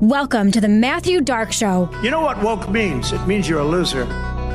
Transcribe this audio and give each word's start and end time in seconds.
Welcome 0.00 0.52
to 0.52 0.60
the 0.60 0.68
Matthew 0.68 1.20
Dark 1.20 1.50
Show. 1.50 1.90
You 2.04 2.12
know 2.12 2.20
what 2.20 2.40
woke 2.40 2.68
means? 2.70 3.10
It 3.10 3.26
means 3.26 3.48
you're 3.48 3.58
a 3.58 3.64
loser. 3.64 4.06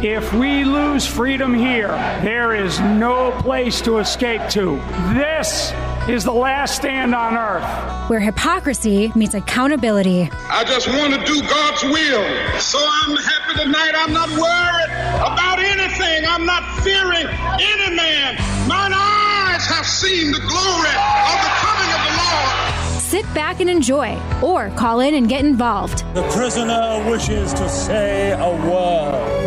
If 0.01 0.31
we 0.31 0.63
lose 0.63 1.05
freedom 1.05 1.53
here, 1.53 1.89
there 2.23 2.55
is 2.55 2.79
no 2.79 3.31
place 3.41 3.81
to 3.81 3.97
escape 3.97 4.39
to. 4.51 4.77
This 5.13 5.73
is 6.07 6.23
the 6.23 6.31
last 6.31 6.77
stand 6.77 7.13
on 7.13 7.35
earth. 7.35 8.09
Where 8.09 8.21
hypocrisy 8.21 9.11
meets 9.15 9.33
accountability. 9.33 10.29
I 10.49 10.63
just 10.63 10.87
want 10.87 11.13
to 11.13 11.19
do 11.25 11.41
God's 11.41 11.83
will. 11.83 12.23
So 12.61 12.79
I'm 12.79 13.17
happy 13.17 13.63
tonight. 13.65 13.91
I'm 13.97 14.13
not 14.13 14.29
worried 14.29 14.91
about 15.19 15.59
anything. 15.59 16.23
I'm 16.25 16.45
not 16.45 16.63
fearing 16.83 17.27
any 17.27 17.95
man. 17.97 18.35
Mine 18.65 18.93
eyes 18.95 19.65
have 19.65 19.85
seen 19.85 20.31
the 20.31 20.39
glory 20.39 20.95
of 20.95 21.37
the 21.43 21.51
coming 21.59 21.67
of 21.67 21.67
the 21.67 21.67
Lord. 21.67 21.82
Sit 23.13 23.31
back 23.35 23.59
and 23.59 23.69
enjoy, 23.69 24.19
or 24.41 24.71
call 24.71 24.99
in 25.01 25.13
and 25.13 25.29
get 25.29 25.45
involved. 25.45 26.03
The 26.15 26.23
prisoner 26.29 27.07
wishes 27.07 27.53
to 27.53 27.69
say 27.69 28.31
a 28.31 28.49
word. 28.67 29.43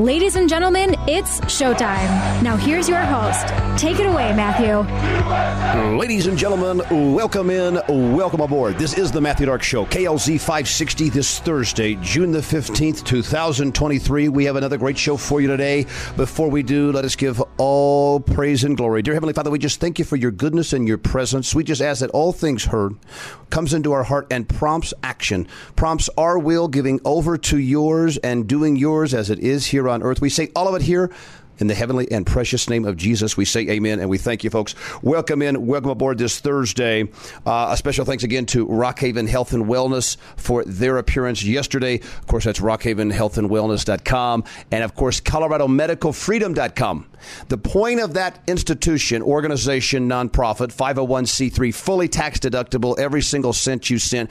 Ladies 0.00 0.34
and 0.34 0.48
gentlemen, 0.48 0.95
it's 1.08 1.38
showtime. 1.42 2.42
Now 2.42 2.56
here's 2.56 2.88
your 2.88 2.98
host. 2.98 3.46
Take 3.80 4.00
it 4.00 4.06
away, 4.06 4.34
Matthew. 4.34 4.76
Ladies 5.96 6.26
and 6.26 6.36
gentlemen, 6.36 6.78
welcome 7.14 7.48
in, 7.50 7.80
welcome 8.16 8.40
aboard. 8.40 8.76
This 8.76 8.98
is 8.98 9.12
the 9.12 9.20
Matthew 9.20 9.46
Dark 9.46 9.62
Show, 9.62 9.86
KLZ 9.86 10.40
560 10.40 11.10
this 11.10 11.38
Thursday, 11.38 11.94
June 11.96 12.32
the 12.32 12.40
15th, 12.40 13.04
2023. 13.04 14.28
We 14.28 14.44
have 14.46 14.56
another 14.56 14.78
great 14.78 14.98
show 14.98 15.16
for 15.16 15.40
you 15.40 15.46
today. 15.46 15.86
Before 16.16 16.50
we 16.50 16.64
do, 16.64 16.90
let 16.90 17.04
us 17.04 17.14
give 17.14 17.40
all 17.56 18.18
praise 18.18 18.64
and 18.64 18.76
glory. 18.76 19.02
Dear 19.02 19.14
Heavenly 19.14 19.34
Father, 19.34 19.50
we 19.50 19.60
just 19.60 19.78
thank 19.78 20.00
you 20.00 20.04
for 20.04 20.16
your 20.16 20.32
goodness 20.32 20.72
and 20.72 20.88
your 20.88 20.98
presence. 20.98 21.54
We 21.54 21.62
just 21.62 21.82
ask 21.82 22.00
that 22.00 22.10
all 22.10 22.32
things 22.32 22.64
heard 22.64 22.96
comes 23.50 23.74
into 23.74 23.92
our 23.92 24.02
heart 24.02 24.26
and 24.32 24.48
prompts 24.48 24.92
action, 25.04 25.46
prompts 25.76 26.08
our 26.18 26.36
will, 26.36 26.66
giving 26.66 27.00
over 27.04 27.38
to 27.38 27.58
yours 27.58 28.16
and 28.18 28.48
doing 28.48 28.74
yours 28.74 29.14
as 29.14 29.30
it 29.30 29.38
is 29.38 29.66
here 29.66 29.88
on 29.88 30.02
earth. 30.02 30.20
We 30.20 30.30
say 30.30 30.50
all 30.56 30.66
of 30.66 30.74
it 30.74 30.82
here 30.82 30.95
here 30.96 31.10
in 31.58 31.66
the 31.66 31.74
heavenly 31.74 32.10
and 32.10 32.26
precious 32.26 32.68
name 32.68 32.84
of 32.84 32.96
Jesus, 32.96 33.36
we 33.36 33.44
say 33.44 33.68
amen 33.68 34.00
and 34.00 34.08
we 34.08 34.18
thank 34.18 34.44
you, 34.44 34.50
folks. 34.50 34.74
Welcome 35.02 35.42
in, 35.42 35.66
welcome 35.66 35.90
aboard 35.90 36.18
this 36.18 36.40
Thursday. 36.40 37.08
Uh, 37.46 37.68
a 37.70 37.76
special 37.76 38.04
thanks 38.04 38.24
again 38.24 38.46
to 38.46 38.66
Rockhaven 38.66 39.28
Health 39.28 39.52
and 39.52 39.66
Wellness 39.66 40.16
for 40.36 40.64
their 40.64 40.98
appearance 40.98 41.42
yesterday. 41.42 41.96
Of 41.96 42.26
course, 42.26 42.44
that's 42.44 42.60
rockhavenhealthandwellness.com. 42.60 44.44
And 44.70 44.84
of 44.84 44.94
course, 44.94 45.20
ColoradoMedicalFreedom.com. 45.20 47.06
The 47.48 47.58
point 47.58 48.00
of 48.00 48.14
that 48.14 48.38
institution, 48.46 49.22
organization, 49.22 50.08
nonprofit, 50.08 50.74
501c3, 50.74 51.74
fully 51.74 52.08
tax 52.08 52.38
deductible, 52.38 52.98
every 52.98 53.22
single 53.22 53.52
cent 53.52 53.90
you 53.90 53.98
sent. 53.98 54.30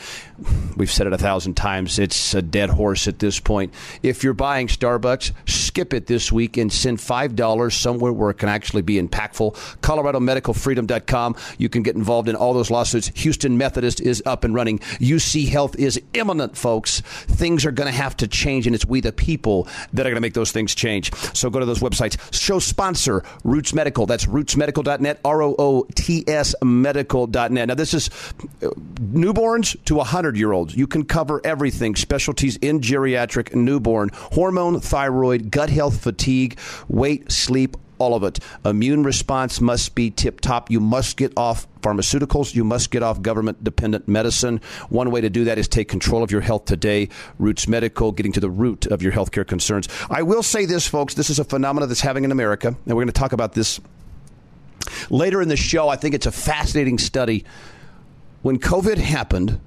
We've 0.78 0.92
said 0.92 1.08
it 1.08 1.14
a 1.14 1.18
thousand 1.18 1.56
times. 1.56 2.00
It's 2.00 2.34
a 2.34 2.42
dead 2.42 2.70
horse 2.70 3.08
at 3.08 3.20
this 3.20 3.40
point. 3.40 3.74
If 4.04 4.24
you're 4.24 4.34
buying 4.34 4.68
Starbucks, 4.68 5.32
skip 5.48 5.94
it 5.94 6.08
this 6.08 6.32
week 6.32 6.58
and 6.58 6.72
send 6.72 7.02
$5 7.16 7.72
somewhere 7.72 8.12
where 8.12 8.30
it 8.30 8.38
can 8.38 8.50
actually 8.50 8.82
be 8.82 9.02
impactful. 9.02 9.56
ColoradoMedicalFreedom.com. 9.82 11.36
You 11.58 11.70
can 11.70 11.84
get 11.84 11.96
involved 11.96 12.30
in 12.30 12.36
all 12.36 12.54
those 12.54 12.70
lawsuits. 12.70 13.12
Houston 13.16 13.58
Methodist 13.58 14.02
is 14.02 14.22
up 14.26 14.44
and 14.44 14.54
running. 14.54 14.80
UC 14.80 15.48
Health 15.48 15.78
is 15.78 16.02
imminent, 16.14 16.58
folks. 16.58 17.02
Things 17.02 17.66
are 17.66 17.72
going 17.72 17.92
to 17.92 17.98
have 17.98 18.18
to 18.18 18.28
change, 18.28 18.66
and 18.68 18.76
it's 18.76 18.86
we, 18.86 19.00
the 19.02 19.12
people, 19.12 19.68
that 19.94 20.06
are 20.06 20.10
going 20.10 20.16
to 20.16 20.22
make 20.22 20.34
those 20.34 20.52
things 20.52 20.76
change. 20.76 21.14
So 21.34 21.50
go 21.50 21.60
to 21.60 21.66
those 21.66 21.80
websites. 21.80 22.18
Show 22.34 22.60
sponsor, 22.60 23.24
Roots 23.44 23.74
Medical. 23.74 24.06
That's 24.06 24.26
rootsmedical.net, 24.26 25.22
R 25.24 25.42
O 25.44 25.56
O 25.58 25.88
T 25.96 26.24
S 26.28 26.56
medical.net. 26.64 27.68
Now, 27.68 27.76
this 27.76 27.94
is 27.94 28.10
uh, 28.62 28.70
newborns 29.00 29.82
to 29.86 29.96
100 29.96 30.38
year 30.38 30.52
olds. 30.52 30.76
You 30.76 30.88
can 30.88 31.06
cover 31.06 31.42
everything 31.44 31.96
specialties 31.96 32.58
in 32.58 32.82
geriatric, 32.82 33.56
newborn, 33.56 34.10
hormone, 34.14 34.80
thyroid, 34.80 35.52
gut 35.52 35.70
health, 35.70 36.02
fatigue, 36.02 36.60
weight, 36.88 37.05
sleep, 37.28 37.78
all 37.98 38.14
of 38.14 38.24
it. 38.24 38.40
Immune 38.64 39.04
response 39.04 39.62
must 39.62 39.96
be 39.96 40.12
tip 40.12 40.42
top. 40.42 40.70
You 40.70 40.80
must 40.80 41.18
get 41.18 41.34
off 41.38 41.68
pharmaceuticals. 41.82 42.54
You 42.54 42.64
must 42.64 42.92
get 42.92 43.04
off 43.04 43.22
government 43.22 43.64
dependent 43.64 44.08
medicine. 44.08 44.60
One 44.90 45.12
way 45.12 45.22
to 45.22 45.30
do 45.30 45.46
that 45.46 45.58
is 45.58 45.68
take 45.68 45.88
control 45.88 46.24
of 46.24 46.32
your 46.32 46.42
health 46.42 46.66
today. 46.66 47.10
Roots 47.40 47.68
Medical, 47.68 48.12
getting 48.12 48.34
to 48.34 48.40
the 48.40 48.50
root 48.50 48.86
of 48.88 49.02
your 49.02 49.12
healthcare 49.12 49.48
concerns. 49.48 49.88
I 50.10 50.24
will 50.24 50.44
say 50.44 50.66
this, 50.66 50.88
folks. 50.88 51.14
This 51.14 51.30
is 51.30 51.40
a 51.40 51.44
phenomenon 51.44 51.90
that's 51.90 52.02
having 52.02 52.24
in 52.24 52.32
America, 52.32 52.68
and 52.68 52.88
we're 52.88 53.04
going 53.04 53.08
to 53.08 53.14
talk 53.14 53.34
about 53.34 53.54
this 53.54 53.80
later 55.10 55.42
in 55.42 55.50
the 55.50 55.58
show. 55.58 55.90
I 55.90 55.96
think 55.96 56.16
it's 56.16 56.26
a 56.26 56.32
fascinating 56.32 56.98
study. 56.98 57.46
When 58.42 58.60
COVID 58.60 58.98
happened, 58.98 59.60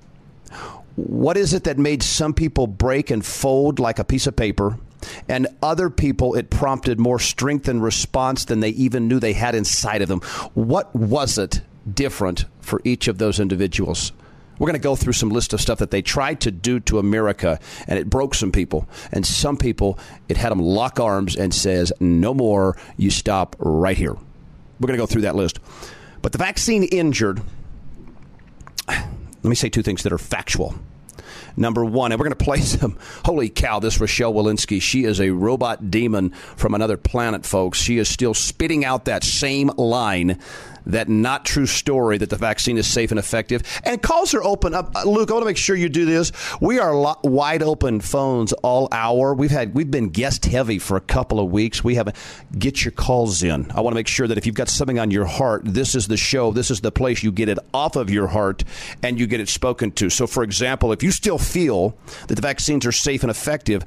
what 0.96 1.36
is 1.36 1.54
it 1.54 1.64
that 1.64 1.78
made 1.78 2.02
some 2.02 2.34
people 2.34 2.66
break 2.66 3.10
and 3.10 3.24
fold 3.24 3.78
like 3.78 3.98
a 3.98 4.04
piece 4.04 4.26
of 4.26 4.36
paper? 4.36 4.78
And 5.28 5.46
other 5.62 5.90
people 5.90 6.34
it 6.34 6.50
prompted 6.50 6.98
more 6.98 7.18
strength 7.18 7.68
and 7.68 7.82
response 7.82 8.44
than 8.44 8.60
they 8.60 8.70
even 8.70 9.08
knew 9.08 9.20
they 9.20 9.32
had 9.32 9.54
inside 9.54 10.02
of 10.02 10.08
them. 10.08 10.20
What 10.54 10.94
was 10.94 11.38
it 11.38 11.60
different 11.92 12.44
for 12.60 12.80
each 12.84 13.08
of 13.08 13.18
those 13.18 13.40
individuals? 13.40 14.12
We're 14.58 14.66
going 14.66 14.80
to 14.80 14.80
go 14.80 14.96
through 14.96 15.12
some 15.12 15.28
list 15.28 15.52
of 15.52 15.60
stuff 15.60 15.78
that 15.78 15.92
they 15.92 16.02
tried 16.02 16.40
to 16.40 16.50
do 16.50 16.80
to 16.80 16.98
America, 16.98 17.60
and 17.86 17.96
it 17.98 18.10
broke 18.10 18.34
some 18.34 18.50
people. 18.50 18.88
And 19.12 19.24
some 19.24 19.56
people, 19.56 19.98
it 20.28 20.36
had 20.36 20.50
them 20.50 20.58
lock 20.58 20.98
arms 20.98 21.36
and 21.36 21.54
says, 21.54 21.92
"No 22.00 22.34
more. 22.34 22.76
You 22.96 23.10
stop 23.10 23.54
right 23.60 23.96
here." 23.96 24.14
We're 24.14 24.86
going 24.86 24.98
to 24.98 25.02
go 25.02 25.06
through 25.06 25.22
that 25.22 25.36
list. 25.36 25.60
But 26.22 26.32
the 26.32 26.38
vaccine 26.38 26.82
injured. 26.84 27.40
Let 28.88 29.44
me 29.44 29.54
say 29.54 29.68
two 29.68 29.82
things 29.82 30.02
that 30.02 30.12
are 30.12 30.18
factual 30.18 30.74
number 31.58 31.84
one. 31.84 32.12
And 32.12 32.18
we're 32.18 32.26
going 32.26 32.36
to 32.38 32.44
play 32.44 32.60
some. 32.60 32.98
Holy 33.24 33.48
cow, 33.48 33.78
this 33.80 34.00
Rochelle 34.00 34.32
Walensky. 34.32 34.80
She 34.80 35.04
is 35.04 35.20
a 35.20 35.30
robot 35.30 35.90
demon 35.90 36.30
from 36.30 36.74
another 36.74 36.96
planet, 36.96 37.44
folks. 37.44 37.78
She 37.78 37.98
is 37.98 38.08
still 38.08 38.34
spitting 38.34 38.84
out 38.84 39.04
that 39.06 39.24
same 39.24 39.68
line 39.76 40.38
that 40.88 41.08
not 41.08 41.44
true 41.44 41.66
story 41.66 42.18
that 42.18 42.30
the 42.30 42.36
vaccine 42.36 42.76
is 42.76 42.86
safe 42.86 43.10
and 43.10 43.18
effective. 43.18 43.62
And 43.84 44.02
calls 44.02 44.34
are 44.34 44.42
open 44.42 44.74
up. 44.74 44.94
Uh, 44.94 45.04
Luke, 45.04 45.30
I 45.30 45.34
want 45.34 45.42
to 45.42 45.46
make 45.46 45.56
sure 45.56 45.76
you 45.76 45.88
do 45.88 46.04
this. 46.04 46.32
We 46.60 46.78
are 46.78 46.94
lo- 46.94 47.18
wide 47.22 47.62
open 47.62 48.00
phones 48.00 48.52
all 48.54 48.88
hour. 48.92 49.34
We've 49.34 49.50
had 49.50 49.74
we've 49.74 49.90
been 49.90 50.08
guest 50.08 50.46
heavy 50.46 50.78
for 50.78 50.96
a 50.96 51.00
couple 51.00 51.40
of 51.40 51.50
weeks. 51.50 51.84
We 51.84 51.94
haven't 51.94 52.16
get 52.58 52.84
your 52.84 52.92
calls 52.92 53.42
in. 53.42 53.70
I 53.70 53.80
want 53.80 53.92
to 53.92 53.96
make 53.96 54.08
sure 54.08 54.26
that 54.26 54.38
if 54.38 54.46
you've 54.46 54.54
got 54.54 54.68
something 54.68 54.98
on 54.98 55.10
your 55.10 55.26
heart, 55.26 55.62
this 55.64 55.94
is 55.94 56.08
the 56.08 56.16
show. 56.16 56.50
This 56.50 56.70
is 56.70 56.80
the 56.80 56.92
place 56.92 57.22
you 57.22 57.32
get 57.32 57.48
it 57.48 57.58
off 57.72 57.96
of 57.96 58.10
your 58.10 58.28
heart 58.28 58.64
and 59.02 59.20
you 59.20 59.26
get 59.26 59.40
it 59.40 59.48
spoken 59.48 59.92
to. 59.92 60.10
So, 60.10 60.26
for 60.26 60.42
example, 60.42 60.92
if 60.92 61.02
you 61.02 61.10
still 61.10 61.38
feel 61.38 61.96
that 62.26 62.34
the 62.34 62.42
vaccines 62.42 62.86
are 62.86 62.92
safe 62.92 63.22
and 63.22 63.30
effective, 63.30 63.84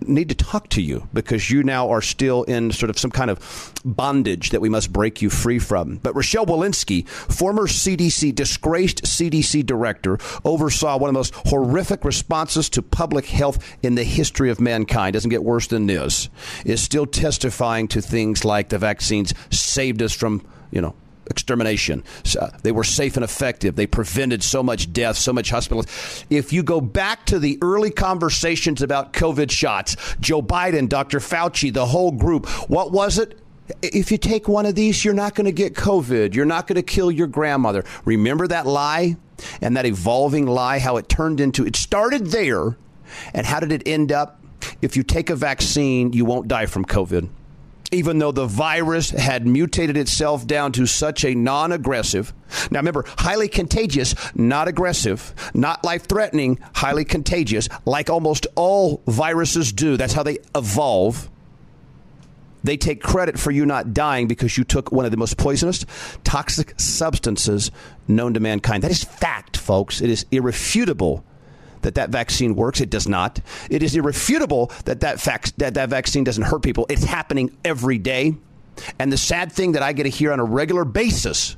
need 0.00 0.28
to 0.28 0.34
talk 0.34 0.68
to 0.70 0.82
you 0.82 1.08
because 1.12 1.50
you 1.50 1.62
now 1.62 1.90
are 1.90 2.00
still 2.00 2.42
in 2.44 2.70
sort 2.72 2.90
of 2.90 2.98
some 2.98 3.10
kind 3.10 3.30
of 3.30 3.72
bondage 3.84 4.50
that 4.50 4.60
we 4.60 4.68
must 4.68 4.92
break 4.92 5.22
you 5.22 5.30
free 5.30 5.58
from. 5.58 5.96
But 5.96 6.14
Rochelle 6.14 6.46
Walensky, 6.46 7.06
former 7.08 7.66
CDC, 7.66 8.34
disgraced 8.34 9.04
CDC 9.04 9.64
director, 9.64 10.18
oversaw 10.44 10.98
one 10.98 11.08
of 11.08 11.14
the 11.14 11.18
most 11.18 11.34
horrific 11.46 12.04
responses 12.04 12.68
to 12.70 12.82
public 12.82 13.26
health 13.26 13.76
in 13.82 13.94
the 13.94 14.04
history 14.04 14.50
of 14.50 14.60
mankind. 14.60 15.14
Doesn't 15.14 15.30
get 15.30 15.44
worse 15.44 15.66
than 15.66 15.86
this. 15.86 16.28
Is 16.64 16.82
still 16.82 17.06
testifying 17.06 17.88
to 17.88 18.00
things 18.00 18.44
like 18.44 18.68
the 18.68 18.78
vaccines 18.78 19.34
saved 19.50 20.02
us 20.02 20.12
from, 20.12 20.46
you 20.70 20.80
know, 20.80 20.94
extermination. 21.30 22.04
So 22.24 22.40
uh, 22.40 22.50
they 22.62 22.72
were 22.72 22.84
safe 22.84 23.16
and 23.16 23.24
effective. 23.24 23.76
They 23.76 23.86
prevented 23.86 24.42
so 24.42 24.62
much 24.62 24.92
death, 24.92 25.16
so 25.16 25.32
much 25.32 25.50
hospital. 25.50 25.84
If 26.30 26.52
you 26.52 26.62
go 26.62 26.80
back 26.80 27.26
to 27.26 27.38
the 27.38 27.58
early 27.62 27.90
conversations 27.90 28.82
about 28.82 29.12
COVID 29.12 29.50
shots, 29.50 29.96
Joe 30.20 30.42
Biden, 30.42 30.88
Dr. 30.88 31.18
Fauci, 31.18 31.72
the 31.72 31.86
whole 31.86 32.12
group, 32.12 32.48
what 32.68 32.92
was 32.92 33.18
it? 33.18 33.38
If 33.82 34.12
you 34.12 34.18
take 34.18 34.46
one 34.46 34.64
of 34.64 34.76
these, 34.76 35.04
you're 35.04 35.14
not 35.14 35.34
going 35.34 35.46
to 35.46 35.52
get 35.52 35.74
COVID. 35.74 36.34
You're 36.34 36.44
not 36.44 36.66
going 36.66 36.76
to 36.76 36.82
kill 36.82 37.10
your 37.10 37.26
grandmother. 37.26 37.84
Remember 38.04 38.46
that 38.46 38.66
lie 38.66 39.16
and 39.60 39.76
that 39.76 39.86
evolving 39.86 40.46
lie, 40.46 40.78
how 40.78 40.96
it 40.96 41.08
turned 41.08 41.40
into, 41.40 41.66
it 41.66 41.76
started 41.76 42.26
there. 42.26 42.76
And 43.34 43.46
how 43.46 43.60
did 43.60 43.72
it 43.72 43.82
end 43.86 44.12
up? 44.12 44.40
If 44.82 44.96
you 44.96 45.02
take 45.02 45.30
a 45.30 45.36
vaccine, 45.36 46.12
you 46.12 46.24
won't 46.24 46.48
die 46.48 46.66
from 46.66 46.84
COVID 46.84 47.28
even 47.92 48.18
though 48.18 48.32
the 48.32 48.46
virus 48.46 49.10
had 49.10 49.46
mutated 49.46 49.96
itself 49.96 50.46
down 50.46 50.72
to 50.72 50.86
such 50.86 51.24
a 51.24 51.34
non 51.34 51.72
aggressive, 51.72 52.32
now 52.70 52.80
remember, 52.80 53.04
highly 53.18 53.48
contagious, 53.48 54.14
not 54.34 54.68
aggressive, 54.68 55.34
not 55.54 55.84
life 55.84 56.06
threatening, 56.06 56.58
highly 56.74 57.04
contagious, 57.04 57.68
like 57.84 58.10
almost 58.10 58.46
all 58.54 59.02
viruses 59.06 59.72
do. 59.72 59.96
That's 59.96 60.12
how 60.12 60.22
they 60.22 60.38
evolve. 60.54 61.30
They 62.64 62.76
take 62.76 63.00
credit 63.00 63.38
for 63.38 63.52
you 63.52 63.64
not 63.64 63.94
dying 63.94 64.26
because 64.26 64.58
you 64.58 64.64
took 64.64 64.90
one 64.90 65.04
of 65.04 65.12
the 65.12 65.16
most 65.16 65.36
poisonous, 65.36 65.86
toxic 66.24 66.74
substances 66.78 67.70
known 68.08 68.34
to 68.34 68.40
mankind. 68.40 68.82
That 68.82 68.90
is 68.90 69.04
fact, 69.04 69.56
folks. 69.56 70.00
It 70.00 70.10
is 70.10 70.26
irrefutable 70.32 71.24
that 71.82 71.96
that 71.96 72.10
vaccine 72.10 72.54
works. 72.54 72.80
It 72.80 72.90
does 72.90 73.08
not. 73.08 73.40
It 73.70 73.82
is 73.82 73.94
irrefutable 73.94 74.72
that 74.84 75.00
that, 75.00 75.18
that 75.58 75.74
that 75.74 75.88
vaccine 75.88 76.24
doesn't 76.24 76.44
hurt 76.44 76.62
people. 76.62 76.86
It's 76.88 77.04
happening 77.04 77.56
every 77.64 77.98
day. 77.98 78.34
And 78.98 79.12
the 79.12 79.16
sad 79.16 79.52
thing 79.52 79.72
that 79.72 79.82
I 79.82 79.92
get 79.92 80.02
to 80.04 80.10
hear 80.10 80.32
on 80.32 80.40
a 80.40 80.44
regular 80.44 80.84
basis 80.84 81.56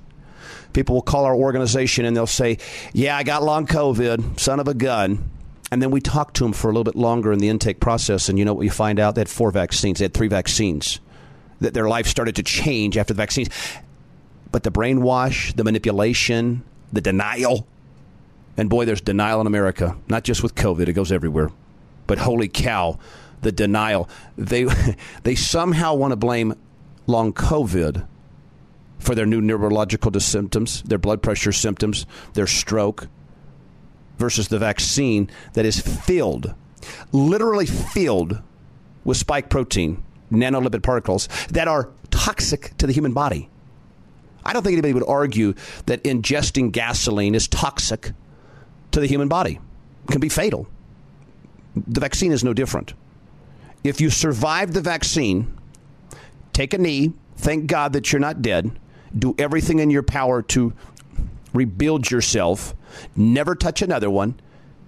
People 0.73 0.97
will 0.97 1.03
call 1.03 1.25
our 1.25 1.35
organization 1.35 2.05
and 2.05 2.17
they'll 2.17 2.27
say, 2.27 2.59
Yeah, 2.93 3.17
I 3.17 3.23
got 3.23 3.43
long 3.43 3.67
COVID, 3.67 4.39
son 4.39 4.61
of 4.61 4.69
a 4.69 4.75
gun. 4.75 5.31
And 5.71 5.83
then 5.83 5.91
we 5.91 6.01
talk 6.01 6.33
to 6.35 6.45
them 6.45 6.53
for 6.53 6.69
a 6.69 6.71
little 6.71 6.85
bit 6.85 6.97
longer 6.97 7.31
in 7.33 7.41
the 7.41 7.49
intake 7.49 7.79
process, 7.79 8.31
and 8.31 8.39
you 8.39 8.45
know 8.47 8.55
what 8.55 8.63
you 8.63 8.71
find 8.71 8.99
out? 8.99 9.15
They 9.15 9.21
had 9.21 9.29
four 9.29 9.51
vaccines, 9.51 9.99
they 9.99 10.07
had 10.07 10.15
three 10.15 10.29
vaccines. 10.29 11.01
That 11.61 11.75
their 11.75 11.89
life 11.89 12.07
started 12.07 12.37
to 12.37 12.43
change 12.43 12.97
after 12.97 13.13
the 13.13 13.19
vaccines. 13.19 13.49
But 14.51 14.63
the 14.63 14.71
brainwash, 14.71 15.55
the 15.57 15.65
manipulation, 15.65 16.63
the 16.93 17.01
denial, 17.01 17.67
and 18.59 18.69
boy, 18.69 18.85
there's 18.85 19.01
denial 19.01 19.41
in 19.41 19.47
America, 19.47 19.97
not 20.09 20.25
just 20.25 20.43
with 20.43 20.57
COVID, 20.57 20.89
it 20.89 20.93
goes 20.93 21.13
everywhere. 21.13 21.51
But 22.09 22.19
holy 22.19 22.49
cow, 22.49 22.99
the 23.41 23.53
denial. 23.53 24.11
They, 24.37 24.67
they 25.23 25.37
somehow 25.37 25.95
want 25.95 26.11
to 26.11 26.17
blame 26.17 26.55
long 27.07 27.33
COVID 27.33 28.05
for 28.99 29.15
their 29.15 29.27
new 29.27 29.41
neurological 29.41 30.13
symptoms, 30.19 30.83
their 30.83 30.99
blood 30.99 31.23
pressure 31.23 31.53
symptoms, 31.53 32.05
their 32.35 32.49
stroke, 32.49 33.07
versus 34.19 34.49
the 34.49 34.59
vaccine 34.59 35.31
that 35.53 35.65
is 35.65 35.81
filled, 35.81 36.53
literally 37.13 37.67
filled 37.67 38.43
with 39.05 39.17
spike 39.17 39.49
protein, 39.49 40.03
nanolipid 40.33 40.83
particles 40.83 41.29
that 41.51 41.69
are 41.69 41.91
toxic 42.11 42.77
to 42.79 42.89
the 42.89 42.93
human 42.93 43.13
body. 43.13 43.49
I 44.45 44.53
don't 44.53 44.65
think 44.65 44.73
anybody 44.73 44.95
would 44.95 45.07
argue 45.07 45.55
that 45.87 46.03
ingesting 46.03 46.73
gasoline 46.73 47.37
is 47.37 47.47
toxic 47.47 48.11
to 48.93 49.01
the 49.01 49.07
human 49.07 49.29
body. 49.29 49.61
Can 50.11 50.21
be 50.21 50.29
fatal. 50.29 50.67
The 51.75 52.01
vaccine 52.01 52.33
is 52.33 52.43
no 52.43 52.55
different. 52.55 52.95
If 53.85 54.01
you 54.01 54.11
survive 54.11 54.73
the 54.73 54.81
vaccine, 54.81 55.57
take 56.53 56.75
a 56.75 56.79
knee, 56.79 57.13
thank 57.37 57.67
God 57.67 57.93
that 57.93 58.13
you're 58.13 58.21
not 58.21 58.43
dead, 58.43 58.71
do 59.17 59.35
everything 59.39 59.79
in 59.79 59.91
your 59.91 60.03
power 60.03 60.43
to 60.43 60.73
rebuild 61.53 62.11
yourself, 62.11 62.75
never 63.15 63.55
touch 63.55 63.83
another 63.83 64.11
one, 64.11 64.39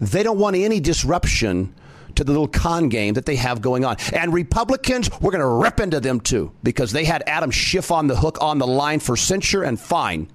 They 0.00 0.22
don't 0.22 0.38
want 0.38 0.56
any 0.56 0.78
disruption 0.80 1.74
to 2.16 2.24
the 2.24 2.32
little 2.32 2.48
con 2.48 2.88
game 2.88 3.14
that 3.14 3.26
they 3.26 3.36
have 3.36 3.60
going 3.60 3.84
on. 3.84 3.96
And 4.12 4.32
Republicans, 4.32 5.10
we're 5.20 5.32
going 5.32 5.40
to 5.40 5.46
rip 5.46 5.80
into 5.80 6.00
them 6.00 6.20
too 6.20 6.52
because 6.62 6.92
they 6.92 7.04
had 7.04 7.22
Adam 7.26 7.50
Schiff 7.50 7.90
on 7.90 8.06
the 8.06 8.16
hook 8.16 8.38
on 8.40 8.58
the 8.58 8.66
line 8.66 9.00
for 9.00 9.16
censure 9.16 9.62
and 9.62 9.78
fine. 9.78 10.28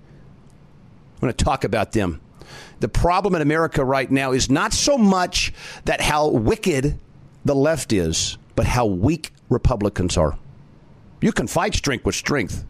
I'm 1.16 1.22
going 1.22 1.34
to 1.34 1.44
talk 1.44 1.64
about 1.64 1.92
them 1.92 2.22
the 2.82 2.90
problem 2.90 3.36
in 3.36 3.42
America 3.42 3.86
right 3.86 4.10
now 4.10 4.32
is 4.32 4.50
not 4.50 4.74
so 4.74 4.98
much 4.98 5.54
that 5.86 6.02
how 6.02 6.28
wicked 6.28 7.00
the 7.46 7.56
left 7.56 7.94
is, 7.94 8.38
but 8.56 8.66
how 8.66 8.86
weak 8.86 9.32
Republicans 9.50 10.18
are. 10.18 10.38
You 11.22 11.32
can 11.32 11.48
fight 11.48 11.76
strength 11.76 12.06
with 12.06 12.16
strength. 12.16 12.66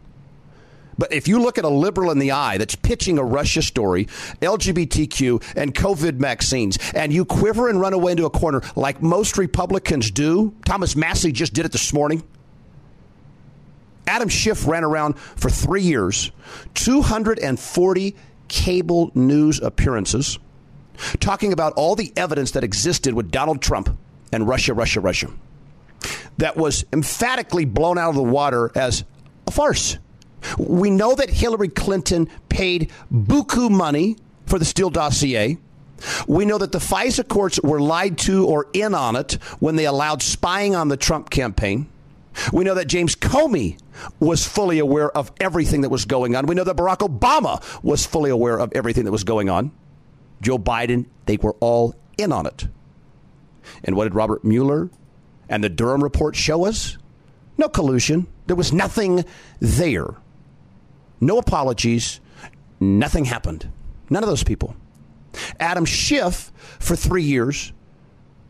But 1.02 1.12
if 1.12 1.26
you 1.26 1.40
look 1.40 1.58
at 1.58 1.64
a 1.64 1.68
liberal 1.68 2.12
in 2.12 2.20
the 2.20 2.30
eye 2.30 2.58
that's 2.58 2.76
pitching 2.76 3.18
a 3.18 3.24
Russia 3.24 3.60
story, 3.60 4.06
LGBTQ, 4.40 5.56
and 5.56 5.74
COVID 5.74 6.12
vaccines, 6.12 6.78
and 6.94 7.12
you 7.12 7.24
quiver 7.24 7.68
and 7.68 7.80
run 7.80 7.92
away 7.92 8.12
into 8.12 8.24
a 8.24 8.30
corner 8.30 8.62
like 8.76 9.02
most 9.02 9.36
Republicans 9.36 10.12
do, 10.12 10.54
Thomas 10.64 10.94
Massie 10.94 11.32
just 11.32 11.54
did 11.54 11.66
it 11.66 11.72
this 11.72 11.92
morning. 11.92 12.22
Adam 14.06 14.28
Schiff 14.28 14.64
ran 14.68 14.84
around 14.84 15.18
for 15.18 15.50
three 15.50 15.82
years, 15.82 16.30
240 16.74 18.14
cable 18.46 19.10
news 19.16 19.58
appearances 19.58 20.38
talking 21.18 21.52
about 21.52 21.72
all 21.72 21.96
the 21.96 22.12
evidence 22.16 22.52
that 22.52 22.62
existed 22.62 23.12
with 23.12 23.32
Donald 23.32 23.60
Trump 23.60 23.98
and 24.30 24.46
Russia, 24.46 24.72
Russia, 24.72 25.00
Russia. 25.00 25.26
That 26.38 26.56
was 26.56 26.84
emphatically 26.92 27.64
blown 27.64 27.98
out 27.98 28.10
of 28.10 28.14
the 28.14 28.22
water 28.22 28.70
as 28.76 29.02
a 29.48 29.50
farce. 29.50 29.98
We 30.58 30.90
know 30.90 31.14
that 31.14 31.30
Hillary 31.30 31.68
Clinton 31.68 32.28
paid 32.48 32.90
buku 33.12 33.70
money 33.70 34.16
for 34.46 34.58
the 34.58 34.64
Steele 34.64 34.90
dossier. 34.90 35.58
We 36.26 36.44
know 36.44 36.58
that 36.58 36.72
the 36.72 36.78
FISA 36.78 37.28
courts 37.28 37.60
were 37.62 37.80
lied 37.80 38.18
to 38.18 38.46
or 38.46 38.66
in 38.72 38.94
on 38.94 39.16
it 39.16 39.34
when 39.60 39.76
they 39.76 39.86
allowed 39.86 40.22
spying 40.22 40.74
on 40.74 40.88
the 40.88 40.96
Trump 40.96 41.30
campaign. 41.30 41.88
We 42.52 42.64
know 42.64 42.74
that 42.74 42.86
James 42.86 43.14
Comey 43.14 43.78
was 44.18 44.46
fully 44.46 44.78
aware 44.78 45.10
of 45.16 45.30
everything 45.40 45.82
that 45.82 45.90
was 45.90 46.04
going 46.04 46.34
on. 46.34 46.46
We 46.46 46.54
know 46.54 46.64
that 46.64 46.76
Barack 46.76 46.98
Obama 46.98 47.62
was 47.82 48.06
fully 48.06 48.30
aware 48.30 48.58
of 48.58 48.72
everything 48.74 49.04
that 49.04 49.12
was 49.12 49.24
going 49.24 49.48
on. 49.48 49.70
Joe 50.40 50.58
Biden, 50.58 51.06
they 51.26 51.36
were 51.36 51.54
all 51.60 51.94
in 52.18 52.32
on 52.32 52.46
it. 52.46 52.66
And 53.84 53.96
what 53.96 54.04
did 54.04 54.14
Robert 54.14 54.44
Mueller 54.44 54.90
and 55.48 55.62
the 55.62 55.68
Durham 55.68 56.02
report 56.02 56.34
show 56.34 56.64
us? 56.64 56.96
No 57.58 57.68
collusion. 57.68 58.26
There 58.46 58.56
was 58.56 58.72
nothing 58.72 59.24
there. 59.60 60.16
No 61.22 61.38
apologies. 61.38 62.18
Nothing 62.80 63.26
happened. 63.26 63.70
None 64.10 64.24
of 64.24 64.28
those 64.28 64.42
people. 64.42 64.74
Adam 65.60 65.84
Schiff, 65.84 66.52
for 66.80 66.96
three 66.96 67.22
years, 67.22 67.72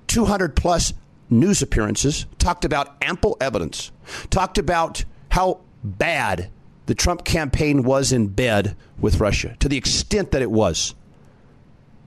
200 0.06 0.56
plus 0.56 0.94
news 1.28 1.60
appearances, 1.60 2.24
talked 2.38 2.64
about 2.64 2.96
ample 3.02 3.36
evidence, 3.42 3.92
talked 4.30 4.56
about 4.56 5.04
how 5.30 5.60
bad 5.84 6.50
the 6.86 6.94
Trump 6.94 7.24
campaign 7.24 7.82
was 7.82 8.10
in 8.10 8.28
bed 8.28 8.74
with 8.98 9.20
Russia, 9.20 9.54
to 9.60 9.68
the 9.68 9.76
extent 9.76 10.30
that 10.30 10.40
it 10.40 10.50
was. 10.50 10.94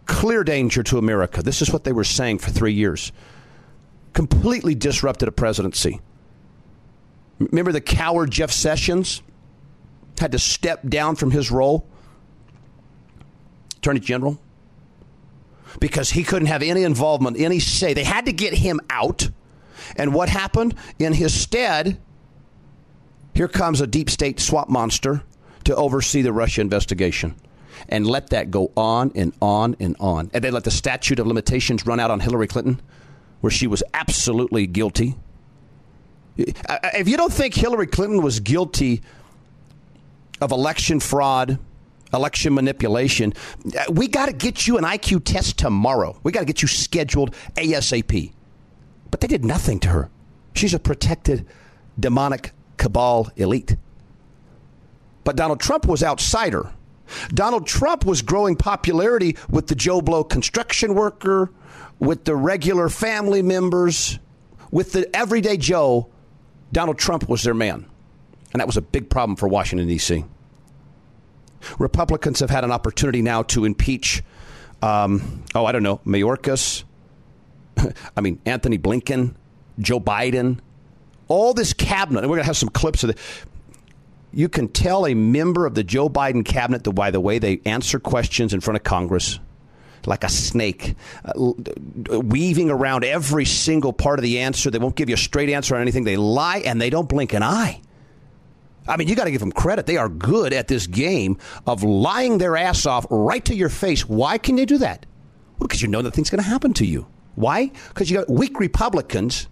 Clear 0.07 0.43
danger 0.43 0.81
to 0.81 0.97
America. 0.97 1.43
This 1.43 1.61
is 1.61 1.71
what 1.71 1.83
they 1.83 1.93
were 1.93 2.03
saying 2.03 2.39
for 2.39 2.49
three 2.49 2.73
years. 2.73 3.11
Completely 4.13 4.73
disrupted 4.73 5.27
a 5.27 5.31
presidency. 5.31 6.01
Remember 7.37 7.71
the 7.71 7.81
coward 7.81 8.31
Jeff 8.31 8.51
Sessions 8.51 9.21
had 10.19 10.31
to 10.33 10.39
step 10.39 10.87
down 10.87 11.15
from 11.15 11.31
his 11.31 11.51
role? 11.51 11.87
Attorney 13.77 13.99
General? 13.99 14.39
because 15.79 16.11
he 16.11 16.23
couldn't 16.23 16.47
have 16.47 16.61
any 16.61 16.83
involvement, 16.83 17.39
any 17.39 17.59
say. 17.59 17.93
They 17.93 18.03
had 18.03 18.25
to 18.25 18.33
get 18.33 18.53
him 18.53 18.79
out. 18.89 19.29
And 19.95 20.13
what 20.13 20.29
happened? 20.29 20.75
In 20.99 21.13
his 21.13 21.33
stead, 21.33 21.99
here 23.33 23.47
comes 23.47 23.81
a 23.81 23.87
deep 23.87 24.09
state 24.09 24.39
swamp 24.39 24.69
monster 24.69 25.23
to 25.65 25.75
oversee 25.75 26.21
the 26.21 26.33
Russia 26.33 26.61
investigation 26.61 27.35
and 27.89 28.07
let 28.07 28.29
that 28.29 28.51
go 28.51 28.71
on 28.77 29.11
and 29.15 29.33
on 29.41 29.75
and 29.79 29.95
on. 29.99 30.29
And 30.33 30.43
they 30.43 30.51
let 30.51 30.63
the 30.63 30.71
statute 30.71 31.19
of 31.19 31.27
limitations 31.27 31.85
run 31.85 31.99
out 31.99 32.11
on 32.11 32.19
Hillary 32.19 32.47
Clinton, 32.47 32.81
where 33.41 33.51
she 33.51 33.67
was 33.67 33.83
absolutely 33.93 34.67
guilty. 34.67 35.15
If 36.37 37.07
you 37.07 37.17
don't 37.17 37.31
think 37.31 37.53
Hillary 37.53 37.87
Clinton 37.87 38.21
was 38.21 38.39
guilty 38.39 39.01
of 40.45 40.51
election 40.51 40.99
fraud, 40.99 41.59
election 42.13 42.53
manipulation. 42.53 43.33
We 43.91 44.07
got 44.07 44.27
to 44.27 44.33
get 44.33 44.67
you 44.67 44.77
an 44.77 44.83
IQ 44.83 45.23
test 45.25 45.57
tomorrow. 45.57 46.17
We 46.23 46.31
got 46.31 46.41
to 46.41 46.45
get 46.45 46.61
you 46.61 46.67
scheduled 46.67 47.33
ASAP. 47.55 48.31
But 49.11 49.21
they 49.21 49.27
did 49.27 49.43
nothing 49.43 49.79
to 49.81 49.89
her. 49.89 50.09
She's 50.53 50.73
a 50.73 50.79
protected 50.79 51.45
demonic 51.99 52.51
cabal 52.77 53.31
elite. 53.35 53.75
But 55.23 55.35
Donald 55.35 55.59
Trump 55.59 55.87
was 55.87 56.03
outsider. 56.03 56.71
Donald 57.29 57.65
Trump 57.65 58.05
was 58.05 58.21
growing 58.21 58.55
popularity 58.55 59.35
with 59.49 59.67
the 59.67 59.75
Joe 59.75 60.01
Blow 60.01 60.23
construction 60.23 60.93
worker, 60.93 61.51
with 61.99 62.25
the 62.25 62.35
regular 62.35 62.89
family 62.89 63.41
members, 63.41 64.19
with 64.69 64.91
the 64.91 65.13
everyday 65.15 65.57
Joe. 65.57 66.09
Donald 66.71 66.99
Trump 66.99 67.27
was 67.27 67.43
their 67.43 67.53
man. 67.53 67.85
And 68.53 68.59
that 68.59 68.67
was 68.67 68.77
a 68.77 68.81
big 68.81 69.09
problem 69.09 69.35
for 69.35 69.47
Washington, 69.47 69.87
D.C. 69.87 70.23
Republicans 71.79 72.39
have 72.39 72.49
had 72.49 72.63
an 72.63 72.71
opportunity 72.71 73.21
now 73.21 73.43
to 73.43 73.65
impeach, 73.65 74.23
um, 74.81 75.43
oh, 75.53 75.65
I 75.65 75.71
don't 75.71 75.83
know, 75.83 75.97
Mayorkas, 76.05 76.83
I 78.17 78.21
mean, 78.21 78.39
Antony 78.45 78.77
Blinken, 78.77 79.35
Joe 79.79 79.99
Biden, 79.99 80.59
all 81.27 81.53
this 81.53 81.73
cabinet. 81.73 82.19
And 82.19 82.29
we're 82.29 82.37
going 82.37 82.43
to 82.43 82.47
have 82.47 82.57
some 82.57 82.69
clips 82.69 83.03
of 83.03 83.11
it. 83.11 83.19
You 84.33 84.49
can 84.49 84.67
tell 84.67 85.05
a 85.07 85.13
member 85.13 85.65
of 85.65 85.75
the 85.75 85.83
Joe 85.83 86.09
Biden 86.09 86.43
cabinet 86.45 86.83
that 86.83 86.93
by 86.93 87.11
the 87.11 87.21
way 87.21 87.39
they 87.39 87.61
answer 87.65 87.99
questions 87.99 88.53
in 88.53 88.59
front 88.59 88.77
of 88.77 88.83
Congress 88.83 89.39
like 90.07 90.23
a 90.23 90.29
snake, 90.29 90.95
uh, 91.23 92.19
weaving 92.19 92.69
around 92.69 93.03
every 93.03 93.45
single 93.45 93.93
part 93.93 94.19
of 94.19 94.23
the 94.23 94.39
answer. 94.39 94.69
They 94.69 94.77
won't 94.77 94.95
give 94.95 95.09
you 95.09 95.15
a 95.15 95.17
straight 95.17 95.49
answer 95.49 95.75
on 95.75 95.81
anything. 95.81 96.03
They 96.03 96.17
lie 96.17 96.59
and 96.59 96.79
they 96.79 96.89
don't 96.89 97.09
blink 97.09 97.33
an 97.33 97.43
eye. 97.43 97.81
I 98.87 98.97
mean, 98.97 99.07
you 99.07 99.15
got 99.15 99.25
to 99.25 99.31
give 99.31 99.39
them 99.39 99.51
credit. 99.51 99.85
They 99.85 99.97
are 99.97 100.09
good 100.09 100.53
at 100.53 100.67
this 100.67 100.87
game 100.87 101.37
of 101.65 101.83
lying 101.83 102.37
their 102.37 102.55
ass 102.55 102.85
off 102.85 103.05
right 103.09 103.43
to 103.45 103.55
your 103.55 103.69
face. 103.69 104.07
Why 104.07 104.37
can 104.37 104.55
they 104.55 104.65
do 104.65 104.77
that? 104.77 105.05
Well, 105.57 105.67
because 105.67 105.81
you 105.81 105.87
know 105.87 106.01
nothing's 106.01 106.29
going 106.29 106.43
to 106.43 106.49
happen 106.49 106.73
to 106.73 106.85
you. 106.85 107.07
Why? 107.35 107.71
Because 107.89 108.09
you 108.09 108.17
got 108.17 108.29
weak 108.29 108.59
Republicans 108.59 109.47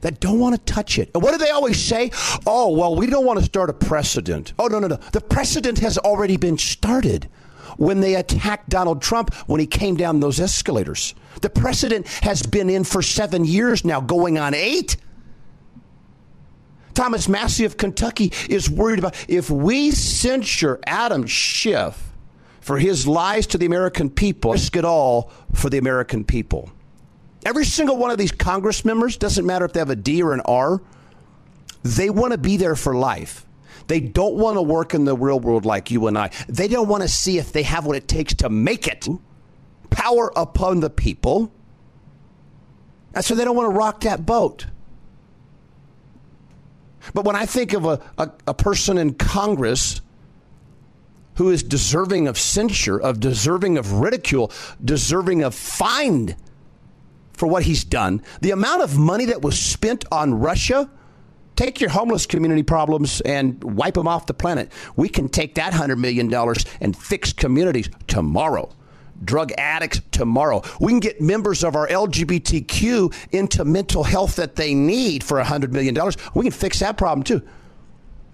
that 0.00 0.20
don't 0.20 0.38
want 0.38 0.54
to 0.54 0.72
touch 0.72 0.98
it. 0.98 1.10
And 1.14 1.22
what 1.22 1.32
do 1.32 1.38
they 1.38 1.50
always 1.50 1.82
say? 1.82 2.10
Oh, 2.46 2.76
well, 2.76 2.96
we 2.96 3.06
don't 3.06 3.26
want 3.26 3.38
to 3.38 3.44
start 3.44 3.70
a 3.70 3.74
precedent. 3.74 4.52
Oh, 4.58 4.66
no, 4.66 4.78
no, 4.78 4.88
no. 4.88 4.96
The 5.12 5.20
precedent 5.20 5.78
has 5.78 5.98
already 5.98 6.36
been 6.36 6.58
started 6.58 7.28
when 7.76 8.00
they 8.00 8.14
attacked 8.16 8.68
Donald 8.68 9.00
Trump 9.02 9.34
when 9.46 9.60
he 9.60 9.66
came 9.66 9.96
down 9.96 10.20
those 10.20 10.40
escalators. 10.40 11.14
The 11.40 11.50
precedent 11.50 12.08
has 12.22 12.42
been 12.42 12.68
in 12.68 12.84
for 12.84 13.02
seven 13.02 13.44
years 13.44 13.84
now, 13.84 14.00
going 14.00 14.38
on 14.38 14.54
eight. 14.54 14.96
Thomas 16.94 17.28
Massie 17.28 17.64
of 17.64 17.76
Kentucky 17.76 18.32
is 18.48 18.68
worried 18.68 18.98
about 18.98 19.14
if 19.28 19.50
we 19.50 19.90
censure 19.90 20.80
Adam 20.86 21.26
Schiff 21.26 22.12
for 22.60 22.78
his 22.78 23.06
lies 23.06 23.46
to 23.48 23.58
the 23.58 23.66
American 23.66 24.10
people, 24.10 24.52
risk 24.52 24.76
it 24.76 24.84
all 24.84 25.30
for 25.54 25.70
the 25.70 25.78
American 25.78 26.24
people. 26.24 26.70
Every 27.44 27.64
single 27.64 27.96
one 27.96 28.10
of 28.10 28.18
these 28.18 28.32
Congress 28.32 28.84
members, 28.84 29.16
doesn't 29.16 29.46
matter 29.46 29.64
if 29.64 29.72
they 29.72 29.80
have 29.80 29.90
a 29.90 29.96
D 29.96 30.22
or 30.22 30.34
an 30.34 30.42
R, 30.44 30.82
they 31.82 32.10
want 32.10 32.32
to 32.32 32.38
be 32.38 32.56
there 32.56 32.76
for 32.76 32.94
life. 32.94 33.46
They 33.86 34.00
don't 34.00 34.34
want 34.34 34.56
to 34.56 34.62
work 34.62 34.94
in 34.94 35.04
the 35.04 35.16
real 35.16 35.40
world 35.40 35.64
like 35.64 35.90
you 35.90 36.06
and 36.06 36.16
I. 36.16 36.30
They 36.48 36.68
don't 36.68 36.86
want 36.86 37.02
to 37.02 37.08
see 37.08 37.38
if 37.38 37.52
they 37.52 37.62
have 37.62 37.86
what 37.86 37.96
it 37.96 38.06
takes 38.06 38.34
to 38.34 38.48
make 38.48 38.86
it. 38.86 39.08
Power 39.88 40.30
upon 40.36 40.80
the 40.80 40.90
people. 40.90 41.50
And 43.14 43.24
so 43.24 43.34
they 43.34 43.44
don't 43.44 43.56
want 43.56 43.72
to 43.72 43.76
rock 43.76 44.02
that 44.02 44.24
boat. 44.24 44.66
But 47.14 47.24
when 47.24 47.36
I 47.36 47.46
think 47.46 47.72
of 47.72 47.84
a, 47.84 48.00
a, 48.18 48.30
a, 48.48 48.54
person 48.54 48.98
in 48.98 49.14
Congress 49.14 50.00
who 51.34 51.50
is 51.50 51.62
deserving 51.62 52.28
of 52.28 52.38
censure, 52.38 52.98
of 52.98 53.20
deserving 53.20 53.78
of 53.78 53.92
ridicule, 53.92 54.52
deserving 54.84 55.42
of 55.42 55.54
fine 55.54 56.36
for 57.32 57.46
what 57.46 57.62
he's 57.62 57.84
done, 57.84 58.22
the 58.42 58.50
amount 58.50 58.82
of 58.82 58.98
money 58.98 59.24
that 59.26 59.42
was 59.42 59.58
spent 59.58 60.04
on 60.12 60.34
Russia, 60.34 60.90
take 61.56 61.80
your 61.80 61.90
homeless 61.90 62.26
community 62.26 62.62
problems 62.62 63.20
and 63.22 63.62
wipe 63.64 63.94
them 63.94 64.06
off 64.06 64.26
the 64.26 64.34
planet. 64.34 64.70
We 64.96 65.08
can 65.08 65.28
take 65.28 65.54
that 65.54 65.72
$100 65.72 65.98
million 65.98 66.32
and 66.80 66.96
fix 66.96 67.32
communities 67.32 67.88
tomorrow 68.06 68.70
drug 69.24 69.52
addicts 69.58 70.00
tomorrow. 70.10 70.62
We 70.80 70.92
can 70.92 71.00
get 71.00 71.20
members 71.20 71.62
of 71.64 71.76
our 71.76 71.86
LGBTQ 71.88 73.14
into 73.32 73.64
mental 73.64 74.04
health 74.04 74.36
that 74.36 74.56
they 74.56 74.74
need 74.74 75.22
for 75.22 75.40
$100 75.40 75.70
million. 75.72 75.96
We 76.34 76.44
can 76.44 76.52
fix 76.52 76.80
that 76.80 76.96
problem 76.96 77.22
too. 77.22 77.42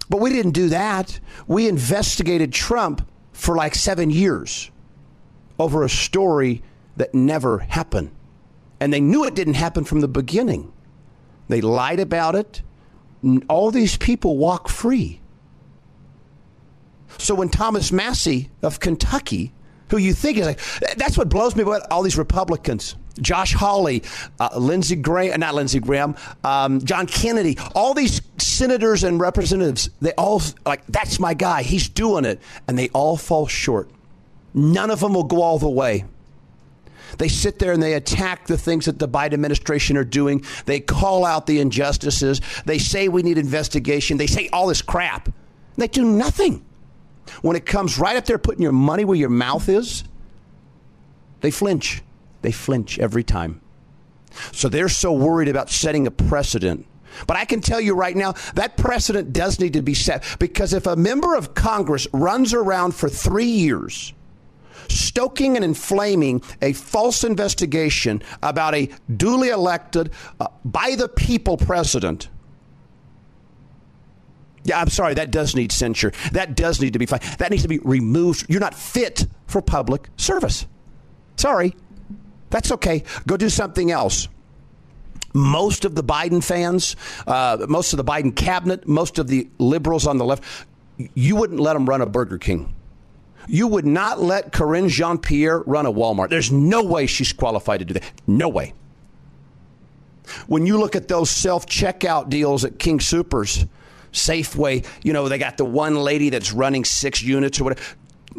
But 0.09 0.21
we 0.21 0.31
didn't 0.31 0.53
do 0.53 0.69
that. 0.69 1.19
We 1.47 1.69
investigated 1.69 2.53
Trump 2.53 3.09
for 3.33 3.57
like 3.57 3.75
seven 3.75 4.11
years 4.11 4.71
over 5.59 5.83
a 5.83 5.89
story 5.89 6.63
that 6.97 7.15
never 7.15 7.59
happened. 7.59 8.11
And 8.81 8.93
they 8.93 9.01
knew 9.01 9.25
it 9.25 9.35
didn't 9.35 9.55
happen 9.55 9.85
from 9.85 10.01
the 10.01 10.09
beginning. 10.09 10.73
They 11.49 11.61
lied 11.61 12.01
about 12.01 12.35
it. 12.35 12.63
All 13.49 13.71
these 13.71 13.97
people 13.97 14.37
walk 14.37 14.69
free. 14.69 15.21
So 17.19 17.35
when 17.35 17.49
Thomas 17.49 17.91
Massie 17.91 18.51
of 18.63 18.79
Kentucky 18.79 19.53
who 19.89 19.99
you 19.99 20.13
think 20.13 20.39
is 20.39 20.47
like 20.47 20.61
that's 20.97 21.17
what 21.17 21.29
blows 21.29 21.57
me 21.57 21.63
about 21.63 21.83
all 21.91 22.03
these 22.03 22.19
Republicans. 22.19 22.97
Josh 23.21 23.55
Hawley, 23.55 24.03
uh, 24.39 24.51
Lindsey 24.59 24.97
Graham, 24.97 25.41
not 25.41 25.55
Lindsey 25.55 25.81
Graham, 25.81 26.17
um, 26.45 26.85
John 26.85 27.07
Kennedy, 27.07 27.57
all 27.75 27.95
these 27.95 28.21
senators 28.37 29.05
and 29.05 29.19
representatives, 29.19 29.89
they 30.01 30.13
all 30.13 30.43
like 30.65 30.87
that's 30.89 31.19
my 31.19 31.35
guy. 31.35 31.63
He's 31.63 31.89
doing 31.89 32.25
it, 32.25 32.41
and 32.69 32.79
they 32.79 32.89
all 32.91 33.17
fall 33.17 33.47
short. 33.47 33.91
None 34.55 34.91
of 34.91 35.01
them 35.01 35.15
will 35.15 35.25
go 35.25 35.43
all 35.43 35.59
the 35.59 35.69
way. 35.69 36.05
They 37.19 37.29
sit 37.29 37.59
there 37.59 37.73
and 37.73 37.83
they 37.83 37.95
attack 37.95 38.47
the 38.47 38.59
things 38.59 38.87
that 38.87 38.99
the 38.99 39.09
Biden 39.09 39.35
administration 39.35 39.97
are 39.97 40.05
doing. 40.05 40.45
They 40.67 40.81
call 40.81 41.25
out 41.25 41.47
the 41.47 41.61
injustices. 41.61 42.41
They 42.65 42.79
say 42.79 43.09
we 43.09 43.23
need 43.23 43.39
investigation. 43.39 44.17
They 44.17 44.27
say 44.27 44.49
all 44.53 44.67
this 44.67 44.83
crap. 44.83 45.29
They 45.77 45.89
do 45.89 46.05
nothing. 46.05 46.65
When 47.43 47.57
it 47.57 47.67
comes 47.67 47.99
right 47.99 48.17
up 48.17 48.25
there 48.25 48.39
putting 48.39 48.63
your 48.63 48.73
money 48.73 49.05
where 49.05 49.17
your 49.17 49.31
mouth 49.31 49.69
is, 49.69 50.05
they 51.41 51.51
flinch. 51.51 52.03
They 52.43 52.53
flinch 52.53 52.99
every 52.99 53.25
time. 53.25 53.61
So 54.53 54.69
they're 54.69 54.89
so 54.89 55.13
worried 55.13 55.49
about 55.49 55.71
setting 55.71 56.07
a 56.07 56.11
precedent. 56.11 56.87
But 57.27 57.37
I 57.37 57.45
can 57.45 57.61
tell 57.61 57.81
you 57.81 57.95
right 57.95 58.17
now, 58.17 58.35
that 58.55 58.77
precedent 58.77 59.33
does 59.33 59.59
need 59.59 59.73
to 59.73 59.83
be 59.83 59.95
set 59.95 60.25
because 60.39 60.73
if 60.73 60.87
a 60.87 60.97
member 60.97 61.35
of 61.35 61.55
Congress 61.55 62.07
runs 62.13 62.53
around 62.53 62.95
for 62.95 63.09
three 63.09 63.47
years, 63.47 64.13
stoking 64.89 65.57
and 65.57 65.65
inflaming 65.65 66.43
a 66.61 66.73
false 66.73 67.25
investigation 67.25 68.23
about 68.43 68.75
a 68.75 68.91
duly 69.17 69.49
elected, 69.49 70.13
uh, 70.41 70.49
by 70.65 70.95
the 70.95 71.09
people 71.09 71.57
president, 71.57 72.29
yeah, 74.67 74.81
I'm 74.81 74.89
sorry, 74.89 75.15
that 75.15 75.31
does 75.31 75.55
need 75.55 75.73
censure. 75.73 76.13
That 76.33 76.57
does 76.57 76.81
need 76.81 76.93
to 76.93 76.99
be 76.99 77.07
fine. 77.07 77.21
That 77.39 77.51
needs 77.51 77.63
to 77.63 77.69
be 77.69 77.79
removed. 77.79 78.47
You're 78.49 78.61
not 78.61 78.75
fit 78.75 79.27
for 79.47 79.63
public 79.63 80.09
service. 80.17 80.67
Sorry. 81.37 81.75
That's 82.51 82.73
okay. 82.73 83.03
Go 83.27 83.37
do 83.37 83.49
something 83.49 83.91
else. 83.91 84.29
Most 85.35 85.85
of 85.85 85.95
the 85.95 86.03
Biden 86.03 86.43
fans, 86.43 86.97
uh, 87.27 87.67
most 87.69 87.93
of 87.93 87.99
the 87.99 88.05
Biden 88.05 88.35
cabinet, 88.35 88.89
most 88.89 89.19
of 89.19 89.29
the 89.29 89.49
liberals 89.59 90.07
on 90.07 90.17
the 90.17 90.25
left, 90.25 90.43
you 91.15 91.37
wouldn't 91.37 91.61
let 91.61 91.75
them 91.75 91.87
run 91.87 92.01
a 92.01 92.07
Burger 92.07 92.39
King. 92.39 92.75
You 93.49 93.67
would 93.69 93.87
not 93.87 94.21
let 94.21 94.53
Karine 94.53 94.89
Jean 94.89 95.19
Pierre 95.19 95.61
run 95.61 95.87
a 95.87 95.93
Walmart. 95.93 96.31
There's 96.31 96.51
no 96.51 96.83
way 96.83 97.07
she's 97.07 97.33
qualified 97.33 97.81
to 97.81 97.85
do 97.85 97.95
that. 97.95 98.11
No 98.27 98.49
way. 98.49 98.73
When 100.47 100.67
you 100.67 100.79
look 100.79 100.97
at 100.97 101.09
those 101.09 101.31
self 101.31 101.67
checkout 101.67 102.29
deals 102.29 102.65
at 102.65 102.79
King 102.79 102.99
Soopers, 102.99 103.69
Safeway, 104.17 104.85
you 105.05 105.13
know, 105.13 105.29
they 105.29 105.39
got 105.39 105.57
the 105.57 105.65
one 105.65 105.97
lady 105.97 106.31
that's 106.31 106.53
running 106.53 106.85
six 106.85 107.23
units 107.23 107.61
or 107.61 107.65
whatever. 107.65 107.83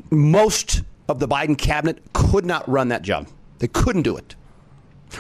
Most 0.09 0.83
of 1.07 1.19
the 1.19 1.27
Biden 1.27 1.57
cabinet 1.57 2.01
could 2.13 2.45
not 2.45 2.67
run 2.67 2.89
that 2.89 3.03
job. 3.03 3.27
They 3.59 3.67
couldn't 3.67 4.01
do 4.01 4.17
it. 4.17 4.35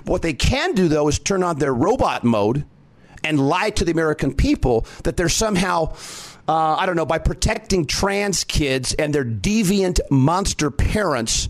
What 0.03 0.21
they 0.21 0.33
can 0.33 0.73
do, 0.73 0.87
though, 0.87 1.07
is 1.07 1.17
turn 1.19 1.43
on 1.43 1.59
their 1.59 1.73
robot 1.73 2.23
mode 2.23 2.65
and 3.23 3.39
lie 3.39 3.69
to 3.71 3.85
the 3.85 3.91
American 3.91 4.33
people 4.33 4.85
that 5.03 5.17
they're 5.17 5.29
somehow, 5.29 5.93
uh, 6.47 6.75
I 6.75 6.85
don't 6.85 6.95
know, 6.95 7.05
by 7.05 7.19
protecting 7.19 7.85
trans 7.85 8.43
kids 8.43 8.93
and 8.93 9.13
their 9.13 9.25
deviant 9.25 9.99
monster 10.11 10.69
parents, 10.69 11.49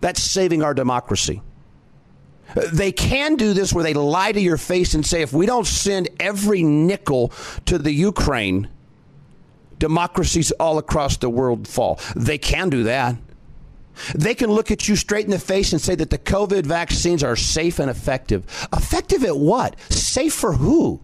that's 0.00 0.22
saving 0.22 0.62
our 0.62 0.74
democracy. 0.74 1.40
They 2.72 2.92
can 2.92 3.36
do 3.36 3.52
this 3.52 3.72
where 3.72 3.84
they 3.84 3.94
lie 3.94 4.32
to 4.32 4.40
your 4.40 4.56
face 4.56 4.94
and 4.94 5.04
say, 5.04 5.22
if 5.22 5.32
we 5.32 5.46
don't 5.46 5.66
send 5.66 6.08
every 6.20 6.62
nickel 6.62 7.32
to 7.66 7.78
the 7.78 7.92
Ukraine, 7.92 8.68
democracies 9.78 10.52
all 10.52 10.78
across 10.78 11.16
the 11.16 11.28
world 11.28 11.66
fall. 11.66 11.98
They 12.14 12.38
can 12.38 12.70
do 12.70 12.84
that. 12.84 13.16
They 14.14 14.34
can 14.34 14.50
look 14.50 14.70
at 14.70 14.88
you 14.88 14.96
straight 14.96 15.24
in 15.24 15.30
the 15.30 15.38
face 15.38 15.72
and 15.72 15.80
say 15.80 15.94
that 15.96 16.10
the 16.10 16.18
COVID 16.18 16.64
vaccines 16.64 17.22
are 17.22 17.36
safe 17.36 17.78
and 17.78 17.90
effective. 17.90 18.44
Effective 18.72 19.24
at 19.24 19.36
what? 19.36 19.78
Safe 19.90 20.32
for 20.32 20.54
who? 20.54 21.00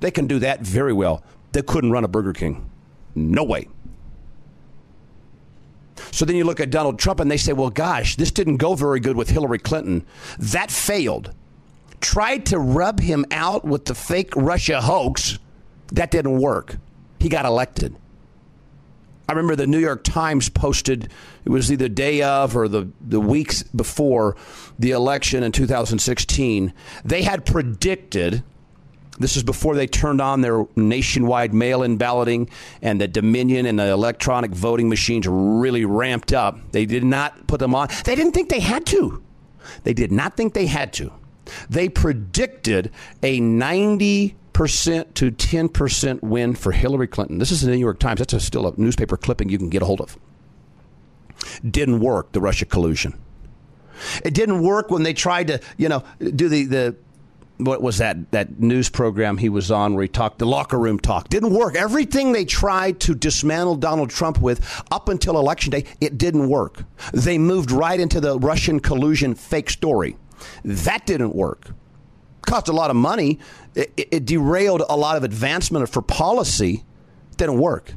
They 0.00 0.10
can 0.10 0.26
do 0.26 0.38
that 0.40 0.60
very 0.60 0.92
well. 0.92 1.22
They 1.52 1.62
couldn't 1.62 1.92
run 1.92 2.04
a 2.04 2.08
Burger 2.08 2.32
King. 2.32 2.68
No 3.14 3.44
way. 3.44 3.68
So 6.10 6.24
then 6.24 6.36
you 6.36 6.44
look 6.44 6.60
at 6.60 6.70
Donald 6.70 6.98
Trump 6.98 7.20
and 7.20 7.30
they 7.30 7.36
say, 7.36 7.52
well, 7.52 7.70
gosh, 7.70 8.16
this 8.16 8.30
didn't 8.30 8.56
go 8.56 8.74
very 8.74 9.00
good 9.00 9.16
with 9.16 9.30
Hillary 9.30 9.58
Clinton. 9.58 10.04
That 10.38 10.70
failed. 10.70 11.32
Tried 12.00 12.46
to 12.46 12.58
rub 12.58 13.00
him 13.00 13.24
out 13.30 13.64
with 13.64 13.86
the 13.86 13.94
fake 13.94 14.34
Russia 14.36 14.80
hoax. 14.80 15.38
That 15.88 16.10
didn't 16.10 16.40
work. 16.40 16.76
He 17.20 17.28
got 17.28 17.46
elected. 17.46 17.96
I 19.28 19.32
remember 19.32 19.56
the 19.56 19.66
New 19.66 19.78
York 19.78 20.04
Times 20.04 20.50
posted, 20.50 21.10
it 21.44 21.48
was 21.48 21.72
either 21.72 21.88
day 21.88 22.20
of 22.22 22.54
or 22.56 22.68
the, 22.68 22.90
the 23.00 23.20
weeks 23.20 23.62
before 23.62 24.36
the 24.78 24.90
election 24.90 25.42
in 25.42 25.50
2016. 25.50 26.74
They 27.04 27.22
had 27.22 27.46
predicted, 27.46 28.42
this 29.18 29.36
is 29.36 29.42
before 29.42 29.76
they 29.76 29.86
turned 29.86 30.20
on 30.20 30.40
their 30.40 30.64
nationwide 30.76 31.54
mail 31.54 31.82
in 31.82 31.96
balloting 31.96 32.50
and 32.82 33.00
the 33.00 33.08
Dominion 33.08 33.66
and 33.66 33.78
the 33.78 33.90
electronic 33.90 34.50
voting 34.50 34.88
machines 34.88 35.26
really 35.28 35.84
ramped 35.84 36.32
up. 36.32 36.58
They 36.72 36.86
did 36.86 37.04
not 37.04 37.46
put 37.46 37.60
them 37.60 37.74
on. 37.74 37.88
They 38.04 38.14
didn't 38.14 38.32
think 38.32 38.48
they 38.48 38.60
had 38.60 38.86
to. 38.86 39.22
They 39.84 39.94
did 39.94 40.12
not 40.12 40.36
think 40.36 40.54
they 40.54 40.66
had 40.66 40.92
to. 40.94 41.12
They 41.68 41.88
predicted 41.88 42.90
a 43.22 43.40
90 43.40 44.36
percent 44.52 45.14
to 45.16 45.30
10 45.30 45.68
percent 45.68 46.22
win 46.22 46.54
for 46.54 46.72
Hillary 46.72 47.08
Clinton. 47.08 47.38
This 47.38 47.50
is 47.50 47.60
the 47.62 47.70
New 47.70 47.78
York 47.78 47.98
Times. 47.98 48.18
That's 48.18 48.32
a, 48.32 48.40
still 48.40 48.66
a 48.66 48.72
newspaper 48.76 49.16
clipping 49.16 49.48
you 49.48 49.58
can 49.58 49.68
get 49.68 49.82
a 49.82 49.84
hold 49.84 50.00
of. 50.00 50.16
Didn't 51.68 52.00
work, 52.00 52.32
the 52.32 52.40
Russia 52.40 52.64
collusion. 52.64 53.18
It 54.24 54.34
didn't 54.34 54.62
work 54.62 54.90
when 54.90 55.02
they 55.02 55.12
tried 55.12 55.48
to, 55.48 55.60
you 55.76 55.88
know, 55.88 56.02
do 56.18 56.48
the, 56.48 56.64
the 56.64 56.96
what 57.58 57.80
was 57.80 57.98
that 57.98 58.30
that 58.32 58.58
news 58.58 58.88
program 58.88 59.38
he 59.38 59.48
was 59.48 59.70
on 59.70 59.94
where 59.94 60.02
he 60.02 60.08
talked 60.08 60.38
the 60.38 60.46
locker 60.46 60.78
room 60.78 60.98
talk 60.98 61.28
didn't 61.28 61.54
work 61.54 61.76
everything 61.76 62.32
they 62.32 62.44
tried 62.44 62.98
to 62.98 63.14
dismantle 63.14 63.76
donald 63.76 64.10
trump 64.10 64.40
with 64.40 64.82
up 64.90 65.08
until 65.08 65.38
election 65.38 65.70
day 65.70 65.84
it 66.00 66.18
didn't 66.18 66.48
work 66.48 66.82
they 67.12 67.38
moved 67.38 67.70
right 67.70 68.00
into 68.00 68.20
the 68.20 68.36
russian 68.40 68.80
collusion 68.80 69.36
fake 69.36 69.70
story 69.70 70.16
that 70.64 71.06
didn't 71.06 71.34
work 71.34 71.70
cost 72.44 72.68
a 72.68 72.72
lot 72.72 72.90
of 72.90 72.96
money. 72.96 73.38
It, 73.74 73.92
it 73.96 74.24
derailed 74.24 74.82
a 74.88 74.96
lot 74.96 75.16
of 75.16 75.24
advancement 75.24 75.88
for 75.88 76.02
policy. 76.02 76.84
Didn't 77.36 77.58
work. 77.58 77.94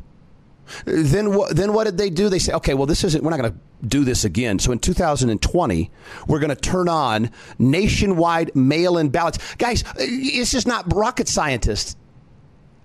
Then, 0.86 1.38
then 1.52 1.74
what 1.74 1.86
did 1.86 1.98
they 1.98 2.10
do? 2.10 2.30
They 2.30 2.40
say, 2.40 2.54
okay, 2.54 2.74
well, 2.74 2.86
this 2.86 3.04
isn't. 3.04 3.24
We're 3.24 3.32
not 3.32 3.40
going 3.40 3.54
to 3.54 3.60
do 3.88 4.04
this 4.04 4.26
again. 4.26 4.60
So 4.60 4.72
in 4.72 4.80
2020, 4.80 5.92
we're 6.28 6.40
going 6.40 6.50
to 6.50 6.56
turn 6.56 6.90
on 6.90 7.32
nationwide 7.60 8.56
mail-in 8.56 9.10
ballots. 9.10 9.56
Guys, 9.56 9.84
uh, 9.84 9.94
this 9.98 10.54
is 10.54 10.66
not 10.66 10.94
rocket 10.94 11.28
scientists. 11.28 11.96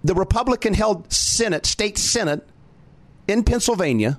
The 0.05 0.15
Republican-held 0.15 1.13
Senate, 1.13 1.65
state 1.65 1.97
Senate 1.97 2.47
in 3.29 3.45
Pennsylvania, 3.45 4.19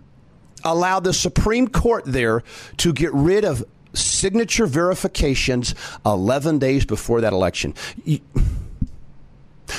allowed 0.64 1.04
the 1.04 1.14
Supreme 1.14 1.68
Court 1.68 2.04
there 2.06 2.44
to 2.78 2.94
get 2.94 3.14
rid 3.14 3.44
of 3.44 3.66
signature 3.94 4.66
verifications 4.66 5.76
11 6.06 6.60
days 6.60 6.86
before 6.86 7.22
that 7.22 7.34
election. 7.34 7.74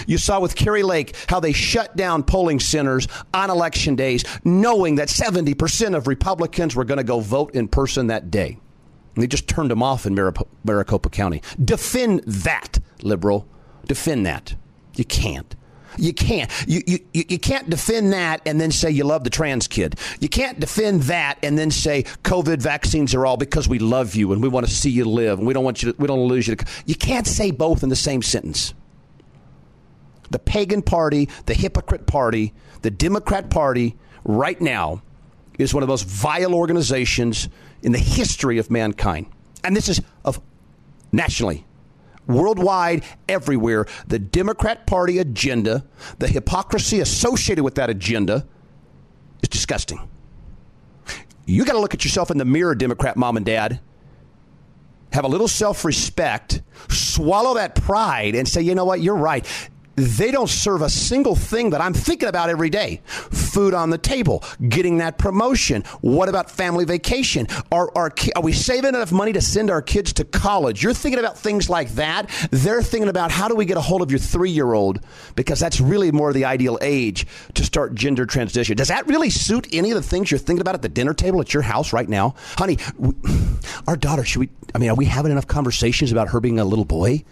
You, 0.07 0.19
saw 0.19 0.41
with 0.41 0.55
Kari 0.57 0.83
Lake 0.83 1.15
how 1.29 1.41
they 1.41 1.53
shut 1.53 1.97
down 1.97 2.23
polling 2.23 2.61
centers 2.61 3.09
on 3.33 3.51
election 3.51 3.97
days, 3.97 4.25
knowing 4.45 4.97
that 4.97 5.09
70% 5.09 5.97
of 5.97 6.07
Republicans 6.07 6.75
were 6.75 6.85
going 6.85 6.99
to 6.99 7.05
go 7.05 7.21
vote 7.21 7.55
in 7.55 7.69
person 7.69 8.09
that 8.09 8.31
day. 8.31 8.59
And 9.15 9.23
they 9.23 9.27
just 9.27 9.49
turned 9.49 9.71
them 9.71 9.83
off 9.83 10.07
in 10.07 10.15
Maricopa 10.65 11.09
County. 11.09 11.43
Defend 11.63 12.25
that, 12.25 12.81
liberal. 13.03 13.47
Defend 13.87 14.27
that. 14.27 14.55
You 14.97 15.05
can't. 15.05 15.55
You 15.97 16.13
can't. 16.13 16.51
You, 16.67 16.83
you, 16.87 16.99
you 17.13 17.39
can't 17.39 17.71
defend 17.71 18.13
that 18.13 18.43
and 18.47 18.61
then 18.61 18.71
say 18.71 18.91
you 18.91 19.05
love 19.05 19.25
the 19.25 19.31
trans 19.31 19.69
kid. 19.69 19.97
You 20.21 20.29
can't 20.29 20.59
defend 20.59 21.03
that 21.03 21.39
and 21.43 21.57
then 21.57 21.71
say 21.71 22.03
COVID 22.25 22.61
vaccines 22.61 23.15
are 23.15 23.25
all 23.25 23.37
because 23.37 23.69
we 23.69 23.79
love 23.79 24.15
you 24.15 24.33
and 24.33 24.43
we 24.43 24.49
want 24.49 24.67
to 24.67 24.73
see 24.73 24.91
you 24.91 25.05
live 25.05 25.39
and 25.39 25.47
we 25.47 25.55
don't 25.55 25.65
want 25.65 25.83
you 25.83 25.93
to, 25.93 26.01
we 26.01 26.09
don't 26.09 26.27
lose 26.27 26.49
you. 26.49 26.57
To, 26.57 26.67
you 26.87 26.95
can't 26.95 27.27
say 27.27 27.51
both 27.51 27.83
in 27.83 27.89
the 27.89 27.97
same 27.97 28.23
sentence. 28.23 28.75
The 30.35 30.41
pagan 30.41 30.83
party, 30.83 31.29
the 31.47 31.55
hypocrite 31.55 32.09
party, 32.09 32.55
the 32.83 32.91
Democrat 32.91 33.51
Party 33.51 33.97
right 34.25 34.61
now 34.61 35.01
is 35.61 35.73
one 35.73 35.85
of 35.85 35.87
the 35.87 35.93
most 35.93 36.07
vile 36.07 36.57
organizations 36.57 37.49
in 37.83 37.93
the 37.93 38.01
history 38.01 38.59
of 38.59 38.69
mankind. 38.69 39.27
And 39.63 39.77
this 39.77 39.89
is 39.89 40.01
of 40.25 40.41
nationally 41.13 41.65
worldwide, 42.27 43.05
everywhere. 43.29 43.87
The 44.09 44.19
Democrat 44.19 44.89
Party 44.89 45.19
agenda, 45.19 45.85
the 46.19 46.27
hypocrisy 46.27 46.99
associated 46.99 47.63
with 47.63 47.77
that 47.77 47.89
agenda 47.89 48.45
is 49.41 49.49
disgusting. 49.49 50.01
You 51.47 51.65
got 51.65 51.75
to 51.75 51.79
look 51.79 51.95
at 51.95 52.05
yourself 52.05 52.33
in 52.33 52.39
the 52.39 52.45
mirror, 52.45 52.75
Democrat 52.75 53.17
mom 53.17 53.37
and 53.37 53.47
dad. 53.47 53.79
Have 55.13 55.25
a 55.25 55.29
little 55.29 55.47
self 55.47 55.85
respect, 55.85 56.61
swallow 56.89 57.55
that 57.55 57.77
pride, 57.77 58.35
and 58.35 58.49
say, 58.49 58.63
you 58.63 58.75
know 58.75 58.85
what, 58.85 59.01
you're 59.01 59.15
right 59.15 59.47
they 59.97 60.31
don't 60.31 60.49
serve 60.49 60.83
a 60.83 60.89
single 60.89 61.37
thing 61.37 61.71
that 61.71 61.81
I'm 61.81 61.95
thinking 61.95 62.29
about 62.29 62.51
every 62.51 62.71
day. 62.71 63.01
Food 63.07 63.75
on 63.75 63.91
the 63.91 63.99
table, 63.99 64.43
getting 64.69 64.99
that 64.99 65.19
promotion. 65.19 65.83
What 66.01 66.29
about 66.29 66.51
family 66.51 66.85
vacation? 66.85 67.47
Are, 67.71 67.91
are, 67.97 68.13
are 68.37 68.43
we 68.43 68.53
saving 68.53 68.95
enough 68.95 69.13
money 69.13 69.33
to 69.33 69.41
send 69.41 69.71
our 69.71 69.83
kids 69.83 70.13
to 70.15 70.25
college? 70.25 70.83
You're 70.83 70.95
thinking 70.95 71.19
about 71.19 71.39
things 71.39 71.71
like 71.71 71.91
that. 71.91 72.31
They're 72.51 72.83
thinking 72.83 73.09
about 73.09 73.31
how 73.31 73.49
do 73.49 73.55
we 73.55 73.65
get 73.65 73.77
a 73.77 73.81
hold 73.81 74.03
of 74.03 74.11
your 74.11 74.19
three 74.19 74.51
year 74.51 74.73
old 74.73 75.01
because 75.37 75.61
that's 75.61 75.81
really 75.81 76.11
more 76.11 76.33
the 76.33 76.45
ideal 76.45 76.79
age 76.81 77.27
to 77.55 77.65
start 77.65 77.95
gender 77.95 78.27
transition. 78.27 78.77
Does 78.77 78.89
that 78.89 79.07
really 79.07 79.31
suit 79.31 79.69
any 79.73 79.91
of 79.91 79.97
the 79.97 80.03
things 80.03 80.31
you're 80.31 80.39
thinking 80.39 80.61
about 80.61 80.75
at 80.75 80.83
the 80.83 80.89
dinner 80.89 81.15
table 81.15 81.41
at 81.41 81.55
your 81.55 81.63
house 81.63 81.93
right 81.93 82.09
now? 82.09 82.35
Honey, 82.59 82.79
we, 82.99 83.15
our 83.87 83.97
daughter, 83.97 84.25
should 84.25 84.41
we, 84.41 84.49
I 84.75 84.79
mean, 84.79 84.91
are 84.91 84.97
we 84.97 85.05
having 85.05 85.33
enough 85.33 85.47
conversations 85.47 86.13
about 86.13 86.29
her 86.29 86.41
being 86.41 86.59
a 86.59 86.65
little 86.65 86.85
boy? 86.85 87.25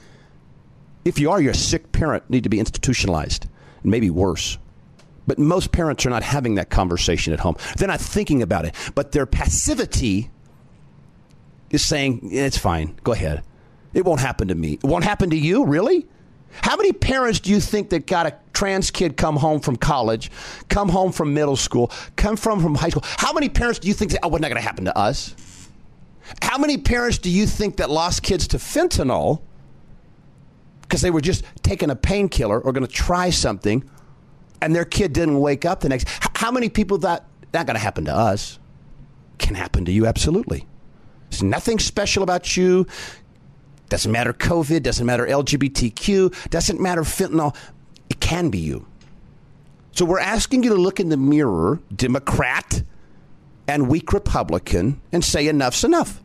If 1.05 1.19
you 1.19 1.31
are, 1.31 1.41
you're 1.41 1.53
a 1.53 1.57
sick 1.57 1.93
parent, 1.93 2.29
need 2.31 2.45
to 2.45 2.49
be 2.49 2.61
institutionalized, 2.61 3.49
maybe 3.83 4.11
worse. 4.11 4.59
But 5.27 5.38
most 5.38 5.73
parents 5.73 6.05
are 6.07 6.11
not 6.11 6.23
having 6.23 6.57
that 6.57 6.71
conversation 6.71 7.33
at 7.33 7.41
home. 7.41 7.57
They're 7.77 7.88
not 7.88 8.01
thinking 8.01 8.43
about 8.43 8.65
it. 8.65 8.75
But 8.95 9.12
their 9.12 9.27
passivity 9.27 10.31
is 11.71 11.85
saying, 11.85 12.29
it's 12.33 12.59
fine, 12.59 12.99
go 13.03 13.12
ahead. 13.12 13.43
It 13.95 14.05
won't 14.05 14.21
happen 14.21 14.49
to 14.49 14.55
me. 14.55 14.75
It 14.75 14.85
won't 14.85 15.05
happen 15.05 15.31
to 15.31 15.37
you, 15.37 15.65
really? 15.65 16.07
How 16.61 16.77
many 16.77 16.93
parents 16.93 17.41
do 17.41 17.51
you 17.51 17.61
think 17.61 17.91
that 17.91 18.07
got 18.07 18.27
a 18.27 18.37
trans 18.53 18.91
kid 18.91 19.17
come 19.17 19.37
home 19.37 19.61
from 19.61 19.77
college, 19.77 20.31
come 20.69 20.88
home 20.88 21.12
from 21.12 21.33
middle 21.33 21.57
school, 21.57 21.91
come 22.17 22.37
from, 22.37 22.61
from 22.61 22.75
high 22.75 22.91
school? 22.91 23.05
How 23.05 23.33
many 23.33 23.49
parents 23.49 23.79
do 23.79 23.88
you 23.88 23.95
think 23.95 24.11
that, 24.12 24.21
oh, 24.23 24.29
what's 24.29 24.43
not 24.43 24.49
going 24.49 24.61
to 24.61 24.67
happen 24.67 24.85
to 24.85 24.97
us? 24.97 25.35
How 26.43 26.59
many 26.59 26.79
parents 26.79 27.19
do 27.19 27.31
you 27.31 27.47
think 27.47 27.77
that 27.77 27.91
lost 27.91 28.23
kids 28.23 28.47
to 28.49 28.59
fentanyl 28.59 29.41
because 30.92 31.00
they 31.00 31.11
were 31.11 31.22
just 31.22 31.42
taking 31.62 31.88
a 31.88 31.96
painkiller 31.96 32.61
or 32.61 32.70
going 32.70 32.87
to 32.87 32.92
try 32.92 33.31
something 33.31 33.83
and 34.61 34.76
their 34.76 34.85
kid 34.85 35.14
didn't 35.14 35.40
wake 35.40 35.64
up 35.64 35.81
the 35.81 35.88
next 35.88 36.07
how 36.35 36.50
many 36.50 36.68
people 36.68 36.98
that 36.98 37.24
not 37.55 37.64
going 37.64 37.76
to 37.76 37.81
happen 37.81 38.05
to 38.05 38.14
us. 38.14 38.59
Can 39.38 39.55
happen 39.55 39.87
to 39.87 39.90
you 39.90 40.05
absolutely. 40.05 40.66
There's 41.31 41.42
nothing 41.42 41.78
special 41.78 42.22
about 42.22 42.59
you. 42.59 42.87
Doesn't 43.88 44.12
matter 44.12 44.35
covid 44.35 44.83
doesn't 44.83 45.07
matter 45.07 45.26
lgbtq 45.26 46.50
doesn't 46.50 46.78
matter 46.78 47.05
fentanyl 47.05 47.57
it 48.11 48.20
can 48.20 48.50
be 48.50 48.59
you. 48.59 48.85
So 49.92 50.05
we're 50.05 50.20
asking 50.20 50.62
you 50.62 50.68
to 50.68 50.76
look 50.76 51.00
in 51.00 51.09
the 51.09 51.16
mirror 51.16 51.81
democrat 51.96 52.83
and 53.66 53.88
weak 53.88 54.12
republican 54.12 55.00
and 55.11 55.24
say 55.24 55.48
enough's 55.48 55.85
enough 55.85 56.22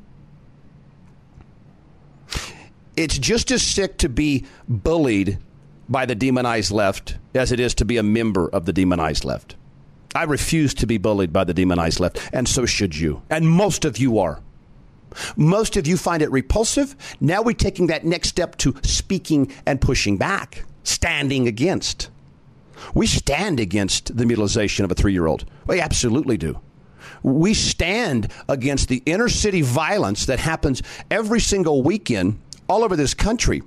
it's 2.97 3.17
just 3.17 3.51
as 3.51 3.61
sick 3.61 3.97
to 3.99 4.09
be 4.09 4.43
bullied 4.67 5.37
by 5.87 6.05
the 6.05 6.15
demonized 6.15 6.71
left 6.71 7.17
as 7.33 7.51
it 7.51 7.59
is 7.59 7.73
to 7.75 7.85
be 7.85 7.97
a 7.97 8.03
member 8.03 8.49
of 8.49 8.65
the 8.65 8.73
demonized 8.73 9.23
left. 9.23 9.55
I 10.15 10.23
refuse 10.23 10.73
to 10.75 10.87
be 10.87 10.97
bullied 10.97 11.31
by 11.31 11.43
the 11.43 11.53
demonized 11.53 11.99
left, 11.99 12.19
and 12.33 12.49
so 12.49 12.65
should 12.65 12.97
you. 12.97 13.21
And 13.29 13.47
most 13.47 13.85
of 13.85 13.97
you 13.97 14.17
are. 14.17 14.41
Most 15.35 15.77
of 15.77 15.87
you 15.87 15.95
find 15.95 16.21
it 16.21 16.31
repulsive. 16.31 16.95
Now 17.21 17.41
we're 17.41 17.53
taking 17.53 17.87
that 17.87 18.03
next 18.03 18.29
step 18.29 18.57
to 18.57 18.75
speaking 18.83 19.53
and 19.65 19.79
pushing 19.79 20.17
back, 20.17 20.65
standing 20.83 21.47
against. 21.47 22.09
We 22.93 23.07
stand 23.07 23.59
against 23.59 24.17
the 24.17 24.25
mutilization 24.25 24.85
of 24.85 24.91
a 24.91 24.95
three 24.95 25.13
year 25.13 25.27
old. 25.27 25.45
We 25.67 25.79
absolutely 25.79 26.37
do. 26.37 26.59
We 27.23 27.53
stand 27.53 28.31
against 28.49 28.89
the 28.89 29.01
inner 29.05 29.29
city 29.29 29.61
violence 29.61 30.25
that 30.25 30.39
happens 30.39 30.83
every 31.09 31.39
single 31.39 31.83
weekend 31.83 32.39
all 32.67 32.83
over 32.83 32.95
this 32.95 33.13
country 33.13 33.61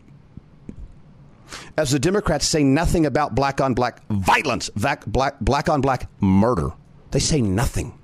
as 1.77 1.91
the 1.91 1.99
Democrats 1.99 2.47
say 2.47 2.63
nothing 2.63 3.07
about 3.07 3.35
black 3.35 3.61
on 3.61 3.75
black 3.75 4.03
violence, 4.09 4.71
black, 4.71 5.05
black 5.41 5.69
on 5.69 5.81
black 5.81 6.09
murder. 6.21 6.73
They 7.11 7.19
say 7.19 7.41
nothing. 7.41 7.99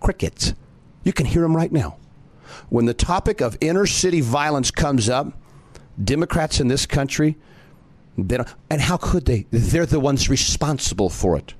Crickets. 0.00 0.54
You 1.02 1.12
can 1.12 1.26
hear 1.26 1.42
them 1.42 1.56
right 1.56 1.72
now. 1.72 1.96
When 2.68 2.86
the 2.86 2.94
topic 2.94 3.40
of 3.40 3.56
inner 3.60 3.86
city 3.86 4.20
violence 4.20 4.70
comes 4.70 5.08
up, 5.08 5.32
Democrats 6.02 6.60
in 6.60 6.68
this 6.68 6.86
country, 6.86 7.36
they 8.16 8.36
don't, 8.36 8.48
and 8.70 8.80
how 8.80 8.96
could 8.96 9.24
they? 9.24 9.46
They're 9.50 9.86
the 9.86 10.00
ones 10.00 10.28
responsible 10.28 11.08
for 11.08 11.36
it. 11.36 11.54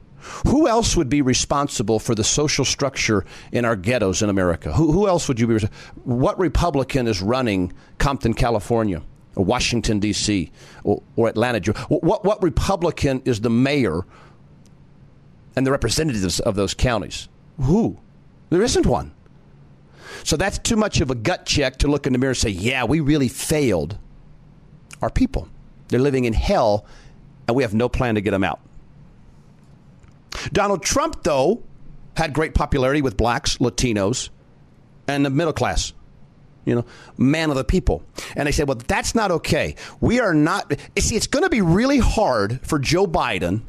Who 0.46 0.68
else 0.68 0.96
would 0.96 1.08
be 1.08 1.22
responsible 1.22 1.98
for 1.98 2.14
the 2.14 2.24
social 2.24 2.64
structure 2.64 3.24
in 3.52 3.64
our 3.64 3.76
ghettos 3.76 4.22
in 4.22 4.30
America? 4.30 4.72
Who, 4.72 4.92
who 4.92 5.08
else 5.08 5.28
would 5.28 5.40
you 5.40 5.46
be? 5.46 5.66
What 6.04 6.38
Republican 6.38 7.06
is 7.06 7.22
running 7.22 7.72
Compton, 7.98 8.34
California, 8.34 9.02
or 9.36 9.44
Washington 9.44 10.00
D.C., 10.00 10.50
or, 10.84 11.02
or 11.16 11.28
Atlanta? 11.28 11.72
What 11.88 12.24
what 12.24 12.42
Republican 12.42 13.22
is 13.24 13.40
the 13.40 13.50
mayor 13.50 14.04
and 15.58 15.66
the 15.66 15.72
representatives 15.72 16.38
of 16.38 16.54
those 16.54 16.72
counties. 16.72 17.28
Who? 17.60 17.98
There 18.48 18.62
isn't 18.62 18.86
one. 18.86 19.12
So 20.22 20.36
that's 20.36 20.56
too 20.58 20.76
much 20.76 21.00
of 21.00 21.10
a 21.10 21.16
gut 21.16 21.46
check 21.46 21.78
to 21.78 21.88
look 21.88 22.06
in 22.06 22.12
the 22.12 22.18
mirror 22.18 22.30
and 22.30 22.36
say, 22.36 22.50
yeah, 22.50 22.84
we 22.84 23.00
really 23.00 23.26
failed 23.26 23.98
our 25.02 25.10
people. 25.10 25.48
They're 25.88 25.98
living 25.98 26.26
in 26.26 26.32
hell, 26.32 26.86
and 27.48 27.56
we 27.56 27.64
have 27.64 27.74
no 27.74 27.88
plan 27.88 28.14
to 28.14 28.20
get 28.20 28.30
them 28.30 28.44
out. 28.44 28.60
Donald 30.53 30.83
Trump, 30.83 31.22
though, 31.22 31.62
had 32.16 32.33
great 32.33 32.55
popularity 32.55 33.03
with 33.03 33.16
blacks, 33.16 33.59
Latinos, 33.59 34.31
and 35.07 35.24
the 35.24 35.31
middle 35.31 35.53
class. 35.53 35.92
You 36.64 36.74
know, 36.74 36.85
man 37.16 37.48
of 37.48 37.57
the 37.57 37.64
people. 37.64 38.03
And 38.37 38.46
they 38.46 38.53
said, 38.53 38.68
well, 38.68 38.79
that's 38.87 39.14
not 39.14 39.31
okay. 39.31 39.74
We 40.01 40.20
are 40.20 40.35
not. 40.35 40.70
See, 40.98 41.16
it's 41.16 41.27
going 41.27 41.44
to 41.44 41.48
be 41.48 41.62
really 41.62 41.98
hard 41.98 42.61
for 42.66 42.79
Joe 42.79 43.07
Biden 43.07 43.62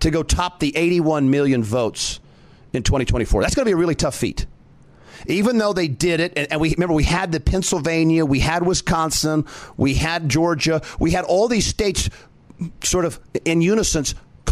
to 0.00 0.10
go 0.10 0.22
top 0.22 0.60
the 0.60 0.74
81 0.74 1.28
million 1.28 1.62
votes 1.62 2.20
in 2.72 2.82
2024. 2.82 3.42
That's 3.42 3.54
going 3.54 3.64
to 3.64 3.68
be 3.68 3.74
a 3.74 3.76
really 3.76 3.94
tough 3.94 4.14
feat. 4.14 4.46
Even 5.26 5.58
though 5.58 5.72
they 5.72 5.88
did 5.88 6.20
it, 6.20 6.32
and, 6.36 6.60
we 6.60 6.70
remember 6.70 6.94
we 6.94 7.04
had 7.04 7.32
the 7.32 7.40
Pennsylvania, 7.40 8.24
we 8.24 8.38
had 8.38 8.64
Wisconsin, 8.64 9.44
we 9.76 9.94
had 9.94 10.28
Georgia, 10.28 10.82
we 11.00 11.10
had 11.10 11.24
all 11.24 11.48
these 11.48 11.66
states 11.66 12.08
sort 12.82 13.04
of 13.04 13.18
in 13.44 13.60
unison 13.60 14.04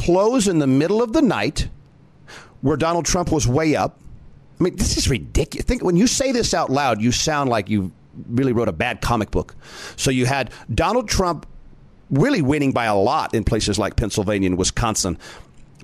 close 0.04 0.48
in 0.48 0.58
the 0.58 0.66
middle 0.66 1.02
of 1.02 1.12
the 1.12 1.22
night 1.22 1.68
where 2.60 2.76
Donald 2.76 3.06
Trump 3.06 3.32
was 3.32 3.46
way 3.46 3.74
up. 3.76 4.00
I 4.60 4.64
mean, 4.64 4.76
this 4.76 4.96
is 4.96 5.08
ridiculous. 5.08 5.66
Think 5.66 5.82
when 5.82 5.96
you 5.96 6.06
say 6.06 6.32
this 6.32 6.54
out 6.54 6.70
loud, 6.70 7.00
you 7.00 7.10
sound 7.12 7.50
like 7.50 7.68
you 7.68 7.92
really 8.28 8.52
wrote 8.52 8.68
a 8.68 8.72
bad 8.72 9.00
comic 9.00 9.30
book. 9.30 9.54
So 9.96 10.10
you 10.10 10.26
had 10.26 10.50
Donald 10.72 11.08
Trump 11.08 11.46
really 12.10 12.42
winning 12.42 12.72
by 12.72 12.84
a 12.84 12.94
lot 12.94 13.34
in 13.34 13.44
places 13.44 13.78
like 13.78 13.96
Pennsylvania 13.96 14.48
and 14.48 14.58
Wisconsin. 14.58 15.18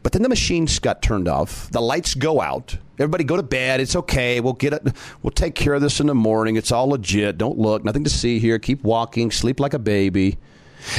But 0.02 0.12
then 0.12 0.22
the 0.22 0.28
machines 0.28 0.78
got 0.78 1.02
turned 1.02 1.28
off. 1.28 1.70
The 1.70 1.80
lights 1.80 2.14
go 2.14 2.40
out. 2.40 2.76
Everybody 2.98 3.24
go 3.24 3.36
to 3.36 3.42
bed. 3.42 3.80
It's 3.80 3.96
okay. 3.96 4.40
We'll 4.40 4.52
get 4.52 4.72
it. 4.72 4.94
We'll 5.22 5.30
take 5.30 5.54
care 5.54 5.74
of 5.74 5.82
this 5.82 6.00
in 6.00 6.06
the 6.06 6.14
morning. 6.14 6.56
It's 6.56 6.72
all 6.72 6.88
legit. 6.88 7.38
Don't 7.38 7.58
look. 7.58 7.84
Nothing 7.84 8.04
to 8.04 8.10
see 8.10 8.38
here. 8.38 8.58
Keep 8.58 8.82
walking. 8.82 9.30
Sleep 9.30 9.60
like 9.60 9.74
a 9.74 9.78
baby. 9.78 10.38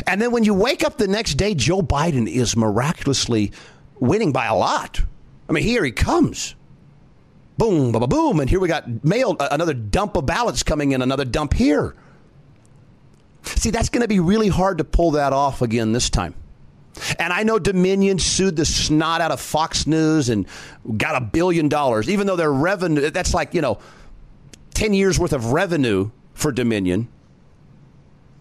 And 0.07 0.21
then 0.21 0.31
when 0.31 0.43
you 0.43 0.53
wake 0.53 0.83
up 0.83 0.97
the 0.97 1.07
next 1.07 1.35
day, 1.35 1.53
Joe 1.53 1.81
Biden 1.81 2.27
is 2.27 2.55
miraculously 2.55 3.51
winning 3.99 4.31
by 4.31 4.45
a 4.45 4.55
lot. 4.55 5.01
I 5.49 5.53
mean, 5.53 5.63
here 5.63 5.83
he 5.83 5.91
comes. 5.91 6.55
Boom, 7.57 7.91
ba 7.91 8.07
boom. 8.07 8.39
And 8.39 8.49
here 8.49 8.59
we 8.59 8.67
got 8.67 9.03
mail, 9.03 9.35
another 9.39 9.73
dump 9.73 10.15
of 10.15 10.25
ballots 10.25 10.63
coming 10.63 10.93
in, 10.93 11.01
another 11.01 11.25
dump 11.25 11.53
here. 11.53 11.95
See, 13.43 13.69
that's 13.69 13.89
going 13.89 14.01
to 14.01 14.07
be 14.07 14.19
really 14.19 14.47
hard 14.47 14.77
to 14.79 14.83
pull 14.83 15.11
that 15.11 15.33
off 15.33 15.61
again 15.61 15.91
this 15.91 16.09
time. 16.09 16.35
And 17.19 17.31
I 17.31 17.43
know 17.43 17.57
Dominion 17.57 18.19
sued 18.19 18.55
the 18.55 18.65
snot 18.65 19.21
out 19.21 19.31
of 19.31 19.39
Fox 19.39 19.87
News 19.87 20.29
and 20.29 20.45
got 20.97 21.21
a 21.21 21.25
billion 21.25 21.69
dollars, 21.69 22.09
even 22.09 22.27
though 22.27 22.35
their 22.35 22.51
revenue, 22.51 23.09
that's 23.09 23.33
like, 23.33 23.53
you 23.53 23.61
know, 23.61 23.79
10 24.73 24.93
years 24.93 25.17
worth 25.19 25.33
of 25.33 25.51
revenue 25.51 26.11
for 26.33 26.51
Dominion. 26.51 27.07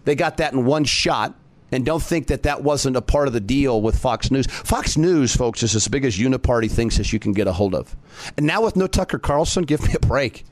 They 0.05 0.15
got 0.15 0.37
that 0.37 0.53
in 0.53 0.65
one 0.65 0.83
shot. 0.83 1.35
And 1.73 1.85
don't 1.85 2.03
think 2.03 2.27
that 2.27 2.43
that 2.43 2.63
wasn't 2.63 2.97
a 2.97 3.01
part 3.01 3.27
of 3.27 3.33
the 3.33 3.39
deal 3.39 3.81
with 3.81 3.97
Fox 3.97 4.29
News. 4.29 4.45
Fox 4.45 4.97
News, 4.97 5.33
folks, 5.33 5.63
is 5.63 5.73
as 5.73 5.87
big 5.87 6.03
as 6.03 6.17
Uniparty 6.17 6.69
thinks 6.69 6.99
as 6.99 7.13
you 7.13 7.19
can 7.19 7.31
get 7.31 7.47
a 7.47 7.53
hold 7.53 7.73
of. 7.73 7.95
And 8.35 8.45
now 8.45 8.61
with 8.61 8.75
no 8.75 8.87
Tucker 8.87 9.19
Carlson, 9.19 9.63
give 9.63 9.81
me 9.87 9.93
a 9.93 10.05
break. 10.05 10.43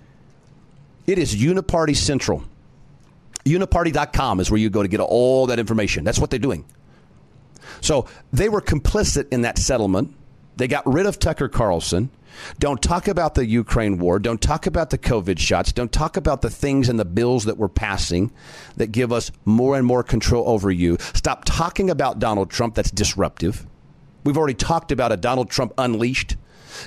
It 1.07 1.17
is 1.17 1.35
Uniparty 1.35 1.95
Central. 1.95 2.45
Uniparty.com 3.43 4.39
is 4.39 4.49
where 4.49 4.59
you 4.59 4.69
go 4.69 4.81
to 4.81 4.87
get 4.87 5.01
all 5.01 5.47
that 5.47 5.59
information. 5.59 6.05
That's 6.05 6.19
what 6.19 6.29
they're 6.29 6.39
doing. 6.39 6.63
So 7.81 8.05
they 8.31 8.47
were 8.47 8.61
complicit 8.61 9.27
in 9.31 9.41
that 9.41 9.57
settlement. 9.57 10.15
They 10.59 10.67
got 10.67 10.85
rid 10.85 11.05
of 11.05 11.19
Tucker 11.19 11.47
Carlson. 11.47 12.09
Don't 12.59 12.81
talk 12.81 13.07
about 13.07 13.33
the 13.33 13.45
Ukraine 13.45 13.97
war. 13.97 14.19
Don't 14.19 14.41
talk 14.41 14.67
about 14.67 14.89
the 14.89 14.97
COVID 14.97 15.39
shots. 15.39 15.71
Don't 15.71 15.91
talk 15.91 16.17
about 16.17 16.41
the 16.41 16.49
things 16.49 16.89
and 16.89 16.99
the 16.99 17.05
bills 17.05 17.45
that 17.45 17.57
we're 17.57 17.69
passing 17.69 18.29
that 18.75 18.91
give 18.91 19.13
us 19.13 19.31
more 19.45 19.77
and 19.77 19.87
more 19.87 20.03
control 20.03 20.49
over 20.49 20.69
you. 20.69 20.97
Stop 21.13 21.45
talking 21.45 21.89
about 21.89 22.19
Donald 22.19 22.49
Trump. 22.49 22.75
That's 22.75 22.91
disruptive. 22.91 23.65
We've 24.25 24.37
already 24.37 24.53
talked 24.53 24.91
about 24.91 25.13
a 25.13 25.17
Donald 25.17 25.49
Trump 25.49 25.73
unleashed. 25.77 26.35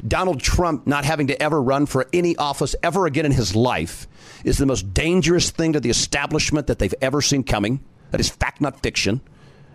Donald 0.06 0.40
Trump 0.40 0.86
not 0.86 1.06
having 1.06 1.28
to 1.28 1.42
ever 1.42 1.60
run 1.62 1.86
for 1.86 2.06
any 2.12 2.36
office 2.36 2.76
ever 2.82 3.06
again 3.06 3.24
in 3.24 3.32
his 3.32 3.56
life 3.56 4.06
is 4.44 4.58
the 4.58 4.66
most 4.66 4.92
dangerous 4.92 5.50
thing 5.50 5.72
to 5.72 5.80
the 5.80 5.90
establishment 5.90 6.66
that 6.66 6.78
they've 6.78 6.94
ever 7.00 7.22
seen 7.22 7.42
coming. 7.42 7.80
That 8.10 8.20
is 8.20 8.28
fact, 8.28 8.60
not 8.60 8.82
fiction. 8.82 9.22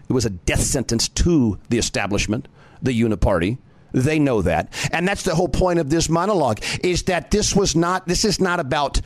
It 0.07 0.13
was 0.13 0.25
a 0.25 0.29
death 0.29 0.61
sentence 0.61 1.09
to 1.09 1.57
the 1.69 1.79
establishment, 1.79 2.47
the 2.79 2.91
Uniparty. 2.91 3.57
They 3.91 4.19
know 4.19 4.41
that. 4.41 4.73
And 4.91 5.07
that's 5.07 5.23
the 5.23 5.35
whole 5.35 5.47
point 5.47 5.79
of 5.79 5.89
this 5.89 6.09
monologue 6.09 6.59
is 6.83 7.03
that 7.03 7.31
this 7.31 7.55
was 7.55 7.75
not 7.75 8.07
this 8.07 8.25
is 8.25 8.39
not 8.39 8.59
about 8.59 9.01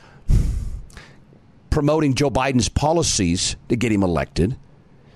promoting 1.69 2.13
Joe 2.13 2.29
Biden's 2.29 2.69
policies 2.69 3.55
to 3.69 3.75
get 3.75 3.91
him 3.91 4.03
elected. 4.03 4.57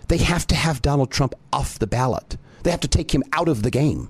They 0.07 0.17
have 0.17 0.47
to 0.47 0.55
have 0.55 0.81
Donald 0.81 1.11
Trump 1.11 1.35
off 1.51 1.79
the 1.79 1.87
ballot. 1.87 2.37
They 2.63 2.71
have 2.71 2.79
to 2.81 2.87
take 2.87 3.13
him 3.13 3.23
out 3.33 3.47
of 3.47 3.63
the 3.63 3.71
game. 3.71 4.09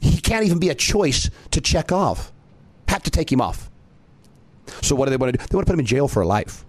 He 0.00 0.20
can't 0.20 0.44
even 0.44 0.58
be 0.58 0.70
a 0.70 0.74
choice 0.74 1.30
to 1.52 1.60
check 1.60 1.92
off. 1.92 2.32
Have 2.88 3.02
to 3.04 3.10
take 3.10 3.30
him 3.30 3.40
off. 3.40 3.70
So 4.82 4.94
what 4.94 5.06
do 5.06 5.10
they 5.10 5.16
want 5.16 5.32
to 5.32 5.38
do? 5.38 5.44
They 5.46 5.56
want 5.56 5.66
to 5.66 5.70
put 5.70 5.74
him 5.74 5.80
in 5.80 5.86
jail 5.86 6.08
for 6.08 6.24
life. 6.24 6.64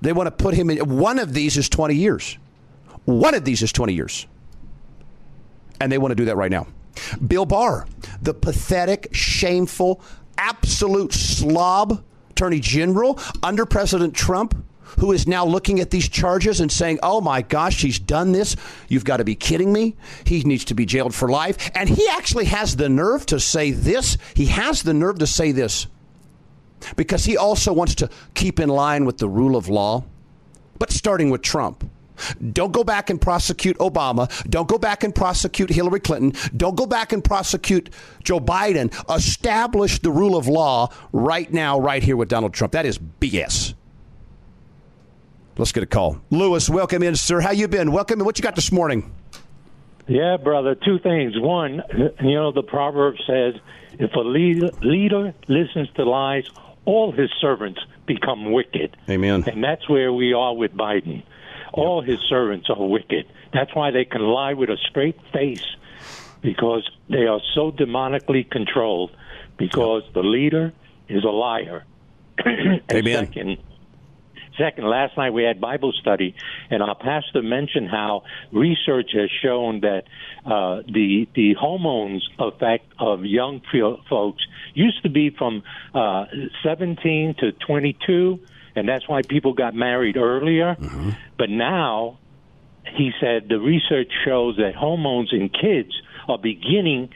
They 0.00 0.12
want 0.12 0.26
to 0.26 0.30
put 0.30 0.54
him 0.54 0.70
in 0.70 0.98
one 0.98 1.18
of 1.18 1.32
these 1.32 1.56
is 1.56 1.68
20 1.68 1.94
years. 1.94 2.38
One 3.04 3.34
of 3.34 3.44
these 3.44 3.62
is 3.62 3.72
20 3.72 3.92
years. 3.92 4.26
And 5.80 5.90
they 5.90 5.98
want 5.98 6.12
to 6.12 6.16
do 6.16 6.26
that 6.26 6.36
right 6.36 6.50
now. 6.50 6.66
Bill 7.26 7.44
Barr, 7.44 7.86
the 8.22 8.34
pathetic, 8.34 9.08
shameful, 9.12 10.00
absolute 10.38 11.12
slob 11.12 12.02
attorney 12.30 12.60
general 12.60 13.18
under 13.42 13.64
President 13.66 14.14
Trump, 14.14 14.62
who 14.98 15.12
is 15.12 15.26
now 15.26 15.44
looking 15.44 15.80
at 15.80 15.90
these 15.90 16.08
charges 16.08 16.60
and 16.60 16.70
saying, 16.70 16.98
oh 17.02 17.20
my 17.20 17.42
gosh, 17.42 17.82
he's 17.82 17.98
done 17.98 18.32
this. 18.32 18.56
You've 18.88 19.04
got 19.04 19.18
to 19.18 19.24
be 19.24 19.34
kidding 19.34 19.72
me. 19.72 19.96
He 20.24 20.42
needs 20.42 20.64
to 20.66 20.74
be 20.74 20.86
jailed 20.86 21.14
for 21.14 21.28
life. 21.28 21.70
And 21.74 21.88
he 21.88 22.06
actually 22.12 22.46
has 22.46 22.76
the 22.76 22.88
nerve 22.88 23.26
to 23.26 23.40
say 23.40 23.72
this. 23.72 24.16
He 24.34 24.46
has 24.46 24.82
the 24.82 24.94
nerve 24.94 25.18
to 25.18 25.26
say 25.26 25.52
this 25.52 25.86
because 26.96 27.24
he 27.24 27.36
also 27.36 27.72
wants 27.72 27.94
to 27.96 28.10
keep 28.34 28.60
in 28.60 28.68
line 28.68 29.04
with 29.04 29.18
the 29.18 29.28
rule 29.28 29.56
of 29.56 29.68
law, 29.68 30.04
but 30.78 30.90
starting 30.90 31.30
with 31.30 31.42
Trump. 31.42 31.88
Don't 32.52 32.72
go 32.72 32.84
back 32.84 33.10
and 33.10 33.20
prosecute 33.20 33.76
Obama. 33.78 34.28
Don't 34.48 34.68
go 34.68 34.78
back 34.78 35.04
and 35.04 35.14
prosecute 35.14 35.70
Hillary 35.70 36.00
Clinton. 36.00 36.32
Don't 36.56 36.76
go 36.76 36.86
back 36.86 37.12
and 37.12 37.22
prosecute 37.22 37.90
Joe 38.22 38.40
Biden. 38.40 38.92
Establish 39.14 40.00
the 40.00 40.10
rule 40.10 40.36
of 40.36 40.48
law 40.48 40.92
right 41.12 41.52
now, 41.52 41.78
right 41.78 42.02
here 42.02 42.16
with 42.16 42.28
Donald 42.28 42.54
Trump. 42.54 42.72
That 42.72 42.86
is 42.86 42.98
BS. 42.98 43.74
Let's 45.58 45.72
get 45.72 45.82
a 45.82 45.86
call. 45.86 46.20
Lewis, 46.30 46.68
welcome 46.68 47.02
in, 47.02 47.16
sir. 47.16 47.40
How 47.40 47.50
you 47.50 47.66
been? 47.66 47.90
Welcome 47.90 48.20
in. 48.20 48.26
What 48.26 48.38
you 48.38 48.42
got 48.42 48.54
this 48.56 48.70
morning? 48.70 49.10
Yeah, 50.06 50.36
brother. 50.36 50.74
Two 50.74 50.98
things. 50.98 51.38
One, 51.38 51.82
you 52.20 52.34
know, 52.34 52.52
the 52.52 52.62
proverb 52.62 53.16
says, 53.26 53.54
if 53.98 54.12
a 54.14 54.20
leader, 54.20 54.70
leader 54.82 55.34
listens 55.48 55.88
to 55.96 56.04
lies, 56.04 56.48
all 56.84 57.10
his 57.10 57.30
servants 57.40 57.80
become 58.06 58.52
wicked. 58.52 58.96
Amen. 59.08 59.44
And 59.46 59.64
that's 59.64 59.88
where 59.88 60.12
we 60.12 60.32
are 60.32 60.54
with 60.54 60.74
Biden. 60.74 61.22
All 61.76 62.02
his 62.02 62.18
servants 62.28 62.68
are 62.70 62.86
wicked. 62.86 63.26
That's 63.52 63.74
why 63.74 63.90
they 63.90 64.04
can 64.04 64.22
lie 64.22 64.54
with 64.54 64.70
a 64.70 64.76
straight 64.90 65.18
face 65.32 65.64
because 66.42 66.88
they 67.08 67.26
are 67.26 67.40
so 67.54 67.70
demonically 67.70 68.48
controlled 68.50 69.10
because 69.56 70.02
the 70.14 70.22
leader 70.22 70.72
is 71.08 71.24
a 71.24 71.28
liar. 71.28 71.84
Amen. 72.92 73.26
Second, 73.26 73.58
Second, 74.58 74.88
last 74.88 75.16
night 75.18 75.30
we 75.30 75.42
had 75.42 75.60
Bible 75.60 75.92
study, 75.92 76.34
and 76.70 76.82
our 76.82 76.94
pastor 76.94 77.42
mentioned 77.42 77.90
how 77.90 78.22
research 78.52 79.10
has 79.12 79.28
shown 79.42 79.80
that 79.80 80.04
uh, 80.46 80.82
the 80.86 81.28
the 81.34 81.54
hormones 81.54 82.26
effect 82.38 82.86
of 82.98 83.24
young 83.24 83.60
folks 84.08 84.42
used 84.72 85.02
to 85.02 85.10
be 85.10 85.30
from 85.30 85.62
uh, 85.94 86.24
17 86.62 87.34
to 87.40 87.52
22, 87.52 88.40
and 88.76 88.88
that's 88.88 89.08
why 89.08 89.22
people 89.22 89.54
got 89.54 89.74
married 89.74 90.16
earlier. 90.16 90.76
Mm-hmm. 90.78 91.10
But 91.38 91.50
now, 91.50 92.18
he 92.94 93.10
said 93.20 93.48
the 93.48 93.58
research 93.58 94.12
shows 94.24 94.56
that 94.58 94.74
hormones 94.74 95.32
in 95.32 95.48
kids 95.48 95.90
are 96.28 96.38
beginning 96.38 97.08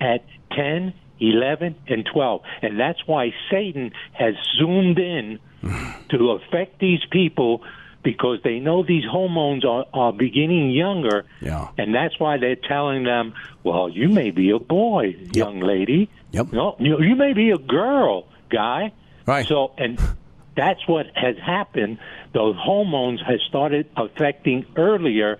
at 0.00 0.24
10, 0.52 0.92
11, 1.20 1.76
and 1.86 2.06
12, 2.12 2.42
and 2.62 2.78
that's 2.78 3.06
why 3.06 3.32
Satan 3.50 3.92
has 4.12 4.34
zoomed 4.58 4.98
in 4.98 5.38
to 6.10 6.30
affect 6.32 6.80
these 6.80 7.00
people 7.10 7.62
because 8.02 8.38
they 8.44 8.58
know 8.58 8.84
these 8.84 9.04
hormones 9.10 9.64
are, 9.64 9.86
are 9.94 10.12
beginning 10.12 10.70
younger. 10.70 11.24
Yeah. 11.40 11.68
And 11.78 11.94
that's 11.94 12.20
why 12.20 12.36
they're 12.36 12.54
telling 12.54 13.04
them, 13.04 13.32
well, 13.62 13.88
you 13.88 14.10
may 14.10 14.30
be 14.30 14.50
a 14.50 14.58
boy, 14.58 15.16
young 15.32 15.60
lady. 15.60 16.10
Yep. 16.32 16.52
No, 16.52 16.76
you, 16.78 17.00
you 17.00 17.16
may 17.16 17.32
be 17.32 17.50
a 17.50 17.56
girl, 17.56 18.28
guy. 18.50 18.92
Right. 19.26 19.46
So, 19.46 19.72
and 19.78 19.98
that's 20.56 20.86
what 20.86 21.06
has 21.14 21.36
happened. 21.38 21.98
Those 22.32 22.56
hormones 22.58 23.20
has 23.26 23.40
started 23.48 23.88
affecting 23.96 24.66
earlier. 24.76 25.38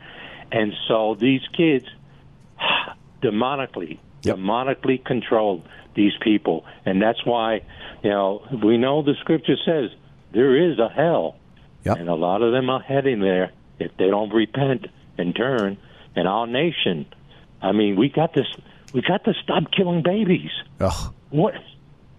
And 0.52 0.72
so 0.88 1.16
these 1.18 1.42
kids, 1.56 1.86
demonically, 3.22 3.98
Yep. 4.22 4.36
demonically 4.38 5.04
controlled 5.04 5.68
these 5.94 6.12
people, 6.22 6.64
and 6.86 7.00
that's 7.00 7.24
why 7.26 7.60
you 8.02 8.10
know 8.10 8.42
we 8.64 8.78
know 8.78 9.02
the 9.02 9.14
scripture 9.20 9.56
says 9.66 9.90
there 10.32 10.56
is 10.70 10.78
a 10.78 10.88
hell, 10.88 11.36
Yep. 11.84 11.98
and 11.98 12.08
a 12.08 12.14
lot 12.14 12.40
of 12.42 12.52
them 12.52 12.70
are 12.70 12.80
heading 12.80 13.20
there 13.20 13.52
if 13.78 13.94
they 13.98 14.08
don't 14.08 14.32
repent 14.32 14.86
and 15.18 15.36
turn. 15.36 15.76
And 16.16 16.26
our 16.26 16.46
nation, 16.46 17.04
I 17.60 17.72
mean, 17.72 17.96
we 17.96 18.08
got 18.08 18.32
this. 18.34 18.46
We 18.94 19.02
got 19.02 19.24
to 19.24 19.34
stop 19.42 19.64
killing 19.76 20.02
babies. 20.02 20.50
Ugh. 20.80 21.12
What? 21.30 21.54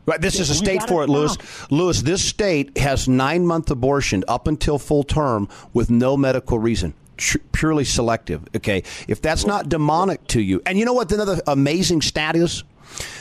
Right, 0.05 0.21
this 0.21 0.39
is 0.39 0.49
a 0.49 0.55
state 0.55 0.83
for 0.87 1.03
it, 1.03 1.09
Lewis. 1.09 1.33
stop. 1.33 1.71
Lewis, 1.71 2.01
this 2.03 2.23
state 2.23 2.77
has 2.77 3.07
nine 3.07 3.45
month 3.45 3.71
abortion 3.71 4.23
up 4.27 4.47
until 4.47 4.77
full 4.77 5.03
term 5.03 5.49
with 5.73 5.89
no 5.89 6.15
medical 6.15 6.59
reason. 6.59 6.93
Tr- 7.17 7.37
purely 7.51 7.85
selective. 7.85 8.43
Okay, 8.55 8.83
if 9.07 9.21
that's 9.21 9.45
not 9.45 9.69
demonic 9.69 10.25
to 10.27 10.41
you, 10.41 10.61
and 10.65 10.77
you 10.77 10.85
know 10.85 10.93
what? 10.93 11.11
Another 11.11 11.41
amazing 11.47 12.01
stat 12.01 12.35
is 12.35 12.63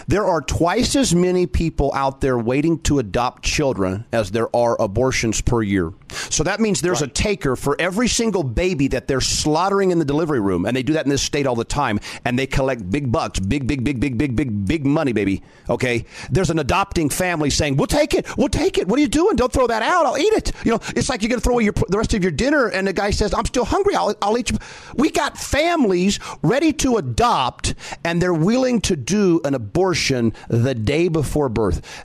there 0.07 0.25
are 0.25 0.41
twice 0.41 0.95
as 0.97 1.15
many 1.15 1.47
people 1.47 1.93
out 1.95 2.21
there 2.21 2.39
waiting 2.39 2.79
to 2.81 2.99
adopt 2.99 3.43
children 3.43 4.05
as 4.13 4.31
there 4.31 4.55
are 4.55 4.81
abortions 4.81 5.41
per 5.41 5.63
year. 5.63 5.93
So 6.31 6.45
that 6.45 6.61
means 6.61 6.81
there's 6.81 7.03
a 7.03 7.07
taker 7.07 7.57
for 7.57 7.77
every 7.81 8.09
single 8.09 8.43
baby 8.43 8.89
that 8.89 9.07
they're 9.09 9.21
slaughtering 9.21 9.91
in 9.91 9.99
the 9.99 10.05
delivery 10.05 10.41
room, 10.41 10.65
and 10.67 10.77
they 10.77 10.83
do 10.83 10.93
that 10.95 11.05
in 11.05 11.11
this 11.11 11.23
state 11.23 11.47
all 11.47 11.57
the 11.57 11.65
time, 11.65 12.01
and 12.25 12.39
they 12.39 12.47
collect 12.47 12.91
big 12.91 13.11
bucks, 13.13 13.39
big, 13.41 13.67
big, 13.67 13.85
big, 13.85 14.01
big, 14.01 14.17
big, 14.19 14.37
big, 14.37 14.67
big 14.67 14.87
money, 14.87 15.13
baby. 15.13 15.43
Okay, 15.69 16.05
there's 16.31 16.51
an 16.51 16.59
adopting 16.59 17.09
family 17.11 17.51
saying, 17.51 17.77
"We'll 17.77 17.87
take 17.87 18.15
it, 18.15 18.27
we'll 18.37 18.49
take 18.49 18.79
it. 18.79 18.89
What 18.89 18.99
are 18.99 19.03
you 19.03 19.09
doing? 19.09 19.37
Don't 19.37 19.53
throw 19.53 19.67
that 19.67 19.83
out. 19.83 20.07
I'll 20.07 20.19
eat 20.19 20.33
it." 20.33 20.53
You 20.65 20.73
know, 20.73 20.81
it's 20.97 21.09
like 21.09 21.23
you're 21.23 21.29
going 21.29 21.41
to 21.41 21.45
throw 21.45 21.55
away 21.55 21.65
your, 21.65 21.75
the 21.89 21.99
rest 21.99 22.15
of 22.15 22.23
your 22.23 22.33
dinner, 22.33 22.69
and 22.69 22.87
the 22.87 22.93
guy 22.93 23.11
says, 23.11 23.35
"I'm 23.35 23.45
still 23.45 23.65
hungry. 23.65 23.95
I'll, 23.95 24.15
I'll 24.23 24.39
eat." 24.39 24.51
You. 24.51 24.59
We 24.97 25.11
got 25.11 25.37
families 25.37 26.19
ready 26.43 26.73
to 26.75 26.97
adopt, 26.97 27.75
and 28.05 28.21
they're 28.21 28.35
willing 28.35 28.81
to 28.83 28.97
do 28.97 29.41
an 29.45 29.55
abortion 29.55 30.33
the 30.49 30.75
day 30.75 31.09
before 31.09 31.49
birth. 31.49 32.05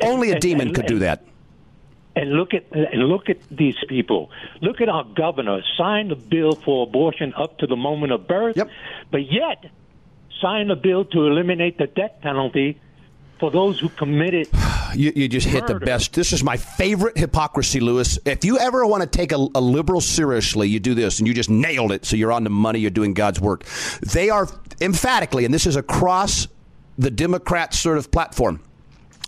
Only 0.00 0.30
a 0.30 0.34
and- 0.34 0.42
demon 0.42 0.66
and- 0.68 0.76
could 0.76 0.86
do 0.86 0.98
that. 1.00 1.24
And 2.16 2.30
look 2.32 2.54
at 2.54 2.70
and 2.70 3.08
look 3.08 3.28
at 3.28 3.38
these 3.50 3.74
people. 3.88 4.30
Look 4.60 4.80
at 4.80 4.88
our 4.88 5.02
governor 5.04 5.62
signed 5.76 6.12
a 6.12 6.16
bill 6.16 6.54
for 6.54 6.84
abortion 6.86 7.34
up 7.36 7.58
to 7.58 7.66
the 7.66 7.74
moment 7.76 8.12
of 8.12 8.28
birth, 8.28 8.56
Yep. 8.56 8.70
but 9.10 9.30
yet 9.30 9.64
signed 10.40 10.70
a 10.70 10.76
bill 10.76 11.04
to 11.06 11.26
eliminate 11.26 11.76
the 11.78 11.86
death 11.88 12.12
penalty 12.22 12.80
for 13.40 13.50
those 13.50 13.80
who 13.80 13.88
committed. 13.88 14.48
You, 14.96 15.12
you 15.16 15.28
just 15.28 15.48
hit 15.48 15.66
the 15.66 15.80
best. 15.80 16.12
This 16.12 16.32
is 16.32 16.44
my 16.44 16.56
favorite 16.56 17.18
hypocrisy, 17.18 17.80
Lewis. 17.80 18.16
If 18.24 18.44
you 18.44 18.58
ever 18.60 18.86
want 18.86 19.02
to 19.02 19.08
take 19.08 19.32
a, 19.32 19.48
a 19.56 19.60
liberal 19.60 20.00
seriously, 20.00 20.68
you 20.68 20.78
do 20.78 20.94
this, 20.94 21.18
and 21.18 21.26
you 21.26 21.34
just 21.34 21.50
nailed 21.50 21.90
it. 21.90 22.04
So 22.04 22.14
you're 22.14 22.30
on 22.30 22.44
the 22.44 22.50
money. 22.50 22.78
You're 22.78 22.92
doing 22.92 23.12
God's 23.12 23.40
work. 23.40 23.64
They 24.02 24.30
are 24.30 24.46
emphatically, 24.80 25.44
and 25.44 25.52
this 25.52 25.66
is 25.66 25.74
across 25.74 26.46
the 26.96 27.10
Democrat 27.10 27.74
sort 27.74 27.98
of 27.98 28.12
platform. 28.12 28.60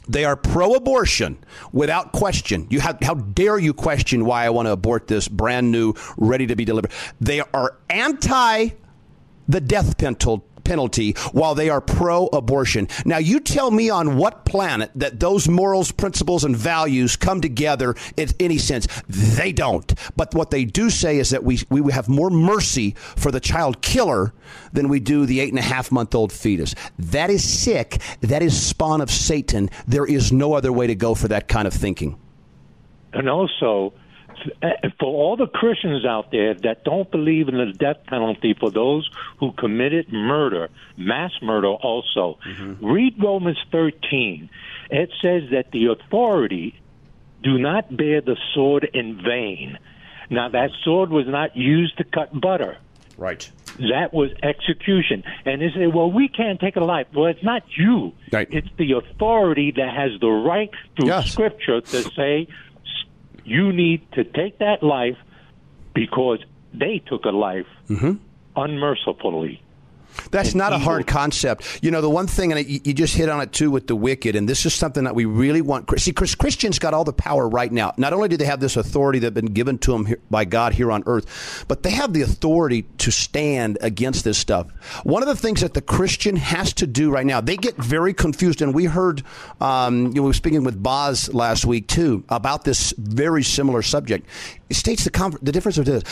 They 0.09 0.25
are 0.25 0.37
pro-abortion 0.37 1.39
without 1.73 2.13
question. 2.13 2.67
You 2.71 2.81
have, 2.81 2.99
how 3.03 3.15
dare 3.15 3.59
you 3.59 3.75
question 3.75 4.25
why 4.25 4.45
I 4.45 4.51
want 4.51 4.67
to 4.67 4.73
abort 4.73 5.09
this 5.09 5.29
brand 5.29 5.73
new, 5.73 5.95
ready 6.17 6.47
to 6.47 6.57
be 6.57 6.65
delivered? 6.65 6.93
They 7.21 7.41
are 7.41 7.77
anti 7.91 8.71
the 9.49 9.61
death 9.61 9.99
penalty 9.99 10.45
penalty 10.67 11.13
while 11.33 11.55
they 11.55 11.69
are 11.69 11.81
pro 11.81 12.27
abortion. 12.27 12.89
Now, 13.05 13.19
you 13.19 13.41
tell 13.41 13.71
me 13.71 13.91
on 13.91 14.17
what 14.17 14.45
planet 14.45 14.91
that 14.97 15.21
those 15.21 15.49
morals, 15.49 15.93
principles, 15.93 16.45
and 16.45 16.57
values 16.57 17.17
come 17.17 17.41
together 17.41 17.95
in 18.17 18.29
any 18.41 18.59
sense. 18.59 18.87
They 19.09 19.53
don't. 19.53 19.93
But 20.17 20.35
what 20.35 20.51
they 20.51 20.65
do 20.65 20.91
say 20.91 21.19
is 21.19 21.31
that 21.31 21.45
we, 21.45 21.61
we 21.71 21.93
have 21.93 22.09
more 22.09 22.31
mercy 22.31 22.95
for 23.17 23.31
the 23.31 23.41
child 23.41 23.83
killer 23.83 24.33
than 24.73 24.89
we 24.89 25.01
do 25.01 25.27
the 25.27 25.41
eight 25.41 25.51
and 25.51 25.59
a 25.59 25.63
half 25.63 25.93
month 25.93 26.15
old 26.15 26.33
fetus. 26.33 26.75
That 26.99 27.31
is 27.31 27.49
sick. 27.49 28.01
That 28.21 28.43
is 28.43 28.61
spawn 28.61 29.01
of 29.01 29.11
Satan. 29.11 29.71
There 29.87 30.07
is 30.07 30.33
no 30.33 30.55
other 30.55 30.73
way 30.73 30.87
to 30.87 30.95
go 30.95 31.15
for 31.15 31.29
that 31.29 31.49
kind 31.49 31.67
of 31.67 31.75
thinking. 31.75 32.19
And 33.13 33.31
also, 33.31 33.95
Eh, 34.63 34.89
for 34.99 35.07
all 35.07 35.37
the 35.37 35.47
Christians 35.47 36.05
out 36.05 36.31
there 36.31 36.55
that 36.55 36.85
don't 36.85 37.11
believe 37.11 37.49
in 37.49 37.57
the 37.57 37.73
death 37.73 37.99
penalty 38.07 38.55
for 38.59 38.71
those 38.71 39.09
who 39.39 39.53
committed 39.53 40.13
murder, 40.13 40.69
mass 40.97 41.33
murder 41.43 41.69
also, 41.69 42.39
mm-hmm. 42.47 42.85
read 42.85 43.15
Romans 43.23 43.59
13. 43.73 44.49
It 44.91 45.11
says 45.23 45.51
that 45.51 45.71
the 45.73 45.87
authority 45.87 46.81
do 47.43 47.59
not 47.59 47.97
bear 47.97 48.21
the 48.21 48.37
sword 48.55 48.89
in 48.93 49.23
vain. 49.23 49.79
Now, 50.31 50.49
that 50.49 50.71
sword 50.83 51.11
was 51.11 51.27
not 51.27 51.57
used 51.57 51.99
to 51.99 52.05
cut 52.05 52.39
butter. 52.39 52.79
Right. 53.17 53.51
That 53.79 54.13
was 54.13 54.31
execution. 54.43 55.23
And 55.45 55.61
they 55.61 55.71
say, 55.71 55.87
well, 55.87 56.11
we 56.11 56.29
can't 56.29 56.59
take 56.59 56.77
a 56.77 56.81
life. 56.81 57.07
Well, 57.15 57.27
it's 57.27 57.43
not 57.43 57.63
you. 57.77 58.13
Right. 58.33 58.49
It's 58.51 58.69
the 58.79 58.93
authority 58.93 59.73
that 59.77 59.95
has 59.95 60.19
the 60.21 60.29
right 60.29 60.71
through 60.97 61.09
Yes. 61.09 61.31
Scripture 61.31 61.81
to 61.81 62.03
say, 62.13 62.49
you 63.47 63.73
need 63.73 64.11
to 64.13 64.25
take 64.25 64.59
that 64.59 64.83
life 64.83 65.17
because 65.95 66.41
they 66.75 66.99
took 67.07 67.25
a 67.25 67.31
life 67.31 67.67
mm-hmm. 67.89 68.15
unmercifully. 68.57 69.63
That's 70.31 70.51
and 70.51 70.59
not 70.59 70.73
a 70.73 70.79
hard 70.79 71.07
concept. 71.07 71.81
You 71.83 71.91
know, 71.91 72.01
the 72.01 72.11
one 72.11 72.27
thing, 72.27 72.53
and 72.53 72.67
you 72.69 72.93
just 72.93 73.15
hit 73.15 73.29
on 73.29 73.41
it 73.41 73.53
too 73.53 73.71
with 73.71 73.87
the 73.87 73.97
wicked, 73.97 74.37
and 74.37 74.49
this 74.49 74.67
is 74.67 74.75
something 74.75 75.05
that 75.05 75.15
we 75.15 75.25
really 75.25 75.63
want. 75.63 75.89
See, 76.01 76.13
Chris, 76.13 76.35
Christians 76.35 76.79
got 76.79 76.95
all 76.95 77.05
the 77.05 77.13
power 77.13 77.49
right 77.49 77.71
now. 77.71 77.93
Not 77.97 78.13
only 78.13 78.29
do 78.29 78.37
they 78.37 78.45
have 78.45 78.61
this 78.61 78.77
authority 78.77 79.19
that's 79.21 79.35
been 79.35 79.47
given 79.47 79.79
to 79.79 79.93
them 79.93 80.07
here, 80.07 80.19
by 80.31 80.45
God 80.45 80.75
here 80.75 80.91
on 80.91 81.03
earth, 81.07 81.65
but 81.69 81.83
they 81.83 81.91
have 81.91 82.13
the 82.13 82.23
authority 82.23 82.83
to 82.99 83.11
stand 83.11 83.79
against 83.81 84.25
this 84.25 84.39
stuff. 84.39 84.69
One 85.05 85.23
of 85.23 85.29
the 85.29 85.37
things 85.37 85.61
that 85.61 85.75
the 85.75 85.83
Christian 85.83 86.37
has 86.37 86.73
to 86.75 86.87
do 86.87 87.11
right 87.11 87.27
now, 87.27 87.41
they 87.41 87.57
get 87.57 87.77
very 87.77 88.15
confused, 88.15 88.63
and 88.63 88.75
we 88.75 88.85
heard, 88.85 89.23
um, 89.61 90.07
you 90.07 90.15
know, 90.15 90.23
we 90.23 90.29
were 90.29 90.35
speaking 90.35 90.65
with 90.65 90.83
Boz 90.83 91.33
last 91.33 91.65
week 91.65 91.89
too 91.89 92.25
about 92.29 92.65
this 92.65 92.93
very 92.97 93.43
similar 93.43 93.83
subject. 93.83 94.27
It 94.69 94.77
states 94.77 95.05
the, 95.05 95.39
the 95.43 95.53
difference 95.53 95.79
of 95.79 95.85
this 95.85 96.03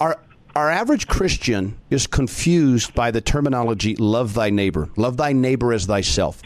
our 0.00 0.18
our 0.56 0.70
average 0.70 1.06
Christian 1.06 1.78
is 1.90 2.06
confused 2.06 2.94
by 2.94 3.10
the 3.10 3.20
terminology 3.20 3.94
love 3.96 4.32
thy 4.32 4.48
neighbor. 4.48 4.88
Love 4.96 5.18
thy 5.18 5.34
neighbor 5.34 5.70
as 5.74 5.84
thyself. 5.84 6.40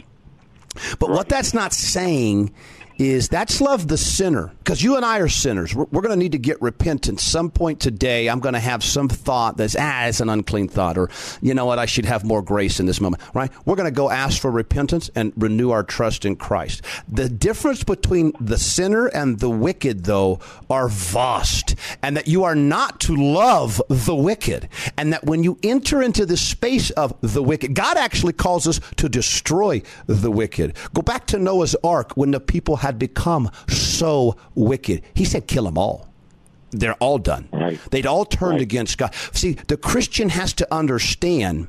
But 0.99 1.11
what 1.11 1.29
that's 1.29 1.53
not 1.53 1.71
saying 1.71 2.53
is 3.01 3.29
that's 3.29 3.59
love 3.61 3.87
the 3.87 3.97
sinner 3.97 4.51
because 4.59 4.83
you 4.83 4.95
and 4.95 5.03
I 5.03 5.19
are 5.19 5.27
sinners. 5.27 5.73
We're, 5.73 5.85
we're 5.85 6.01
going 6.01 6.11
to 6.11 6.23
need 6.23 6.33
to 6.33 6.37
get 6.37 6.61
repentance 6.61 7.23
some 7.23 7.49
point 7.49 7.79
today. 7.79 8.29
I'm 8.29 8.39
going 8.39 8.53
to 8.53 8.59
have 8.59 8.83
some 8.83 9.09
thought 9.09 9.57
that's 9.57 9.75
ah, 9.77 10.05
it's 10.05 10.19
an 10.19 10.29
unclean 10.29 10.67
thought, 10.67 10.97
or 10.97 11.09
you 11.41 11.53
know 11.53 11.65
what, 11.65 11.79
I 11.79 11.87
should 11.87 12.05
have 12.05 12.23
more 12.23 12.41
grace 12.41 12.79
in 12.79 12.85
this 12.85 13.01
moment. 13.01 13.23
Right? 13.33 13.51
We're 13.65 13.75
going 13.75 13.89
to 13.89 13.95
go 13.95 14.09
ask 14.11 14.39
for 14.39 14.51
repentance 14.51 15.09
and 15.15 15.33
renew 15.35 15.71
our 15.71 15.83
trust 15.83 16.25
in 16.25 16.35
Christ. 16.35 16.83
The 17.07 17.27
difference 17.27 17.83
between 17.83 18.33
the 18.39 18.57
sinner 18.57 19.07
and 19.07 19.39
the 19.39 19.49
wicked, 19.49 20.03
though, 20.03 20.39
are 20.69 20.87
vast, 20.87 21.75
and 22.03 22.15
that 22.15 22.27
you 22.27 22.43
are 22.43 22.55
not 22.55 22.99
to 23.01 23.15
love 23.15 23.81
the 23.89 24.15
wicked, 24.15 24.69
and 24.97 25.11
that 25.11 25.25
when 25.25 25.43
you 25.43 25.57
enter 25.63 26.01
into 26.01 26.25
the 26.25 26.37
space 26.37 26.91
of 26.91 27.13
the 27.21 27.41
wicked, 27.41 27.73
God 27.73 27.97
actually 27.97 28.33
calls 28.33 28.67
us 28.67 28.79
to 28.97 29.09
destroy 29.09 29.81
the 30.05 30.31
wicked. 30.31 30.75
Go 30.93 31.01
back 31.01 31.25
to 31.27 31.39
Noah's 31.39 31.75
Ark 31.83 32.11
when 32.15 32.31
the 32.31 32.39
people 32.39 32.77
had 32.77 32.90
become 32.99 33.49
so 33.67 34.35
wicked. 34.55 35.03
He 35.13 35.25
said, 35.25 35.47
kill 35.47 35.63
them 35.65 35.77
all. 35.77 36.07
They're 36.71 36.95
all 36.95 37.17
done. 37.17 37.49
Right. 37.51 37.79
They'd 37.91 38.05
all 38.05 38.25
turned 38.25 38.53
Right. 38.53 38.61
against 38.61 38.97
God. 38.97 39.13
See, 39.33 39.53
the 39.67 39.77
Christian 39.77 40.29
has 40.29 40.53
to 40.53 40.73
understand 40.73 41.67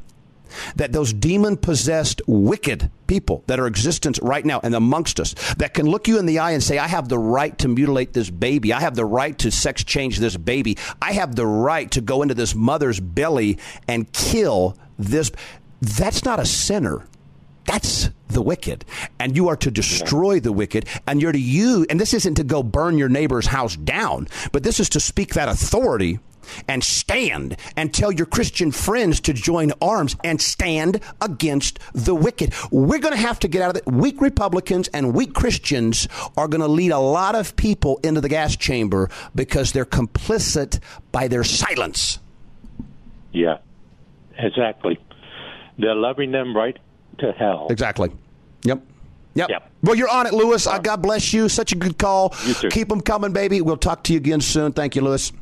that 0.76 0.92
those 0.92 1.12
demon 1.14 1.56
possessed 1.56 2.20
wicked 2.26 2.90
people 3.06 3.42
that 3.46 3.58
are 3.58 3.66
existence 3.66 4.18
right 4.22 4.44
now 4.44 4.60
and 4.62 4.74
amongst 4.74 5.18
us 5.18 5.32
that 5.56 5.72
can 5.72 5.86
look 5.86 6.06
you 6.06 6.18
in 6.18 6.26
the 6.26 6.38
eye 6.40 6.50
and 6.50 6.62
say 6.62 6.76
i 6.76 6.86
have 6.86 7.08
the 7.08 7.18
right 7.18 7.56
to 7.56 7.68
mutilate 7.68 8.12
this 8.12 8.28
baby 8.28 8.70
i 8.70 8.78
have 8.78 8.94
the 8.94 9.04
right 9.04 9.38
to 9.38 9.50
sex 9.50 9.82
change 9.82 10.18
this 10.18 10.36
baby 10.36 10.76
i 11.00 11.12
have 11.12 11.36
the 11.36 11.46
right 11.46 11.90
to 11.90 12.02
go 12.02 12.20
into 12.20 12.34
this 12.34 12.54
mother's 12.54 13.00
belly 13.00 13.58
and 13.88 14.12
kill 14.12 14.76
this 14.98 15.32
that's 15.80 16.22
not 16.22 16.38
a 16.38 16.44
sinner 16.44 17.06
that's 17.64 18.10
the 18.28 18.42
wicked. 18.42 18.84
And 19.18 19.36
you 19.36 19.48
are 19.48 19.56
to 19.56 19.70
destroy 19.70 20.40
the 20.40 20.52
wicked. 20.52 20.86
And 21.06 21.20
you're 21.20 21.32
to 21.32 21.38
use, 21.38 21.86
and 21.88 22.00
this 22.00 22.14
isn't 22.14 22.34
to 22.36 22.44
go 22.44 22.62
burn 22.62 22.98
your 22.98 23.08
neighbor's 23.08 23.46
house 23.46 23.76
down, 23.76 24.28
but 24.52 24.62
this 24.62 24.80
is 24.80 24.88
to 24.90 25.00
speak 25.00 25.34
that 25.34 25.48
authority 25.48 26.18
and 26.68 26.82
stand 26.82 27.56
and 27.76 27.94
tell 27.94 28.10
your 28.10 28.26
Christian 28.26 28.72
friends 28.72 29.20
to 29.20 29.32
join 29.32 29.72
arms 29.80 30.16
and 30.24 30.40
stand 30.40 31.00
against 31.20 31.78
the 31.94 32.14
wicked. 32.14 32.52
We're 32.70 32.98
going 32.98 33.14
to 33.14 33.20
have 33.20 33.38
to 33.40 33.48
get 33.48 33.62
out 33.62 33.70
of 33.70 33.76
it. 33.76 33.86
Weak 33.86 34.20
Republicans 34.20 34.88
and 34.88 35.14
weak 35.14 35.34
Christians 35.34 36.08
are 36.36 36.48
going 36.48 36.60
to 36.60 36.68
lead 36.68 36.90
a 36.90 36.98
lot 36.98 37.34
of 37.36 37.54
people 37.56 38.00
into 38.02 38.20
the 38.20 38.28
gas 38.28 38.56
chamber 38.56 39.08
because 39.34 39.72
they're 39.72 39.84
complicit 39.84 40.80
by 41.12 41.28
their 41.28 41.44
silence. 41.44 42.18
Yeah, 43.30 43.58
exactly. 44.36 44.98
They're 45.78 45.94
loving 45.94 46.32
them 46.32 46.54
right 46.56 46.78
to 47.18 47.32
hell. 47.32 47.66
Exactly. 47.70 48.10
Yep. 48.64 48.82
Yep. 49.34 49.50
Yep. 49.50 49.70
Well, 49.82 49.96
you're 49.96 50.10
on 50.10 50.26
it, 50.26 50.32
Lewis. 50.32 50.66
Uh, 50.66 50.78
God 50.78 51.02
bless 51.02 51.32
you. 51.32 51.48
Such 51.48 51.72
a 51.72 51.76
good 51.76 51.98
call. 51.98 52.34
You 52.44 52.54
too. 52.54 52.68
Keep 52.68 52.88
them 52.88 53.00
coming, 53.00 53.32
baby. 53.32 53.60
We'll 53.60 53.76
talk 53.76 54.04
to 54.04 54.12
you 54.12 54.18
again 54.18 54.40
soon. 54.40 54.72
Thank 54.72 54.94
you, 54.94 55.02
Lewis. 55.02 55.32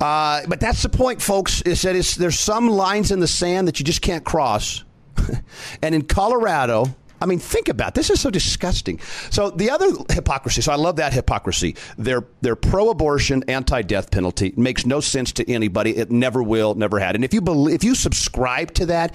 Uh, 0.00 0.42
but 0.48 0.60
that's 0.60 0.82
the 0.82 0.88
point, 0.88 1.20
folks. 1.20 1.62
Is 1.62 1.82
that 1.82 1.96
it's, 1.96 2.14
there's 2.14 2.38
some 2.38 2.68
lines 2.68 3.10
in 3.10 3.20
the 3.20 3.28
sand 3.28 3.68
that 3.68 3.78
you 3.78 3.84
just 3.84 4.02
can't 4.02 4.24
cross. 4.24 4.84
and 5.82 5.94
in 5.94 6.02
Colorado, 6.02 6.94
I 7.20 7.26
mean, 7.26 7.38
think 7.38 7.68
about 7.68 7.88
it. 7.88 7.94
this 7.94 8.10
is 8.10 8.20
so 8.20 8.30
disgusting. 8.30 9.00
So 9.30 9.50
the 9.50 9.70
other 9.70 9.86
hypocrisy. 10.10 10.60
So 10.60 10.72
I 10.72 10.76
love 10.76 10.96
that 10.96 11.12
hypocrisy. 11.12 11.76
They're 11.96 12.26
they're 12.42 12.56
pro-abortion, 12.56 13.44
anti-death 13.48 14.10
penalty. 14.10 14.48
It 14.48 14.58
makes 14.58 14.84
no 14.84 15.00
sense 15.00 15.32
to 15.32 15.50
anybody. 15.50 15.96
It 15.96 16.10
never 16.10 16.42
will, 16.42 16.74
never 16.74 16.98
had. 16.98 17.14
And 17.14 17.24
if 17.24 17.32
you 17.32 17.40
believe, 17.40 17.74
if 17.74 17.84
you 17.84 17.94
subscribe 17.94 18.74
to 18.74 18.86
that, 18.86 19.14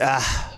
uh, 0.00 0.52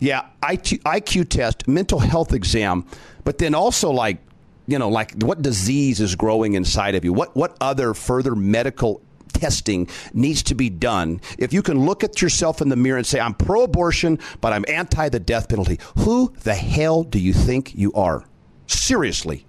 yeah, 0.00 0.26
IQ, 0.42 0.80
IQ 0.82 1.28
test, 1.28 1.66
mental 1.68 1.98
health 1.98 2.32
exam, 2.32 2.86
but 3.24 3.38
then 3.38 3.54
also 3.54 3.90
like 3.90 4.18
you 4.66 4.78
know, 4.78 4.88
like 4.88 5.22
what 5.22 5.42
disease 5.42 6.00
is 6.00 6.14
growing 6.14 6.54
inside 6.54 6.94
of 6.94 7.04
you? 7.04 7.12
What 7.12 7.36
what 7.36 7.56
other 7.60 7.94
further 7.94 8.34
medical 8.34 9.02
testing 9.34 9.88
needs 10.14 10.42
to 10.44 10.54
be 10.54 10.70
done. 10.70 11.20
If 11.38 11.52
you 11.52 11.60
can 11.60 11.84
look 11.84 12.02
at 12.02 12.22
yourself 12.22 12.62
in 12.62 12.68
the 12.68 12.76
mirror 12.76 12.96
and 12.96 13.06
say, 13.06 13.20
I'm 13.20 13.34
pro 13.34 13.64
abortion, 13.64 14.18
but 14.40 14.52
I'm 14.52 14.64
anti 14.68 15.08
the 15.08 15.20
death 15.20 15.48
penalty, 15.48 15.78
who 15.98 16.32
the 16.44 16.54
hell 16.54 17.02
do 17.02 17.18
you 17.18 17.32
think 17.32 17.74
you 17.74 17.92
are? 17.92 18.24
Seriously. 18.66 19.44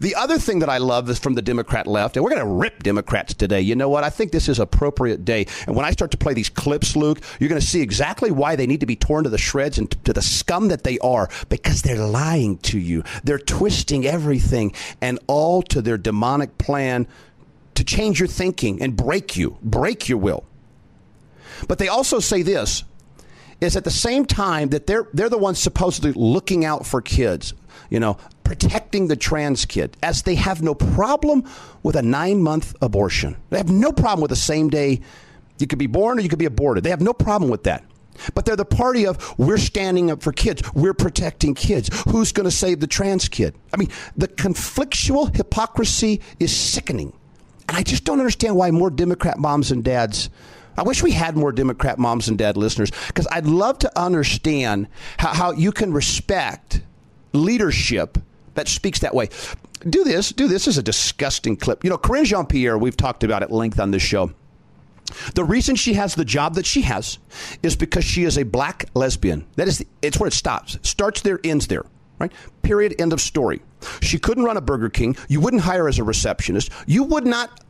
The 0.00 0.14
other 0.14 0.38
thing 0.38 0.60
that 0.60 0.68
I 0.68 0.78
love 0.78 1.08
is 1.10 1.18
from 1.18 1.34
the 1.34 1.42
Democrat 1.42 1.86
left, 1.86 2.16
and 2.16 2.24
we're 2.24 2.30
going 2.30 2.42
to 2.42 2.48
rip 2.48 2.82
Democrats 2.82 3.34
today. 3.34 3.60
You 3.60 3.74
know 3.74 3.88
what? 3.88 4.04
I 4.04 4.10
think 4.10 4.32
this 4.32 4.48
is 4.48 4.58
appropriate 4.58 5.24
day. 5.24 5.46
And 5.66 5.76
when 5.76 5.84
I 5.84 5.90
start 5.90 6.10
to 6.12 6.16
play 6.16 6.34
these 6.34 6.50
clips, 6.50 6.96
Luke, 6.96 7.20
you're 7.38 7.48
going 7.48 7.60
to 7.60 7.66
see 7.66 7.80
exactly 7.80 8.30
why 8.30 8.56
they 8.56 8.66
need 8.66 8.80
to 8.80 8.86
be 8.86 8.96
torn 8.96 9.24
to 9.24 9.30
the 9.30 9.38
shreds 9.38 9.78
and 9.78 9.90
to 10.04 10.12
the 10.12 10.22
scum 10.22 10.68
that 10.68 10.84
they 10.84 10.98
are 10.98 11.28
because 11.48 11.82
they're 11.82 12.06
lying 12.06 12.58
to 12.58 12.78
you. 12.78 13.02
They're 13.24 13.38
twisting 13.38 14.06
everything 14.06 14.72
and 15.00 15.18
all 15.26 15.62
to 15.62 15.82
their 15.82 15.98
demonic 15.98 16.58
plan 16.58 17.06
to 17.74 17.84
change 17.84 18.18
your 18.18 18.28
thinking 18.28 18.82
and 18.82 18.96
break 18.96 19.36
you, 19.36 19.58
break 19.62 20.08
your 20.08 20.18
will. 20.18 20.44
But 21.68 21.78
they 21.78 21.88
also 21.88 22.20
say 22.20 22.42
this 22.42 22.84
is 23.60 23.76
at 23.76 23.84
the 23.84 23.90
same 23.90 24.26
time 24.26 24.68
that 24.70 24.86
they're 24.86 25.08
they're 25.14 25.30
the 25.30 25.38
ones 25.38 25.58
supposedly 25.58 26.12
looking 26.12 26.64
out 26.64 26.86
for 26.86 27.00
kids, 27.00 27.54
you 27.90 28.00
know, 28.00 28.16
protecting 28.44 29.08
the 29.08 29.16
trans 29.16 29.64
kid, 29.64 29.96
as 30.02 30.22
they 30.22 30.34
have 30.34 30.62
no 30.62 30.74
problem 30.74 31.44
with 31.82 31.96
a 31.96 32.02
nine 32.02 32.42
month 32.42 32.74
abortion. 32.80 33.36
They 33.50 33.58
have 33.58 33.70
no 33.70 33.92
problem 33.92 34.20
with 34.20 34.30
the 34.30 34.36
same 34.36 34.68
day 34.68 35.00
you 35.58 35.66
could 35.66 35.78
be 35.78 35.86
born 35.86 36.18
or 36.18 36.22
you 36.22 36.28
could 36.28 36.38
be 36.38 36.44
aborted. 36.44 36.84
They 36.84 36.90
have 36.90 37.00
no 37.00 37.12
problem 37.12 37.50
with 37.50 37.64
that. 37.64 37.84
But 38.34 38.44
they're 38.44 38.56
the 38.56 38.64
party 38.64 39.06
of 39.06 39.38
we're 39.38 39.58
standing 39.58 40.10
up 40.10 40.22
for 40.22 40.32
kids, 40.32 40.62
we're 40.74 40.94
protecting 40.94 41.54
kids. 41.54 41.90
Who's 42.08 42.32
going 42.32 42.44
to 42.44 42.50
save 42.50 42.80
the 42.80 42.86
trans 42.86 43.28
kid? 43.28 43.54
I 43.72 43.76
mean, 43.76 43.90
the 44.16 44.28
conflictual 44.28 45.34
hypocrisy 45.34 46.22
is 46.40 46.54
sickening. 46.54 47.12
And 47.68 47.76
I 47.76 47.82
just 47.82 48.04
don't 48.04 48.18
understand 48.18 48.56
why 48.56 48.70
more 48.70 48.90
Democrat 48.90 49.38
moms 49.38 49.70
and 49.70 49.84
dads. 49.84 50.30
I 50.78 50.82
wish 50.82 51.02
we 51.02 51.12
had 51.12 51.36
more 51.36 51.52
Democrat 51.52 51.98
moms 51.98 52.28
and 52.28 52.36
dad 52.36 52.56
listeners 52.56 52.90
because 53.08 53.26
I'd 53.30 53.46
love 53.46 53.78
to 53.78 53.98
understand 53.98 54.88
how, 55.18 55.32
how 55.32 55.52
you 55.52 55.72
can 55.72 55.92
respect 55.92 56.80
leadership 57.36 58.18
that 58.54 58.68
speaks 58.68 59.00
that 59.00 59.14
way. 59.14 59.28
Do 59.88 60.04
this. 60.04 60.32
Do 60.32 60.48
this 60.48 60.66
is 60.66 60.78
a 60.78 60.82
disgusting 60.82 61.56
clip. 61.56 61.84
You 61.84 61.90
know, 61.90 61.98
Karine 61.98 62.24
Jean 62.24 62.46
Pierre, 62.46 62.78
we've 62.78 62.96
talked 62.96 63.22
about 63.22 63.42
at 63.42 63.52
length 63.52 63.78
on 63.78 63.90
this 63.90 64.02
show. 64.02 64.32
The 65.34 65.44
reason 65.44 65.76
she 65.76 65.94
has 65.94 66.14
the 66.14 66.24
job 66.24 66.54
that 66.54 66.66
she 66.66 66.82
has 66.82 67.18
is 67.62 67.76
because 67.76 68.04
she 68.04 68.24
is 68.24 68.38
a 68.38 68.42
black 68.42 68.86
lesbian. 68.94 69.46
That 69.54 69.68
is, 69.68 69.78
the, 69.78 69.86
it's 70.02 70.18
where 70.18 70.26
it 70.26 70.32
stops. 70.32 70.78
Starts 70.82 71.20
there, 71.20 71.38
ends 71.44 71.68
there 71.68 71.84
right? 72.18 72.32
Period. 72.62 72.94
End 73.00 73.12
of 73.12 73.20
story. 73.20 73.62
She 74.00 74.18
couldn't 74.18 74.44
run 74.44 74.56
a 74.56 74.60
Burger 74.60 74.88
King. 74.88 75.16
You 75.28 75.40
wouldn't 75.40 75.62
hire 75.62 75.88
as 75.88 75.98
a 75.98 76.04
receptionist. 76.04 76.70
You 76.86 77.04
would 77.04 77.26
not 77.26 77.60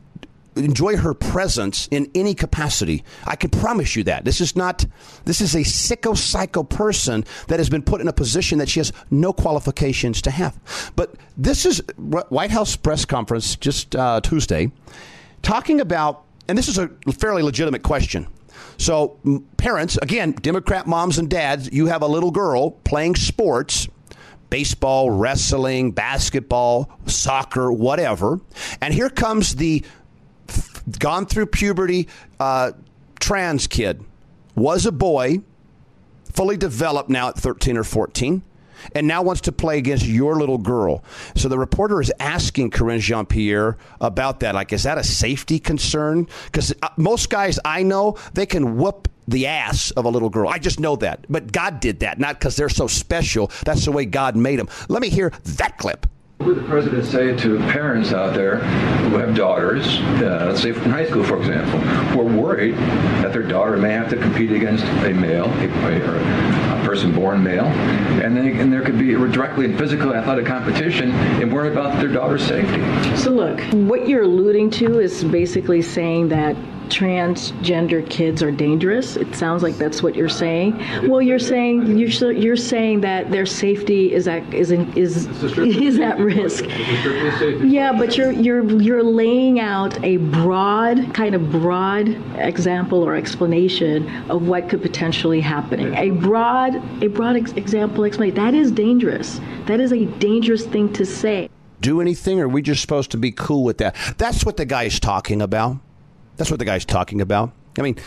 enjoy 0.57 0.97
her 0.97 1.13
presence 1.13 1.87
in 1.91 2.09
any 2.15 2.33
capacity. 2.33 3.03
I 3.25 3.35
can 3.35 3.49
promise 3.49 3.95
you 3.95 4.03
that. 4.05 4.25
This 4.25 4.41
is 4.41 4.55
not, 4.55 4.85
this 5.25 5.41
is 5.41 5.55
a 5.55 5.59
sicko 5.59 6.17
psycho 6.17 6.63
person 6.63 7.25
that 7.47 7.59
has 7.59 7.69
been 7.69 7.81
put 7.81 8.01
in 8.01 8.07
a 8.07 8.13
position 8.13 8.59
that 8.59 8.69
she 8.69 8.79
has 8.79 8.91
no 9.11 9.33
qualifications 9.33 10.21
to 10.23 10.31
have. 10.31 10.59
But 10.95 11.15
this 11.37 11.65
is 11.65 11.81
White 11.97 12.51
House 12.51 12.75
press 12.75 13.05
conference 13.05 13.55
just 13.55 13.95
uh, 13.95 14.21
Tuesday 14.21 14.71
talking 15.41 15.81
about, 15.81 16.23
and 16.47 16.57
this 16.57 16.67
is 16.67 16.77
a 16.77 16.89
fairly 17.19 17.43
legitimate 17.43 17.83
question. 17.83 18.27
So, 18.77 19.19
parents, 19.57 19.97
again, 20.01 20.33
Democrat 20.33 20.87
moms 20.87 21.17
and 21.17 21.29
dads, 21.29 21.71
you 21.71 21.87
have 21.87 22.01
a 22.01 22.07
little 22.07 22.31
girl 22.31 22.71
playing 22.71 23.15
sports 23.15 23.87
baseball, 24.49 25.11
wrestling, 25.11 25.91
basketball, 25.91 26.89
soccer, 27.05 27.71
whatever. 27.71 28.39
And 28.81 28.93
here 28.93 29.09
comes 29.09 29.55
the 29.55 29.83
gone 30.99 31.25
through 31.25 31.47
puberty 31.47 32.07
uh, 32.39 32.71
trans 33.19 33.67
kid, 33.67 34.03
was 34.55 34.85
a 34.85 34.91
boy, 34.91 35.41
fully 36.33 36.57
developed 36.57 37.09
now 37.09 37.29
at 37.29 37.35
13 37.37 37.77
or 37.77 37.83
14 37.83 38.41
and 38.93 39.07
now 39.07 39.21
wants 39.21 39.41
to 39.41 39.51
play 39.51 39.77
against 39.77 40.05
your 40.05 40.35
little 40.35 40.57
girl. 40.57 41.03
So 41.35 41.49
the 41.49 41.57
reporter 41.57 42.01
is 42.01 42.11
asking 42.19 42.71
Karine 42.71 42.99
Jean 42.99 43.25
Pierre 43.25 43.77
about 44.01 44.39
that. 44.41 44.55
Like, 44.55 44.73
is 44.73 44.83
that 44.83 44.97
a 44.97 45.03
safety 45.03 45.59
concern? 45.59 46.27
Because 46.45 46.73
uh, 46.81 46.89
most 46.97 47.29
guys 47.29 47.59
I 47.65 47.83
know, 47.83 48.17
they 48.33 48.45
can 48.45 48.77
whoop 48.77 49.09
the 49.27 49.47
ass 49.47 49.91
of 49.91 50.05
a 50.05 50.09
little 50.09 50.29
girl. 50.29 50.47
I 50.47 50.57
just 50.57 50.79
know 50.79 50.95
that. 50.97 51.25
But 51.29 51.51
God 51.51 51.79
did 51.79 51.99
that, 51.99 52.19
not 52.19 52.39
because 52.39 52.55
they're 52.55 52.69
so 52.69 52.87
special. 52.87 53.51
That's 53.65 53.85
the 53.85 53.91
way 53.91 54.05
God 54.05 54.35
made 54.35 54.57
them. 54.57 54.69
Let 54.87 55.01
me 55.01 55.09
hear 55.09 55.31
that 55.43 55.77
clip. 55.77 56.07
What 56.37 56.49
would 56.49 56.57
the 56.57 56.67
president 56.69 57.03
say 57.05 57.35
to 57.35 57.57
parents 57.71 58.13
out 58.13 58.35
there 58.35 58.57
who 58.57 59.17
have 59.17 59.35
daughters, 59.35 59.97
uh, 59.97 60.45
let's 60.47 60.61
say 60.61 60.71
from 60.71 60.91
high 60.91 61.07
school, 61.07 61.23
for 61.23 61.39
example, 61.39 61.79
who 61.79 62.21
are 62.21 62.41
worried 62.41 62.75
that 62.75 63.33
their 63.33 63.41
daughter 63.41 63.75
may 63.75 63.91
have 63.93 64.07
to 64.11 64.17
compete 64.17 64.51
against 64.51 64.83
a 64.83 65.13
male, 65.15 65.45
a, 65.45 66.79
a 66.79 66.85
person 66.85 67.11
born 67.11 67.43
male, 67.43 67.65
and, 67.65 68.37
they, 68.37 68.51
and 68.51 68.71
there 68.71 68.83
could 68.83 68.99
be 68.99 69.13
directly 69.13 69.65
in 69.65 69.75
physical 69.79 70.13
athletic 70.13 70.45
competition 70.45 71.11
and 71.11 71.51
worry 71.51 71.71
about 71.71 71.99
their 71.99 72.07
daughter's 72.07 72.45
safety? 72.45 72.83
So, 73.17 73.31
look, 73.31 73.59
what 73.73 74.07
you're 74.07 74.23
alluding 74.23 74.69
to 74.71 74.99
is 74.99 75.23
basically 75.23 75.81
saying 75.81 76.29
that 76.29 76.55
transgender 76.89 78.07
kids 78.09 78.41
are 78.41 78.51
dangerous. 78.51 79.15
It 79.15 79.35
sounds 79.35 79.63
like 79.63 79.75
that's 79.75 80.01
what 80.01 80.15
you're 80.15 80.29
saying. 80.29 80.77
Well, 81.07 81.21
you're 81.21 81.39
saying 81.39 81.97
you're 81.97 82.31
you're 82.31 82.55
saying 82.55 83.01
that 83.01 83.31
their 83.31 83.45
safety 83.45 84.13
is 84.13 84.27
at 84.27 84.53
is 84.53 84.71
in, 84.71 84.91
is 84.97 85.27
is 85.57 85.99
at 85.99 86.19
risk. 86.19 86.65
Yeah, 87.63 87.93
but 87.97 88.17
you're 88.17 88.31
you're 88.31 88.63
you're 88.81 89.03
laying 89.03 89.59
out 89.59 90.03
a 90.03 90.17
broad 90.17 91.13
kind 91.13 91.35
of 91.35 91.51
broad 91.51 92.09
example 92.37 93.03
or 93.03 93.15
explanation 93.15 94.07
of 94.29 94.47
what 94.47 94.69
could 94.69 94.81
potentially 94.81 95.41
happen. 95.41 95.95
A 95.95 96.11
broad 96.11 96.75
a 97.03 97.07
broad 97.07 97.35
ex- 97.37 97.53
example 97.53 98.03
explanation 98.03 98.35
that 98.35 98.53
is 98.53 98.71
dangerous. 98.71 99.39
That 99.65 99.79
is 99.79 99.91
a 99.91 100.05
dangerous 100.05 100.65
thing 100.65 100.93
to 100.93 101.05
say. 101.05 101.49
Do 101.79 102.01
anything, 102.01 102.39
or 102.39 102.45
are 102.45 102.49
we 102.49 102.61
just 102.61 102.81
supposed 102.81 103.11
to 103.11 103.17
be 103.17 103.31
cool 103.31 103.63
with 103.63 103.77
that? 103.77 103.95
That's 104.17 104.43
what 104.45 104.57
the 104.57 104.65
guy's 104.65 104.99
talking 104.99 105.41
about. 105.41 105.77
That's 106.37 106.49
what 106.49 106.59
the 106.59 106.65
guy's 106.65 106.85
talking 106.85 107.21
about. 107.21 107.51
I 107.77 107.81
mean, 107.81 107.97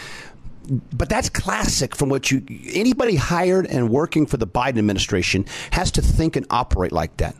but 0.92 1.08
that's 1.08 1.28
classic 1.28 1.96
from 1.96 2.08
what 2.08 2.30
you 2.30 2.42
anybody 2.72 3.16
hired 3.16 3.66
and 3.66 3.90
working 3.90 4.26
for 4.26 4.36
the 4.36 4.46
Biden 4.46 4.78
administration 4.78 5.46
has 5.72 5.90
to 5.92 6.02
think 6.02 6.36
and 6.36 6.46
operate 6.50 6.92
like 6.92 7.16
that. 7.18 7.34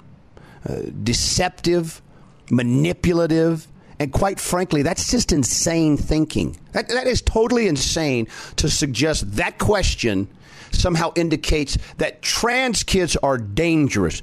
Uh, 0.69 0.83
deceptive, 1.03 2.03
manipulative, 2.51 3.67
and 3.99 4.13
quite 4.13 4.41
frankly, 4.41 4.83
that's 4.83 5.11
just 5.11 5.31
insane 5.33 5.97
thinking. 5.97 6.57
That, 6.73 6.89
that 6.89 7.07
is 7.07 7.23
totally 7.23 7.69
insane 7.69 8.29
to 8.57 8.69
suggest 8.69 9.33
that 9.37 9.59
question 9.59 10.29
somehow 10.73 11.13
indicates 11.17 11.77
that 11.99 12.23
trans 12.23 12.83
kids 12.83 13.17
are 13.17 13.37
dangerous. 13.37 14.23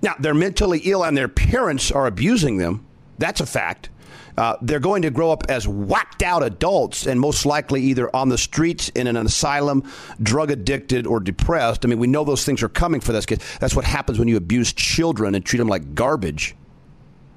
Now, 0.00 0.14
they're 0.18 0.34
mentally 0.34 0.80
ill 0.84 1.04
and 1.04 1.16
their 1.16 1.28
parents 1.28 1.92
are 1.92 2.06
abusing 2.06 2.56
them. 2.56 2.86
That's 3.18 3.40
a 3.40 3.46
fact. 3.46 3.90
Uh, 4.36 4.56
they're 4.62 4.80
going 4.80 5.02
to 5.02 5.10
grow 5.10 5.30
up 5.30 5.44
as 5.48 5.68
whacked 5.68 6.22
out 6.22 6.42
adults 6.42 7.06
and 7.06 7.20
most 7.20 7.44
likely 7.44 7.82
either 7.82 8.14
on 8.16 8.28
the 8.28 8.38
streets, 8.38 8.88
in 8.90 9.06
an 9.06 9.16
asylum, 9.16 9.82
drug 10.22 10.50
addicted, 10.50 11.06
or 11.06 11.20
depressed. 11.20 11.84
I 11.84 11.88
mean, 11.88 11.98
we 11.98 12.06
know 12.06 12.24
those 12.24 12.44
things 12.44 12.62
are 12.62 12.68
coming 12.68 13.00
for 13.00 13.12
this 13.12 13.26
kid. 13.26 13.42
That's 13.60 13.76
what 13.76 13.84
happens 13.84 14.18
when 14.18 14.28
you 14.28 14.36
abuse 14.36 14.72
children 14.72 15.34
and 15.34 15.44
treat 15.44 15.58
them 15.58 15.68
like 15.68 15.94
garbage. 15.94 16.54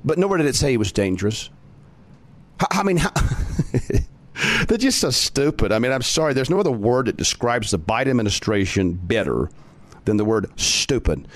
But 0.04 0.18
nowhere 0.18 0.38
did 0.38 0.48
it 0.48 0.56
say 0.56 0.72
he 0.72 0.78
was 0.78 0.92
dangerous. 0.92 1.50
I 2.72 2.84
mean, 2.84 2.98
how, 2.98 3.12
they're 4.68 4.78
just 4.78 5.00
so 5.00 5.10
stupid. 5.10 5.72
I 5.72 5.80
mean, 5.80 5.92
I'm 5.92 6.02
sorry. 6.02 6.34
There's 6.34 6.50
no 6.50 6.60
other 6.60 6.72
word 6.72 7.08
that 7.08 7.18
describes 7.18 7.72
the 7.72 7.80
Biden 7.80 8.08
administration 8.08 8.94
better 8.94 9.50
than 10.06 10.18
the 10.18 10.26
word 10.26 10.48
stupid. 10.60 11.28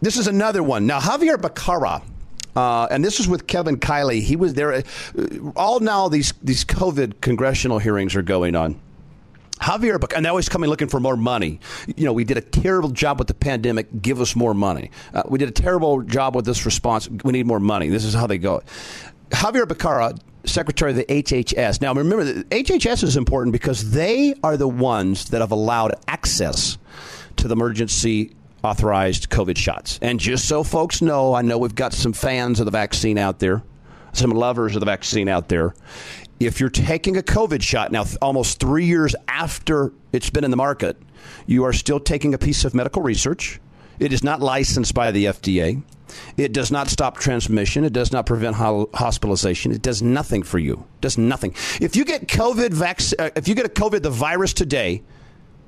This 0.00 0.16
is 0.16 0.26
another 0.26 0.62
one. 0.62 0.86
Now, 0.86 1.00
Xavier 1.00 1.36
Becerra 1.36 2.02
uh, 2.56 2.88
and 2.90 3.04
this 3.04 3.20
is 3.20 3.28
with 3.28 3.46
Kevin 3.46 3.76
Kiley. 3.76 4.22
He 4.22 4.34
was 4.34 4.54
there. 4.54 4.72
Uh, 4.72 4.82
all 5.54 5.80
now 5.80 6.08
these 6.08 6.32
these 6.42 6.64
COVID 6.64 7.20
congressional 7.20 7.78
hearings 7.78 8.16
are 8.16 8.22
going 8.22 8.56
on. 8.56 8.80
Xavier, 9.64 9.98
and 10.14 10.24
they 10.24 10.28
always 10.28 10.48
coming 10.48 10.68
looking 10.68 10.88
for 10.88 11.00
more 11.00 11.16
money. 11.16 11.60
You 11.96 12.04
know, 12.04 12.12
we 12.12 12.24
did 12.24 12.36
a 12.36 12.42
terrible 12.42 12.90
job 12.90 13.18
with 13.18 13.28
the 13.28 13.34
pandemic. 13.34 14.02
Give 14.02 14.20
us 14.20 14.36
more 14.36 14.52
money. 14.54 14.90
Uh, 15.14 15.22
we 15.28 15.38
did 15.38 15.48
a 15.48 15.52
terrible 15.52 16.02
job 16.02 16.36
with 16.36 16.44
this 16.44 16.66
response. 16.66 17.08
We 17.08 17.32
need 17.32 17.46
more 17.46 17.60
money. 17.60 17.88
This 17.88 18.04
is 18.04 18.12
how 18.12 18.26
they 18.26 18.38
go. 18.38 18.62
Xavier 19.34 19.66
Becerra, 19.66 20.18
Secretary 20.44 20.90
of 20.90 20.96
the 20.98 21.04
HHS. 21.04 21.80
Now, 21.80 21.94
remember, 21.94 22.24
the 22.24 22.44
HHS 22.44 23.02
is 23.02 23.16
important 23.16 23.52
because 23.52 23.92
they 23.92 24.34
are 24.42 24.56
the 24.56 24.68
ones 24.68 25.30
that 25.30 25.40
have 25.40 25.52
allowed 25.52 25.94
access 26.06 26.78
to 27.36 27.48
the 27.48 27.54
emergency 27.54 28.35
authorized 28.66 29.30
COVID 29.30 29.56
shots. 29.56 29.98
And 30.02 30.18
just 30.18 30.46
so 30.46 30.62
folks 30.62 31.00
know, 31.00 31.34
I 31.34 31.42
know 31.42 31.58
we've 31.58 31.74
got 31.74 31.92
some 31.92 32.12
fans 32.12 32.60
of 32.60 32.64
the 32.66 32.72
vaccine 32.72 33.18
out 33.18 33.38
there, 33.38 33.62
some 34.12 34.30
lovers 34.30 34.74
of 34.74 34.80
the 34.80 34.86
vaccine 34.86 35.28
out 35.28 35.48
there. 35.48 35.74
If 36.38 36.60
you're 36.60 36.68
taking 36.68 37.16
a 37.16 37.22
COVID 37.22 37.62
shot 37.62 37.92
now, 37.92 38.04
almost 38.20 38.60
three 38.60 38.84
years 38.84 39.14
after 39.28 39.92
it's 40.12 40.28
been 40.30 40.44
in 40.44 40.50
the 40.50 40.56
market, 40.56 41.00
you 41.46 41.64
are 41.64 41.72
still 41.72 42.00
taking 42.00 42.34
a 42.34 42.38
piece 42.38 42.64
of 42.64 42.74
medical 42.74 43.02
research. 43.02 43.60
It 43.98 44.12
is 44.12 44.22
not 44.22 44.40
licensed 44.40 44.94
by 44.94 45.10
the 45.10 45.26
FDA. 45.26 45.82
It 46.36 46.52
does 46.52 46.70
not 46.70 46.88
stop 46.88 47.18
transmission. 47.18 47.84
It 47.84 47.92
does 47.92 48.12
not 48.12 48.26
prevent 48.26 48.56
ho- 48.56 48.90
hospitalization. 48.94 49.72
It 49.72 49.82
does 49.82 50.02
nothing 50.02 50.42
for 50.42 50.58
you. 50.58 50.74
It 50.74 51.00
does 51.00 51.18
nothing. 51.18 51.54
If 51.80 51.96
you 51.96 52.04
get 52.04 52.28
COVID 52.28 52.72
vac- 52.72 53.00
uh, 53.18 53.30
if 53.36 53.48
you 53.48 53.54
get 53.54 53.66
a 53.66 53.70
COVID 53.70 54.02
the 54.02 54.10
virus 54.10 54.52
today, 54.52 55.02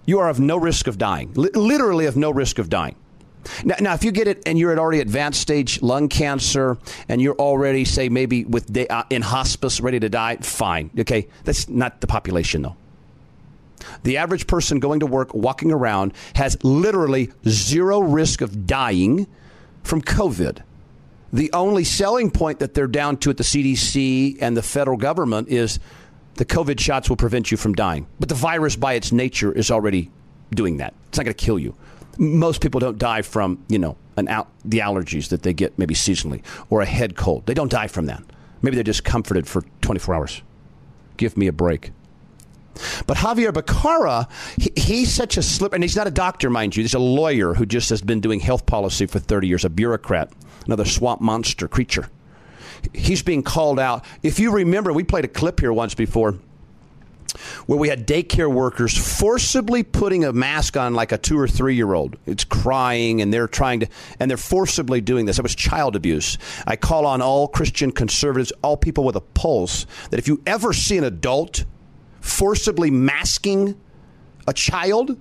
you 0.09 0.21
are 0.21 0.31
of 0.31 0.41
no 0.41 0.57
risk 0.57 0.87
of 0.87 0.97
dying. 0.97 1.31
Literally 1.35 2.07
of 2.07 2.17
no 2.17 2.31
risk 2.31 2.59
of 2.59 2.71
dying. 2.71 2.97
Now, 3.63 3.75
now, 3.79 3.93
if 3.93 4.03
you 4.03 4.11
get 4.11 4.27
it 4.27 4.43
and 4.47 4.59
you're 4.59 4.73
at 4.73 4.79
already 4.79 5.01
advanced 5.01 5.39
stage 5.39 5.83
lung 5.83 6.09
cancer 6.09 6.79
and 7.11 7.21
you're 7.21 7.35
already, 7.35 7.85
say, 7.85 8.09
maybe 8.09 8.47
with 8.47 8.73
de- 8.73 8.89
uh, 8.89 9.03
in 9.11 9.21
hospice, 9.21 9.83
ready 9.83 10.01
to 10.01 10.09
die, 10.09 10.37
fine. 10.37 10.91
Okay, 10.99 11.29
that's 11.45 11.69
not 11.69 12.01
the 12.01 12.07
population 12.07 12.63
though. 12.63 12.77
The 14.05 14.17
average 14.17 14.47
person 14.47 14.81
going 14.81 15.01
to 15.01 15.07
work, 15.07 15.35
walking 15.35 15.71
around, 15.71 16.15
has 16.37 16.57
literally 16.65 17.31
zero 17.47 18.01
risk 18.01 18.41
of 18.41 18.67
dying 18.67 19.27
from 19.83 20.01
COVID. 20.01 20.63
The 21.35 21.53
only 21.53 21.85
selling 21.85 22.31
point 22.31 22.61
that 22.61 22.73
they're 22.73 22.87
down 22.87 23.19
to 23.19 23.31
at 23.31 23.37
the 23.37 23.45
CDC 23.45 24.39
and 24.41 24.57
the 24.57 24.63
federal 24.63 24.97
government 24.97 25.49
is 25.49 25.79
the 26.39 26.45
COVID 26.45 26.79
shots 26.79 27.09
will 27.09 27.17
prevent 27.17 27.51
you 27.51 27.57
from 27.57 27.75
dying. 27.75 28.07
But 28.21 28.29
the 28.29 28.35
virus, 28.37 28.77
by 28.77 28.95
its 28.95 29.11
nature, 29.11 29.51
is 29.53 29.73
already 29.73 30.11
doing 30.55 30.77
that. 30.77 30.95
It's 31.09 31.19
not 31.19 31.25
going 31.25 31.35
to 31.35 31.45
kill 31.45 31.59
you. 31.59 31.75
Most 32.17 32.61
people 32.61 32.79
don't 32.79 32.97
die 32.97 33.23
from, 33.23 33.65
you 33.69 33.79
know, 33.79 33.97
an 34.17 34.27
the 34.65 34.79
allergies 34.79 35.29
that 35.31 35.43
they 35.43 35.53
get 35.53 35.77
maybe 35.79 35.95
seasonally 35.95 36.45
or 36.71 36.81
a 36.81 36.87
head 36.87 37.17
cold. 37.17 37.47
They 37.47 37.55
don't 37.55 37.71
die 37.71 37.89
from 37.89 38.07
that. 38.07 38.23
Maybe 38.63 38.77
they're 38.77 38.85
just 38.85 39.05
comforted 39.05 39.49
for 39.49 39.63
24 39.81 40.15
hours. 40.15 40.43
Give 41.17 41.37
me 41.37 41.49
a 41.49 41.53
break. 41.53 41.91
But 43.09 43.19
Xavier 43.19 43.51
Becerra, 43.53 44.31
he, 44.57 44.71
he's 44.81 45.13
such 45.13 45.37
a 45.37 45.43
slip, 45.43 45.73
and 45.73 45.83
he's 45.83 45.97
not 45.97 46.07
a 46.07 46.13
doctor, 46.13 46.51
mind 46.51 46.77
you. 46.77 46.85
He's 46.85 46.95
a 46.95 47.01
lawyer 47.01 47.55
who 47.55 47.67
just 47.67 47.91
has 47.91 48.01
been 48.01 48.21
doing 48.21 48.39
health 48.39 48.65
policy 48.67 49.07
for 49.07 49.19
30 49.19 49.49
years, 49.49 49.65
a 49.65 49.71
bureaucrat, 49.71 50.33
another 50.67 50.85
swamp 50.85 51.21
monster 51.21 51.67
creature. 51.67 52.09
He's 52.95 53.23
being 53.23 53.43
called 53.43 53.79
out. 53.79 54.05
If 54.23 54.39
you 54.39 54.53
remember, 54.53 54.93
we 54.93 55.05
played 55.05 55.25
a 55.25 55.29
clip 55.29 55.61
here 55.61 55.73
once 55.73 55.95
before 55.95 56.39
where 57.67 57.79
we 57.79 57.89
had 57.89 58.07
daycare 58.07 58.53
workers 58.53 58.97
forcibly 58.97 59.83
putting 59.83 60.25
a 60.25 60.33
mask 60.33 60.77
on 60.77 60.95
like 60.95 61.13
a 61.13 61.19
two 61.19 61.39
or 61.39 61.47
three 61.47 61.75
year 61.75 61.95
old. 61.95 62.17
It's 62.27 62.45
crying 62.45 63.21
and 63.21 63.33
they're 63.33 63.49
trying 63.49 63.81
to, 63.81 63.89
and 64.19 64.31
they're 64.31 64.37
forcibly 64.37 65.01
doing 65.01 65.27
this. 65.27 65.39
It 65.39 65.43
was 65.43 65.55
child 65.55 65.97
abuse. 65.97 66.39
I 66.67 66.77
call 66.77 67.07
on 67.07 67.23
all 67.23 67.49
Christian 67.49 67.93
conservatives, 67.93 68.53
all 68.63 68.77
people 68.77 69.05
with 69.05 69.17
a 69.17 69.21
pulse, 69.21 69.87
that 70.11 70.19
if 70.19 70.29
you 70.29 70.43
ever 70.47 70.73
see 70.73 70.99
an 70.99 71.05
adult 71.05 71.65
forcibly 72.21 72.91
masking 72.91 73.79
a 74.47 74.53
child, 74.53 75.19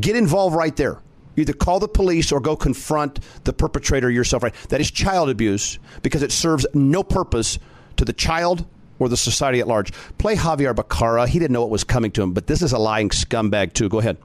get 0.00 0.16
involved 0.16 0.54
right 0.54 0.76
there. 0.76 1.00
Either 1.38 1.52
call 1.52 1.80
the 1.80 1.88
police 1.88 2.32
or 2.32 2.40
go 2.40 2.56
confront 2.56 3.20
the 3.44 3.52
perpetrator 3.52 4.10
yourself. 4.10 4.42
Right, 4.42 4.54
that 4.68 4.80
is 4.80 4.90
child 4.90 5.30
abuse 5.30 5.78
because 6.02 6.22
it 6.22 6.32
serves 6.32 6.66
no 6.74 7.02
purpose 7.02 7.58
to 7.96 8.04
the 8.04 8.12
child 8.12 8.66
or 8.98 9.08
the 9.08 9.16
society 9.16 9.60
at 9.60 9.68
large. 9.68 9.92
Play 10.18 10.34
Xavier 10.34 10.74
Becerra. 10.74 11.28
He 11.28 11.38
didn't 11.38 11.52
know 11.52 11.60
what 11.60 11.70
was 11.70 11.84
coming 11.84 12.10
to 12.12 12.22
him, 12.22 12.32
but 12.32 12.46
this 12.46 12.62
is 12.62 12.72
a 12.72 12.78
lying 12.78 13.10
scumbag 13.10 13.72
too. 13.72 13.88
Go 13.88 13.98
ahead. 13.98 14.16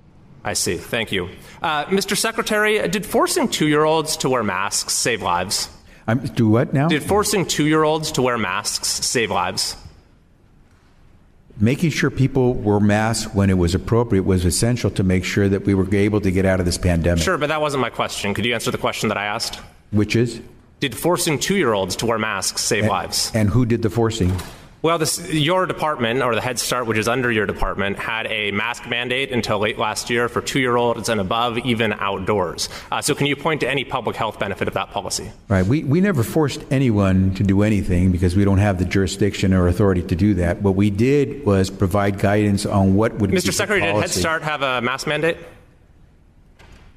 I 0.44 0.54
see. 0.54 0.76
Thank 0.76 1.12
you, 1.14 1.30
uh, 1.62 1.86
Mr. 1.86 2.18
Secretary. 2.18 2.86
Did 2.90 3.06
forcing 3.06 3.48
two-year-olds 3.48 4.18
to 4.18 4.30
wear 4.30 4.44
masks 4.44 4.92
save 4.94 5.22
lives? 5.22 5.70
I'm, 6.06 6.20
do 6.20 6.50
what 6.50 6.74
now? 6.74 6.90
Did 6.90 7.02
forcing 7.02 7.46
two-year-olds 7.46 8.12
to 8.14 8.22
wear 8.22 8.38
masks 8.38 8.88
save 8.90 9.32
lives? 9.32 9.78
Making 11.60 11.92
sure 11.92 12.10
people 12.10 12.54
wore 12.54 12.80
masks 12.80 13.34
when 13.34 13.50
it 13.50 13.58
was 13.58 13.76
appropriate 13.76 14.24
was 14.24 14.46
essential 14.46 14.90
to 14.92 15.04
make 15.04 15.24
sure 15.24 15.48
that 15.50 15.66
we 15.66 15.74
were 15.74 15.94
able 15.94 16.22
to 16.22 16.32
get 16.32 16.46
out 16.46 16.60
of 16.60 16.66
this 16.66 16.78
pandemic. 16.78 17.24
Sure, 17.24 17.38
but 17.38 17.48
that 17.48 17.62
wasn't 17.62 17.82
my 17.82 17.90
question. 17.90 18.34
Could 18.34 18.46
you 18.46 18.54
answer 18.54 18.72
the 18.72 18.78
question 18.78 19.10
that 19.10 19.18
I 19.18 19.26
asked? 19.26 19.60
Which 19.92 20.16
is? 20.16 20.42
Did 20.80 20.96
forcing 20.96 21.40
two 21.40 21.56
year 21.56 21.74
olds 21.74 21.96
to 21.98 22.06
wear 22.06 22.18
masks 22.18 22.62
save 22.62 22.84
and, 22.84 22.90
lives? 22.90 23.32
And 23.34 23.50
who 23.50 23.66
did 23.66 23.82
the 23.82 23.90
forcing? 23.90 24.36
Well, 24.84 24.98
this, 24.98 25.32
your 25.32 25.66
department, 25.66 26.22
or 26.22 26.36
the 26.36 26.42
Head 26.42 26.60
Start, 26.60 26.88
which 26.88 26.98
is 26.98 27.08
under 27.08 27.32
your 27.32 27.46
department, 27.46 27.98
had 27.98 28.28
a 28.28 28.52
mask 28.52 28.86
mandate 28.86 29.32
until 29.32 29.60
late 29.60 29.78
last 29.78 30.10
year 30.10 30.28
for 30.28 30.42
two 30.42 30.60
year 30.60 30.76
olds 30.76 31.08
and 31.08 31.22
above, 31.22 31.58
even 31.60 31.94
outdoors. 31.94 32.68
Uh, 32.92 33.02
so, 33.02 33.16
can 33.16 33.26
you 33.26 33.38
point 33.38 33.62
to 33.62 33.70
any 33.70 33.86
public 33.86 34.18
health 34.18 34.40
benefit 34.40 34.68
of 34.68 34.74
that 34.74 34.92
policy? 34.92 35.32
Right. 35.48 35.66
We, 35.66 35.86
we 35.86 36.02
never 36.02 36.22
forced 36.22 36.66
anyone 36.70 37.34
to 37.36 37.44
do 37.44 37.64
anything 37.64 38.12
because 38.12 38.36
we 38.36 38.44
don't 38.44 38.58
have 38.58 38.78
the 38.78 38.84
jurisdiction 38.84 39.54
or 39.54 39.70
authority 39.70 40.02
to 40.02 40.16
do 40.18 40.34
that. 40.34 40.62
What 40.62 40.76
we 40.76 40.90
did 40.90 41.46
was 41.46 41.70
provide 41.70 42.20
guidance 42.20 42.66
on 42.66 42.96
what 42.96 43.14
would 43.14 43.32
be 43.32 43.38
the 43.38 43.42
best. 43.42 43.48
Mr. 43.48 43.54
Secretary, 43.54 43.90
did 43.90 44.02
Head 44.02 44.10
Start 44.10 44.42
have 44.42 44.64
a 44.64 44.82
mask 44.82 45.08
mandate? 45.08 45.38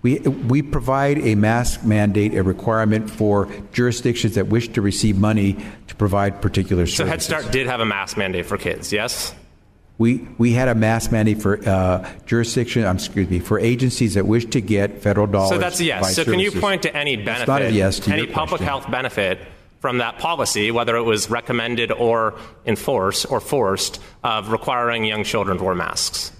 We, 0.06 0.20
we 0.20 0.62
provide 0.62 1.18
a 1.18 1.34
mask 1.34 1.82
mandate, 1.82 2.32
a 2.34 2.44
requirement 2.44 3.10
for 3.10 3.48
jurisdictions 3.72 4.36
that 4.36 4.46
wish 4.46 4.68
to 4.68 4.80
receive 4.80 5.18
money 5.18 5.56
to 5.88 5.96
provide 5.96 6.40
particular 6.40 6.86
services. 6.86 6.96
So 6.96 7.06
Head 7.06 7.22
Start 7.22 7.50
did 7.52 7.66
have 7.66 7.80
a 7.80 7.84
mask 7.84 8.16
mandate 8.16 8.46
for 8.46 8.56
kids, 8.56 8.92
yes? 8.92 9.34
We, 9.98 10.28
we 10.38 10.52
had 10.52 10.68
a 10.68 10.76
mask 10.76 11.10
mandate 11.10 11.42
for 11.42 11.58
uh, 11.68 12.08
jurisdiction, 12.24 12.84
um, 12.84 12.98
excuse 12.98 13.28
me, 13.28 13.40
for 13.40 13.58
agencies 13.58 14.14
that 14.14 14.28
wish 14.28 14.44
to 14.46 14.60
get 14.60 15.02
federal 15.02 15.26
dollars. 15.26 15.50
So 15.50 15.58
that's 15.58 15.80
a 15.80 15.84
yes. 15.84 16.14
So 16.14 16.22
services. 16.22 16.32
can 16.32 16.38
you 16.38 16.52
point 16.52 16.82
to 16.82 16.96
any 16.96 17.16
benefit, 17.16 17.72
yes 17.72 17.98
to 17.98 18.12
any 18.12 18.26
public 18.28 18.60
question. 18.60 18.66
health 18.66 18.88
benefit 18.88 19.40
from 19.80 19.98
that 19.98 20.20
policy, 20.20 20.70
whether 20.70 20.94
it 20.94 21.02
was 21.02 21.30
recommended 21.30 21.90
or 21.90 22.38
enforced 22.64 23.28
or 23.28 23.40
forced, 23.40 24.00
of 24.22 24.52
requiring 24.52 25.04
young 25.04 25.24
children 25.24 25.58
to 25.58 25.64
wear 25.64 25.74
masks? 25.74 26.30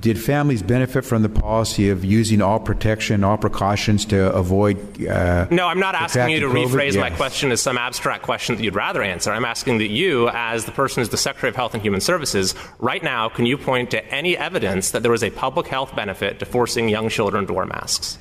Did 0.00 0.18
families 0.18 0.62
benefit 0.62 1.04
from 1.04 1.22
the 1.22 1.28
policy 1.28 1.90
of 1.90 2.06
using 2.06 2.40
all 2.40 2.58
protection, 2.58 3.22
all 3.22 3.36
precautions 3.36 4.06
to 4.06 4.32
avoid? 4.32 4.78
Uh, 5.06 5.46
no, 5.50 5.66
I'm 5.66 5.78
not 5.78 5.94
asking 5.94 6.30
you 6.30 6.40
to 6.40 6.46
COVID? 6.46 6.68
rephrase 6.68 6.94
yes. 6.94 6.96
my 6.96 7.10
question 7.10 7.52
as 7.52 7.60
some 7.60 7.76
abstract 7.76 8.22
question 8.22 8.56
that 8.56 8.62
you'd 8.62 8.74
rather 8.74 9.02
answer. 9.02 9.30
I'm 9.30 9.44
asking 9.44 9.78
that 9.78 9.90
you, 9.90 10.30
as 10.30 10.64
the 10.64 10.72
person 10.72 11.02
who's 11.02 11.10
the 11.10 11.18
Secretary 11.18 11.50
of 11.50 11.56
Health 11.56 11.74
and 11.74 11.82
Human 11.82 12.00
Services, 12.00 12.54
right 12.78 13.02
now, 13.02 13.28
can 13.28 13.44
you 13.44 13.58
point 13.58 13.90
to 13.90 14.02
any 14.06 14.38
evidence 14.38 14.92
that 14.92 15.02
there 15.02 15.12
was 15.12 15.22
a 15.22 15.28
public 15.28 15.66
health 15.66 15.94
benefit 15.94 16.38
to 16.38 16.46
forcing 16.46 16.88
young 16.88 17.10
children 17.10 17.46
to 17.46 17.52
wear 17.52 17.66
masks? 17.66 18.16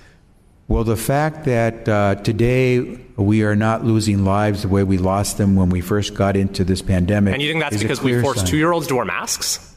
Well, 0.67 0.83
the 0.83 0.97
fact 0.97 1.45
that 1.45 1.87
uh, 1.87 2.15
today 2.15 2.79
we 3.15 3.43
are 3.43 3.55
not 3.55 3.85
losing 3.85 4.25
lives 4.25 4.63
the 4.63 4.67
way 4.67 4.83
we 4.83 4.97
lost 4.97 5.37
them 5.37 5.55
when 5.55 5.69
we 5.69 5.79
first 5.79 6.13
got 6.13 6.35
into 6.35 6.65
this 6.65 6.81
pandemic. 6.81 7.33
And 7.33 7.41
you 7.41 7.51
think 7.51 7.63
that's 7.63 7.81
because 7.81 8.01
we 8.01 8.19
forced 8.21 8.47
two 8.47 8.57
year 8.57 8.73
olds 8.73 8.87
to 8.87 8.95
wear 8.95 9.05
masks? 9.05 9.72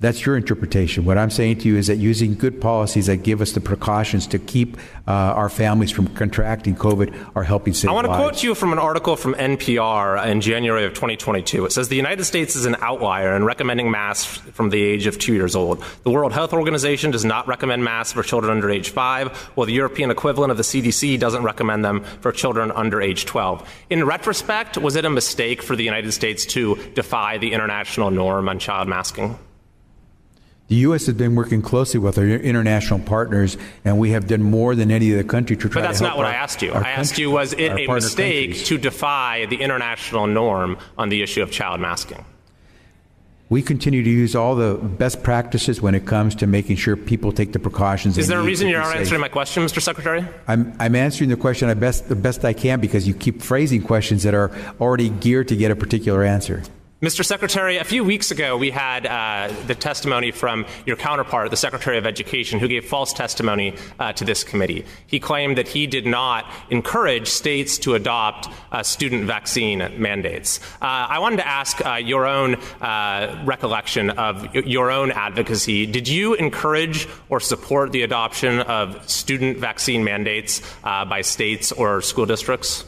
That's 0.00 0.24
your 0.24 0.38
interpretation. 0.38 1.04
What 1.04 1.18
I'm 1.18 1.28
saying 1.28 1.58
to 1.58 1.68
you 1.68 1.76
is 1.76 1.88
that 1.88 1.96
using 1.96 2.34
good 2.34 2.58
policies 2.58 3.04
that 3.04 3.18
give 3.18 3.42
us 3.42 3.52
the 3.52 3.60
precautions 3.60 4.26
to 4.28 4.38
keep 4.38 4.78
uh, 5.06 5.10
our 5.12 5.50
families 5.50 5.90
from 5.90 6.06
contracting 6.14 6.74
COVID 6.74 7.32
are 7.36 7.42
helping 7.42 7.74
save 7.74 7.90
I 7.90 7.92
want 7.92 8.06
to 8.06 8.10
lives. 8.10 8.22
quote 8.22 8.42
you 8.42 8.54
from 8.54 8.72
an 8.72 8.78
article 8.78 9.14
from 9.16 9.34
NPR 9.34 10.26
in 10.26 10.40
January 10.40 10.86
of 10.86 10.94
2022. 10.94 11.66
It 11.66 11.72
says 11.72 11.88
the 11.88 11.96
United 11.96 12.24
States 12.24 12.56
is 12.56 12.64
an 12.64 12.76
outlier 12.80 13.36
in 13.36 13.44
recommending 13.44 13.90
masks 13.90 14.38
from 14.54 14.70
the 14.70 14.82
age 14.82 15.04
of 15.04 15.18
two 15.18 15.34
years 15.34 15.54
old. 15.54 15.84
The 16.04 16.10
World 16.10 16.32
Health 16.32 16.54
Organization 16.54 17.10
does 17.10 17.26
not 17.26 17.46
recommend 17.46 17.84
masks 17.84 18.14
for 18.14 18.22
children 18.22 18.50
under 18.50 18.70
age 18.70 18.88
five, 18.88 19.28
while 19.54 19.66
the 19.66 19.74
European 19.74 20.10
equivalent 20.10 20.50
of 20.50 20.56
the 20.56 20.62
CDC 20.62 21.20
doesn't 21.20 21.42
recommend 21.42 21.84
them 21.84 22.04
for 22.22 22.32
children 22.32 22.72
under 22.72 23.02
age 23.02 23.26
12. 23.26 23.68
In 23.90 24.04
retrospect, 24.04 24.78
was 24.78 24.96
it 24.96 25.04
a 25.04 25.10
mistake 25.10 25.60
for 25.60 25.76
the 25.76 25.84
United 25.84 26.12
States 26.12 26.46
to 26.46 26.76
defy 26.94 27.36
the 27.36 27.52
international 27.52 28.10
norm 28.10 28.48
on 28.48 28.58
child 28.58 28.88
masking? 28.88 29.38
The 30.70 30.76
U.S. 30.86 31.06
has 31.06 31.16
been 31.16 31.34
working 31.34 31.62
closely 31.62 31.98
with 31.98 32.16
our 32.16 32.24
international 32.24 33.00
partners, 33.00 33.56
and 33.84 33.98
we 33.98 34.10
have 34.10 34.28
done 34.28 34.40
more 34.40 34.76
than 34.76 34.92
any 34.92 35.12
other 35.12 35.24
country 35.24 35.56
to 35.56 35.68
try 35.68 35.82
But 35.82 35.88
that's 35.88 36.00
not 36.00 36.16
what 36.16 36.26
our- 36.26 36.32
I 36.32 36.36
asked 36.36 36.62
you. 36.62 36.70
I 36.70 36.90
asked 36.90 37.18
you, 37.18 37.28
was 37.28 37.54
it 37.54 37.72
a 37.72 37.88
mistake 37.88 38.50
countries. 38.50 38.68
to 38.68 38.78
defy 38.78 39.46
the 39.50 39.56
international 39.56 40.28
norm 40.28 40.78
on 40.96 41.08
the 41.08 41.24
issue 41.24 41.42
of 41.42 41.50
child 41.50 41.80
masking? 41.80 42.24
We 43.48 43.62
continue 43.62 44.04
to 44.04 44.08
use 44.08 44.36
all 44.36 44.54
the 44.54 44.74
best 44.74 45.24
practices 45.24 45.82
when 45.82 45.96
it 45.96 46.06
comes 46.06 46.36
to 46.36 46.46
making 46.46 46.76
sure 46.76 46.94
people 46.94 47.32
take 47.32 47.52
the 47.52 47.58
precautions. 47.58 48.16
Is 48.16 48.28
there 48.28 48.38
a 48.38 48.42
reason 48.44 48.68
you're 48.68 48.78
not 48.78 48.94
answering 48.94 49.20
my 49.20 49.26
question, 49.26 49.64
Mr. 49.64 49.82
Secretary? 49.82 50.24
I'm, 50.46 50.72
I'm 50.78 50.94
answering 50.94 51.30
the 51.30 51.36
question 51.36 51.68
the 51.68 51.74
best, 51.74 52.08
the 52.08 52.14
best 52.14 52.44
I 52.44 52.52
can 52.52 52.78
because 52.78 53.08
you 53.08 53.14
keep 53.14 53.42
phrasing 53.42 53.82
questions 53.82 54.22
that 54.22 54.34
are 54.34 54.52
already 54.80 55.08
geared 55.08 55.48
to 55.48 55.56
get 55.56 55.72
a 55.72 55.74
particular 55.74 56.22
answer. 56.22 56.62
Mr. 57.02 57.24
Secretary, 57.24 57.78
a 57.78 57.84
few 57.84 58.04
weeks 58.04 58.30
ago, 58.30 58.58
we 58.58 58.70
had 58.70 59.06
uh, 59.06 59.50
the 59.66 59.74
testimony 59.74 60.30
from 60.30 60.66
your 60.84 60.96
counterpart, 60.96 61.50
the 61.50 61.56
Secretary 61.56 61.96
of 61.96 62.04
Education, 62.04 62.58
who 62.58 62.68
gave 62.68 62.84
false 62.84 63.14
testimony 63.14 63.74
uh, 63.98 64.12
to 64.12 64.22
this 64.22 64.44
committee. 64.44 64.84
He 65.06 65.18
claimed 65.18 65.56
that 65.56 65.66
he 65.66 65.86
did 65.86 66.04
not 66.04 66.44
encourage 66.68 67.26
states 67.26 67.78
to 67.78 67.94
adopt 67.94 68.48
uh, 68.70 68.82
student 68.82 69.24
vaccine 69.24 69.78
mandates. 69.96 70.60
Uh, 70.82 71.08
I 71.08 71.20
wanted 71.20 71.36
to 71.38 71.48
ask 71.48 71.82
uh, 71.86 71.94
your 71.94 72.26
own 72.26 72.56
uh, 72.82 73.44
recollection 73.46 74.10
of 74.10 74.54
your 74.54 74.90
own 74.90 75.10
advocacy. 75.10 75.86
Did 75.86 76.06
you 76.06 76.34
encourage 76.34 77.08
or 77.30 77.40
support 77.40 77.92
the 77.92 78.02
adoption 78.02 78.60
of 78.60 79.08
student 79.08 79.56
vaccine 79.56 80.04
mandates 80.04 80.60
by 80.82 81.22
states 81.22 81.72
or 81.72 82.02
school 82.02 82.26
districts? 82.26 82.84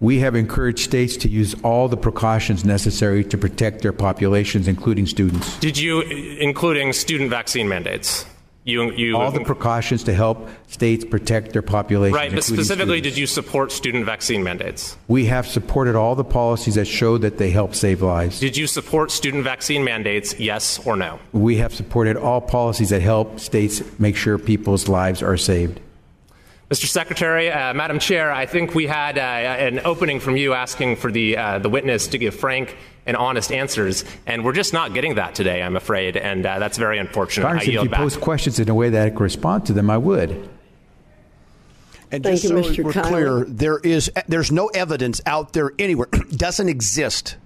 We 0.00 0.20
have 0.20 0.34
encouraged 0.34 0.78
states 0.78 1.18
to 1.18 1.28
use 1.28 1.54
all 1.62 1.86
the 1.86 1.96
precautions 1.96 2.64
necessary 2.64 3.22
to 3.24 3.36
protect 3.36 3.82
their 3.82 3.92
populations, 3.92 4.66
including 4.66 5.06
students. 5.06 5.58
Did 5.58 5.76
you, 5.76 6.00
including 6.00 6.94
student 6.94 7.28
vaccine 7.28 7.68
mandates? 7.68 8.24
You, 8.64 8.92
you, 8.92 9.16
all 9.16 9.30
the 9.30 9.44
precautions 9.44 10.04
to 10.04 10.14
help 10.14 10.48
states 10.68 11.04
protect 11.04 11.52
their 11.52 11.62
populations. 11.62 12.16
Right, 12.16 12.32
but 12.32 12.44
specifically, 12.44 12.98
students. 12.98 13.16
did 13.16 13.20
you 13.20 13.26
support 13.26 13.72
student 13.72 14.04
vaccine 14.06 14.42
mandates? 14.42 14.96
We 15.08 15.26
have 15.26 15.46
supported 15.46 15.96
all 15.96 16.14
the 16.14 16.24
policies 16.24 16.76
that 16.76 16.86
show 16.86 17.18
that 17.18 17.38
they 17.38 17.50
help 17.50 17.74
save 17.74 18.00
lives. 18.00 18.40
Did 18.40 18.56
you 18.56 18.66
support 18.66 19.10
student 19.10 19.44
vaccine 19.44 19.82
mandates, 19.82 20.38
yes 20.38 20.78
or 20.86 20.96
no? 20.96 21.18
We 21.32 21.56
have 21.56 21.74
supported 21.74 22.16
all 22.16 22.40
policies 22.40 22.90
that 22.90 23.02
help 23.02 23.40
states 23.40 23.82
make 23.98 24.16
sure 24.16 24.38
people's 24.38 24.88
lives 24.88 25.22
are 25.22 25.36
saved. 25.36 25.80
Mr. 26.70 26.86
Secretary, 26.86 27.50
uh, 27.50 27.74
Madam 27.74 27.98
Chair, 27.98 28.30
I 28.30 28.46
think 28.46 28.76
we 28.76 28.86
had 28.86 29.18
uh, 29.18 29.22
an 29.22 29.80
opening 29.84 30.20
from 30.20 30.36
you 30.36 30.52
asking 30.52 30.94
for 30.94 31.10
the, 31.10 31.36
uh, 31.36 31.58
the 31.58 31.68
witness 31.68 32.06
to 32.08 32.18
give 32.18 32.36
frank 32.36 32.76
and 33.06 33.16
honest 33.16 33.50
answers, 33.50 34.04
and 34.24 34.44
we're 34.44 34.52
just 34.52 34.72
not 34.72 34.94
getting 34.94 35.16
that 35.16 35.34
today, 35.34 35.64
I'm 35.64 35.74
afraid, 35.74 36.16
and 36.16 36.46
uh, 36.46 36.60
that's 36.60 36.78
very 36.78 36.98
unfortunate. 36.98 37.42
Congress, 37.42 37.66
if 37.66 37.74
you 37.74 37.88
back. 37.88 37.98
pose 37.98 38.16
questions 38.16 38.60
in 38.60 38.68
a 38.68 38.74
way 38.74 38.88
that 38.88 39.04
I 39.04 39.10
could 39.10 39.20
respond 39.20 39.66
to 39.66 39.72
them, 39.72 39.90
I 39.90 39.98
would. 39.98 40.48
And 42.12 42.22
just 42.22 42.46
Thank 42.46 42.64
so 42.64 42.70
you, 42.70 42.84
we're 42.84 42.92
clear, 42.92 43.44
there 43.48 43.78
is 43.80 44.08
there's 44.28 44.52
no 44.52 44.68
evidence 44.68 45.20
out 45.26 45.52
there 45.52 45.72
anywhere, 45.76 46.06
doesn't 46.36 46.68
exist, 46.68 47.36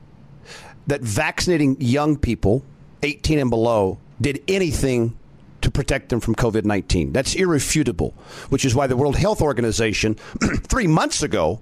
that 0.87 1.01
vaccinating 1.01 1.79
young 1.81 2.19
people, 2.19 2.63
18 3.03 3.39
and 3.39 3.49
below, 3.49 3.99
did 4.21 4.43
anything 4.49 5.17
to 5.65 5.71
protect 5.71 6.11
them 6.11 6.21
from 6.21 6.35
COVID 6.35 6.65
19. 6.65 7.13
That's 7.13 7.35
irrefutable, 7.35 8.15
which 8.51 8.65
is 8.65 8.75
why 8.75 8.87
the 8.87 8.97
World 8.97 9.17
Health 9.17 9.41
Organization 9.41 10.15
three 10.69 10.87
months 10.87 11.23
ago 11.23 11.61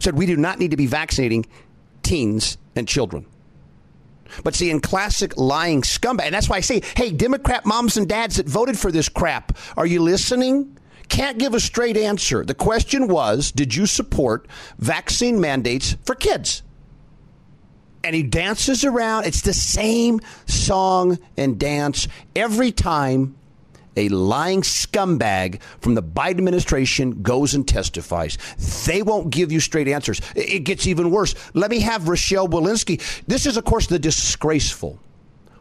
said 0.00 0.16
we 0.16 0.26
do 0.26 0.36
not 0.36 0.58
need 0.58 0.72
to 0.72 0.76
be 0.76 0.86
vaccinating 0.86 1.46
teens 2.02 2.58
and 2.76 2.86
children. 2.86 3.26
But 4.42 4.56
see, 4.56 4.70
in 4.70 4.80
classic 4.80 5.36
lying 5.36 5.82
scumbag, 5.82 6.24
and 6.24 6.34
that's 6.34 6.48
why 6.48 6.56
I 6.56 6.60
say, 6.60 6.82
hey, 6.96 7.12
Democrat 7.12 7.64
moms 7.64 7.96
and 7.96 8.08
dads 8.08 8.36
that 8.36 8.48
voted 8.48 8.76
for 8.76 8.90
this 8.90 9.08
crap, 9.08 9.56
are 9.76 9.86
you 9.86 10.02
listening? 10.02 10.76
Can't 11.08 11.38
give 11.38 11.54
a 11.54 11.60
straight 11.60 11.96
answer. 11.96 12.44
The 12.44 12.54
question 12.54 13.06
was, 13.06 13.52
did 13.52 13.76
you 13.76 13.86
support 13.86 14.48
vaccine 14.78 15.40
mandates 15.40 15.96
for 16.04 16.16
kids? 16.16 16.63
And 18.04 18.14
he 18.14 18.22
dances 18.22 18.84
around. 18.84 19.24
It's 19.24 19.40
the 19.40 19.54
same 19.54 20.20
song 20.46 21.18
and 21.36 21.58
dance 21.58 22.06
every 22.36 22.70
time 22.70 23.34
a 23.96 24.08
lying 24.08 24.62
scumbag 24.62 25.60
from 25.80 25.94
the 25.94 26.02
Biden 26.02 26.38
administration 26.38 27.22
goes 27.22 27.54
and 27.54 27.66
testifies. 27.66 28.38
They 28.86 29.02
won't 29.02 29.30
give 29.30 29.52
you 29.52 29.60
straight 29.60 29.88
answers. 29.88 30.20
It 30.34 30.60
gets 30.60 30.86
even 30.86 31.10
worse. 31.10 31.34
Let 31.54 31.70
me 31.70 31.80
have 31.80 32.08
Rochelle 32.08 32.48
Walensky. 32.48 33.00
This 33.26 33.46
is, 33.46 33.56
of 33.56 33.64
course, 33.64 33.86
the 33.86 33.98
disgraceful, 33.98 34.98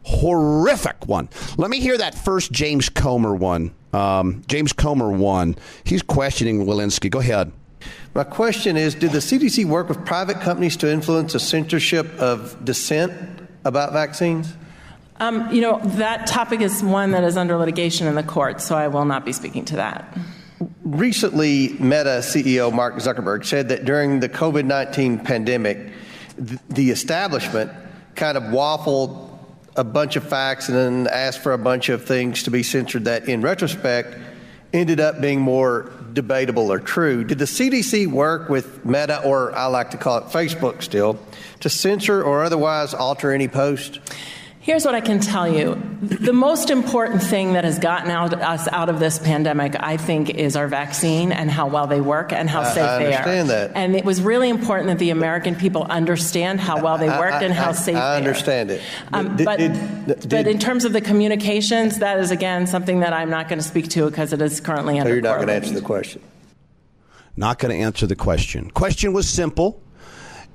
horrific 0.04 1.08
one. 1.08 1.30
Let 1.58 1.70
me 1.70 1.80
hear 1.80 1.98
that 1.98 2.16
first 2.16 2.52
James 2.52 2.90
Comer 2.90 3.36
one. 3.36 3.74
Um, 3.94 4.44
James 4.48 4.74
Comer 4.74 5.12
one. 5.12 5.56
He's 5.84 6.02
questioning 6.02 6.66
Walensky. 6.66 7.12
Go 7.12 7.20
ahead. 7.20 7.52
My 8.14 8.24
question 8.24 8.78
is 8.78 8.96
Did 8.96 9.12
the 9.12 9.20
CDC 9.20 9.66
work 9.66 9.90
with 9.90 10.06
private 10.06 10.42
companies 10.42 10.78
to 10.78 10.92
influence 10.92 11.34
the 11.34 11.40
censorship 11.40 12.08
of 12.20 12.64
dissent 12.64 13.12
about 13.66 13.94
vaccines? 13.94 14.54
Um, 15.20 15.52
you 15.52 15.62
know, 15.62 15.80
that 15.80 16.28
topic 16.28 16.62
is 16.62 16.84
one 16.84 17.12
that 17.12 17.24
is 17.24 17.38
under 17.38 17.56
litigation 17.56 18.08
in 18.08 18.16
the 18.16 18.24
court, 18.24 18.62
so 18.62 18.76
I 18.76 18.88
will 18.88 19.06
not 19.06 19.26
be 19.26 19.32
speaking 19.32 19.64
to 19.66 19.76
that. 19.78 20.18
Recently, 20.84 21.70
Meta 21.80 22.20
CEO 22.22 22.74
Mark 22.74 22.96
Zuckerberg 22.96 23.46
said 23.46 23.70
that 23.70 23.86
during 23.86 24.20
the 24.20 24.30
COVID 24.30 24.66
19 24.66 25.20
pandemic, 25.20 25.92
the 26.38 26.90
establishment 26.90 27.72
kind 28.16 28.38
of 28.38 28.44
waffled 28.44 29.30
a 29.76 29.84
bunch 29.84 30.16
of 30.16 30.28
facts 30.28 30.70
and 30.70 30.78
then 30.78 31.08
asked 31.12 31.40
for 31.40 31.54
a 31.54 31.58
bunch 31.58 31.90
of 31.90 32.06
things 32.06 32.44
to 32.44 32.52
be 32.52 32.64
censored 32.64 33.06
that, 33.06 33.28
in 33.28 33.42
retrospect, 33.42 34.18
ended 34.72 35.00
up 35.00 35.22
being 35.22 35.40
more 35.40 35.92
debatable 36.14 36.72
or 36.72 36.80
true. 36.80 37.24
Did 37.24 37.40
the 37.40 37.46
CDC 37.46 38.08
work 38.08 38.50
with 38.50 38.86
Meta, 38.86 39.22
or 39.24 39.54
I 39.54 39.66
like 39.66 39.92
to 39.92 39.98
call 39.98 40.18
it 40.20 40.26
Facebook 40.26 40.82
still, 40.82 41.20
to 41.62 41.70
censor 41.70 42.24
or 42.24 42.44
otherwise 42.44 42.94
alter 42.94 43.32
any 43.32 43.48
post? 43.48 44.00
Here's 44.64 44.86
what 44.86 44.96
I 44.96 45.02
can 45.02 45.20
tell 45.20 45.46
you. 45.46 45.76
The 46.02 46.32
most 46.32 46.70
important 46.70 47.22
thing 47.22 47.52
that 47.52 47.66
has 47.66 47.80
gotten 47.80 48.10
out, 48.10 48.34
us 48.34 48.66
out 48.70 48.88
of 48.88 48.98
this 48.98 49.20
pandemic, 49.20 49.76
I 49.78 49.98
think, 49.98 50.30
is 50.30 50.56
our 50.56 50.70
vaccine 50.70 51.34
and 51.34 51.52
how 51.52 51.68
well 51.68 51.86
they 51.86 52.00
work 52.00 52.32
and 52.32 52.50
how 52.50 52.64
safe 52.64 52.82
I 52.82 53.00
they 53.00 53.14
are. 53.14 53.44
That. 53.44 53.74
And 53.76 53.94
it 53.94 54.06
was 54.06 54.22
really 54.22 54.48
important 54.48 54.88
that 54.88 55.00
the 55.00 55.10
American 55.10 55.56
people 55.56 55.84
understand 55.84 56.62
how 56.62 56.82
well 56.82 56.98
they 56.98 57.10
worked 57.10 57.34
I, 57.34 57.44
and 57.44 57.54
how 57.54 57.74
safe 57.74 57.98
I 57.98 58.16
understand 58.16 58.70
they 58.70 58.78
are. 58.78 58.80
it. 58.80 58.84
Um, 59.12 59.36
did, 59.36 59.46
but, 59.46 59.60
did, 59.60 60.06
did, 60.06 60.30
but 60.30 60.48
in 60.48 60.60
terms 60.60 60.86
of 60.86 60.94
the 60.94 61.02
communications, 61.02 62.00
that 62.00 62.18
is, 62.20 62.32
again, 62.32 62.66
something 62.66 63.02
that 63.02 63.12
I'm 63.12 63.30
not 63.30 63.50
going 63.50 63.60
to 63.60 63.68
speak 63.68 63.90
to 63.90 64.10
because 64.10 64.32
it 64.32 64.42
is 64.42 64.62
currently 64.62 64.98
under 64.98 65.10
So 65.10 65.14
you're 65.16 65.22
not 65.22 65.36
going 65.36 65.48
to 65.48 65.56
answer 65.56 65.74
the 65.74 65.82
question? 65.82 66.22
Not 67.36 67.60
going 67.60 67.78
to 67.78 67.84
answer 67.84 68.08
the 68.08 68.16
question. 68.16 68.72
Question 68.72 69.12
was 69.12 69.28
simple. 69.28 69.84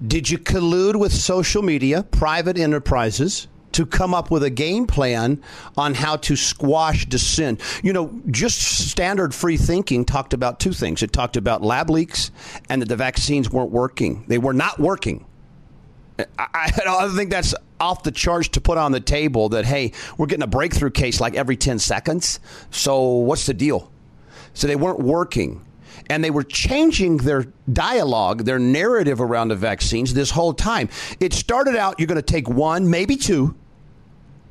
Did 0.06 0.30
you 0.30 0.38
collude 0.38 0.96
with 0.96 1.12
social 1.12 1.61
media, 1.61 2.04
private 2.04 2.56
enterprises, 2.56 3.48
to 3.79 3.87
come 3.87 4.12
up 4.12 4.29
with 4.33 4.43
a 4.43 4.51
game 4.51 4.89
plan 4.89 5.41
on 5.76 5.95
how 5.95 6.16
to 6.16 6.35
squash 6.35 7.07
dissent. 7.07 7.62
You 7.85 7.93
know, 7.93 8.20
just 8.29 8.89
standard 8.91 9.33
free 9.33 9.57
thinking 9.57 10.05
talked 10.05 10.35
about 10.35 10.59
two 10.59 10.72
things. 10.72 11.01
It 11.01 11.12
talked 11.12 11.37
about 11.37 11.62
lab 11.62 11.89
leaks 11.89 12.33
and 12.68 12.83
that 12.83 12.89
the 12.89 12.97
vaccines 12.97 13.51
weren't 13.51 13.70
working. 13.70 14.24
They 14.26 14.39
were 14.39 14.53
not 14.53 14.81
working. 14.81 15.24
I, 16.18 16.72
I 16.89 17.09
think 17.14 17.31
that's 17.31 17.55
off 17.79 18.03
the 18.03 18.11
charts 18.11 18.49
to 18.49 18.61
put 18.61 18.79
on 18.79 18.91
the 18.91 18.99
table 18.99 19.49
that, 19.51 19.64
hey, 19.64 19.93
we're 20.16 20.26
getting 20.26 20.43
a 20.43 20.49
breakthrough 20.49 20.91
case 20.91 21.20
like 21.20 21.37
every 21.37 21.57
10 21.57 21.79
seconds. 21.79 22.41
So 22.72 23.01
what's 23.01 23.47
the 23.47 23.55
deal? 23.55 23.93
So 24.55 24.66
they 24.66 24.74
weren't 24.74 24.99
working 24.99 25.64
and 26.11 26.24
they 26.24 26.31
were 26.33 26.43
changing 26.43 27.18
their 27.18 27.47
dialogue, 27.72 28.45
their 28.45 28.59
narrative 28.59 29.20
around 29.20 29.49
the 29.49 29.57
vaccines 29.57 30.14
this 30.14 30.33
whole 30.33 30.53
time. 30.53 30.89
It 31.20 31.33
started 31.33 31.76
out 31.76 32.01
you're 32.01 32.09
going 32.09 32.16
to 32.16 32.22
take 32.22 32.49
one, 32.49 32.91
maybe 32.91 33.14
two, 33.14 33.55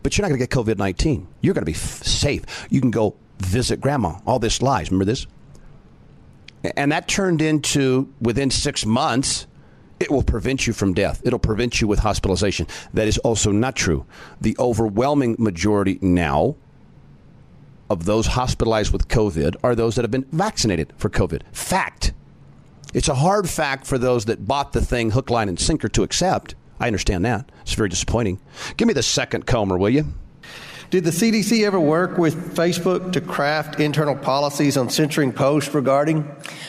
but 0.07 0.17
you're 0.17 0.23
not 0.23 0.29
going 0.29 0.39
to 0.39 0.47
get 0.47 0.57
COVID 0.57 0.77
19. 0.77 1.27
You're 1.41 1.53
going 1.53 1.63
to 1.63 1.69
be 1.69 1.73
f- 1.73 2.01
safe. 2.01 2.65
You 2.69 2.79
can 2.79 2.91
go 2.91 3.17
visit 3.39 3.81
grandma. 3.81 4.19
All 4.25 4.39
this 4.39 4.61
lies. 4.61 4.89
Remember 4.89 5.03
this? 5.03 5.27
And 6.77 6.93
that 6.93 7.09
turned 7.09 7.41
into 7.41 8.07
within 8.21 8.49
six 8.49 8.85
months, 8.85 9.47
it 9.99 10.09
will 10.09 10.23
prevent 10.23 10.65
you 10.65 10.71
from 10.71 10.93
death. 10.93 11.21
It'll 11.25 11.39
prevent 11.39 11.81
you 11.81 11.89
with 11.89 11.99
hospitalization. 11.99 12.67
That 12.93 13.09
is 13.09 13.17
also 13.17 13.51
not 13.51 13.75
true. 13.75 14.05
The 14.39 14.55
overwhelming 14.57 15.35
majority 15.37 15.99
now 16.01 16.55
of 17.89 18.05
those 18.05 18.27
hospitalized 18.27 18.93
with 18.93 19.09
COVID 19.09 19.57
are 19.61 19.75
those 19.75 19.95
that 19.95 20.03
have 20.03 20.11
been 20.11 20.27
vaccinated 20.31 20.93
for 20.95 21.09
COVID. 21.09 21.41
Fact. 21.51 22.13
It's 22.93 23.09
a 23.09 23.15
hard 23.15 23.49
fact 23.49 23.85
for 23.85 23.97
those 23.97 24.23
that 24.23 24.47
bought 24.47 24.71
the 24.71 24.79
thing 24.79 25.11
hook, 25.11 25.29
line, 25.29 25.49
and 25.49 25.59
sinker 25.59 25.89
to 25.89 26.03
accept. 26.03 26.55
I 26.79 26.87
understand 26.87 27.25
that. 27.25 27.49
It's 27.61 27.73
very 27.73 27.89
disappointing. 27.89 28.39
Give 28.77 28.87
me 28.87 28.93
the 28.93 29.03
second 29.03 29.45
Comer, 29.45 29.77
will 29.77 29.89
you? 29.89 30.05
Did 30.89 31.03
the 31.03 31.11
CDC 31.11 31.65
ever 31.65 31.79
work 31.81 32.17
with 32.17 32.55
Facebook 32.55 33.11
to 33.11 33.19
craft 33.19 33.77
internal 33.77 34.15
policies 34.15 34.77
on 34.77 34.89
censoring 34.89 35.33
posts 35.33 35.73
regarding 35.73 36.23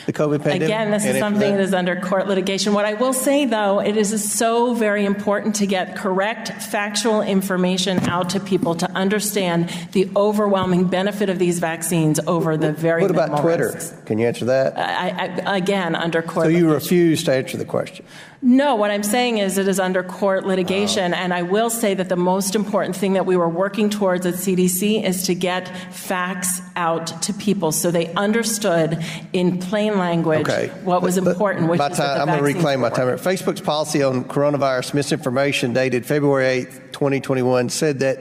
the 0.07 0.11
COVID 0.11 0.43
pandemic? 0.43 0.63
Again, 0.63 0.91
this 0.91 1.05
is 1.05 1.17
something 1.19 1.51
that? 1.51 1.57
that 1.57 1.63
is 1.63 1.73
under 1.73 1.95
court 2.01 2.27
litigation. 2.27 2.73
What 2.73 2.83
I 2.83 2.95
will 2.95 3.13
say, 3.13 3.45
though, 3.45 3.79
it 3.79 3.95
is 3.95 4.29
so 4.29 4.73
very 4.73 5.05
important 5.05 5.55
to 5.57 5.65
get 5.65 5.95
correct, 5.95 6.49
factual 6.49 7.21
information 7.21 7.99
out 8.09 8.31
to 8.31 8.41
people 8.41 8.75
to 8.75 8.91
understand 8.91 9.69
the 9.93 10.09
overwhelming 10.17 10.87
benefit 10.87 11.29
of 11.29 11.39
these 11.39 11.59
vaccines 11.59 12.19
over 12.27 12.57
the 12.57 12.73
very 12.73 13.03
What 13.03 13.11
about 13.11 13.41
Twitter? 13.41 13.71
Risks. 13.73 13.95
Can 14.05 14.19
you 14.19 14.27
answer 14.27 14.43
that? 14.45 14.77
I, 14.77 15.43
I, 15.45 15.57
again, 15.57 15.95
under 15.95 16.21
court. 16.21 16.47
So 16.47 16.49
you 16.49 16.67
litigation. 16.67 16.73
refuse 16.73 17.23
to 17.23 17.33
answer 17.33 17.55
the 17.55 17.63
question. 17.63 18.05
No, 18.41 18.75
what 18.75 18.89
I'm 18.89 19.03
saying 19.03 19.39
is 19.39 19.57
it 19.57 19.67
is 19.67 19.81
under 19.81 20.01
court 20.01 20.45
litigation, 20.45 21.13
oh. 21.13 21.17
and 21.17 21.33
I 21.33 21.41
will 21.41 21.69
say 21.69 21.93
that 21.93 22.07
the 22.07 22.15
most 22.15 22.55
important 22.55 22.95
thing 22.95 23.13
that 23.13 23.25
we 23.25 23.35
were 23.35 23.49
working 23.49 23.89
towards 23.89 24.25
at 24.25 24.35
CDC 24.35 25.03
is 25.03 25.23
to 25.23 25.35
get 25.35 25.67
facts 25.93 26.61
out 26.77 27.21
to 27.23 27.33
people 27.33 27.73
so 27.73 27.91
they 27.91 28.13
understood 28.13 29.03
in 29.33 29.59
plain 29.59 29.97
language 29.97 30.47
Okay. 30.47 30.67
what 30.85 31.01
was 31.01 31.19
But- 31.19 31.31
important, 31.31 31.67
which 31.69 31.79
my 31.79 31.87
is 31.87 31.97
time, 31.97 32.21
I'm 32.21 32.27
going 32.27 32.37
to 32.39 32.43
reclaim 32.43 32.79
my 32.79 32.89
time. 32.89 33.07
Facebook's 33.17 33.59
policy 33.61 34.01
on 34.01 34.23
coronavirus 34.23 34.93
misinformation 34.93 35.73
dated 35.73 36.05
February 36.05 36.45
8th, 36.65 36.91
2021 36.93 37.67
said 37.67 37.99
that 37.99 38.19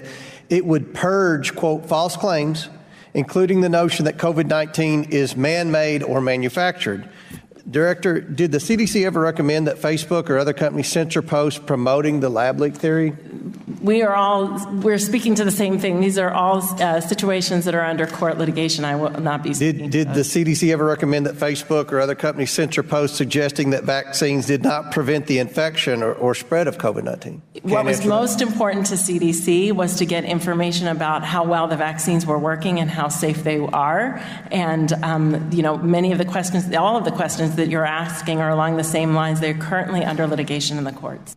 it 0.50 0.66
would 0.66 0.94
purge, 0.94 1.54
quote, 1.54 1.86
false 1.86 2.16
claims, 2.16 2.68
including 3.14 3.60
the 3.60 3.68
notion 3.68 4.04
that 4.06 4.16
COVID 4.16 4.46
19 4.46 5.04
is 5.10 5.36
man 5.36 5.70
made 5.70 6.02
or 6.02 6.20
manufactured. 6.20 7.08
Director, 7.70 8.20
did 8.20 8.50
the 8.52 8.58
CDC 8.58 9.04
ever 9.04 9.20
recommend 9.20 9.66
that 9.66 9.76
Facebook 9.76 10.30
or 10.30 10.38
other 10.38 10.54
companies 10.54 10.88
censor 10.88 11.20
posts 11.20 11.60
promoting 11.60 12.20
the 12.20 12.30
lab 12.30 12.60
leak 12.60 12.74
theory? 12.74 13.12
We 13.82 14.02
are 14.02 14.14
all, 14.14 14.58
we're 14.76 14.98
speaking 14.98 15.34
to 15.36 15.44
the 15.44 15.50
same 15.50 15.78
thing. 15.78 16.00
These 16.00 16.18
are 16.18 16.30
all 16.30 16.62
uh, 16.80 17.00
situations 17.00 17.66
that 17.66 17.74
are 17.74 17.84
under 17.84 18.06
court 18.06 18.38
litigation. 18.38 18.84
I 18.84 18.96
will 18.96 19.10
not 19.10 19.42
be 19.42 19.52
speaking 19.52 19.90
Did 19.90 20.14
the 20.14 20.20
CDC 20.20 20.72
ever 20.72 20.84
recommend 20.84 21.26
that 21.26 21.34
Facebook 21.34 21.92
or 21.92 22.00
other 22.00 22.14
companies 22.14 22.50
censor 22.50 22.82
posts 22.82 23.16
suggesting 23.16 23.70
that 23.70 23.84
vaccines 23.84 24.46
did 24.46 24.62
not 24.62 24.90
prevent 24.90 25.26
the 25.26 25.38
infection 25.38 26.02
or, 26.02 26.14
or 26.14 26.34
spread 26.34 26.66
of 26.66 26.78
COVID 26.78 27.04
19? 27.04 27.42
What 27.62 27.84
was 27.84 28.04
most 28.04 28.40
important 28.40 28.86
to 28.86 28.94
CDC 28.94 29.72
was 29.72 29.96
to 29.96 30.06
get 30.06 30.24
information 30.24 30.88
about 30.88 31.22
how 31.22 31.44
well 31.44 31.68
the 31.68 31.76
vaccines 31.76 32.24
were 32.24 32.38
working 32.38 32.80
and 32.80 32.90
how 32.90 33.08
safe 33.08 33.44
they 33.44 33.58
are. 33.58 34.22
And, 34.50 34.92
um, 35.04 35.50
you 35.52 35.62
know, 35.62 35.76
many 35.76 36.12
of 36.12 36.18
the 36.18 36.24
questions, 36.24 36.74
all 36.74 36.96
of 36.96 37.04
the 37.04 37.10
questions 37.10 37.57
that 37.58 37.68
you're 37.68 37.84
asking 37.84 38.40
are 38.40 38.50
along 38.50 38.76
the 38.76 38.84
same 38.84 39.14
lines. 39.14 39.40
They're 39.40 39.54
currently 39.54 40.04
under 40.04 40.26
litigation 40.26 40.78
in 40.78 40.84
the 40.84 40.92
courts. 40.92 41.36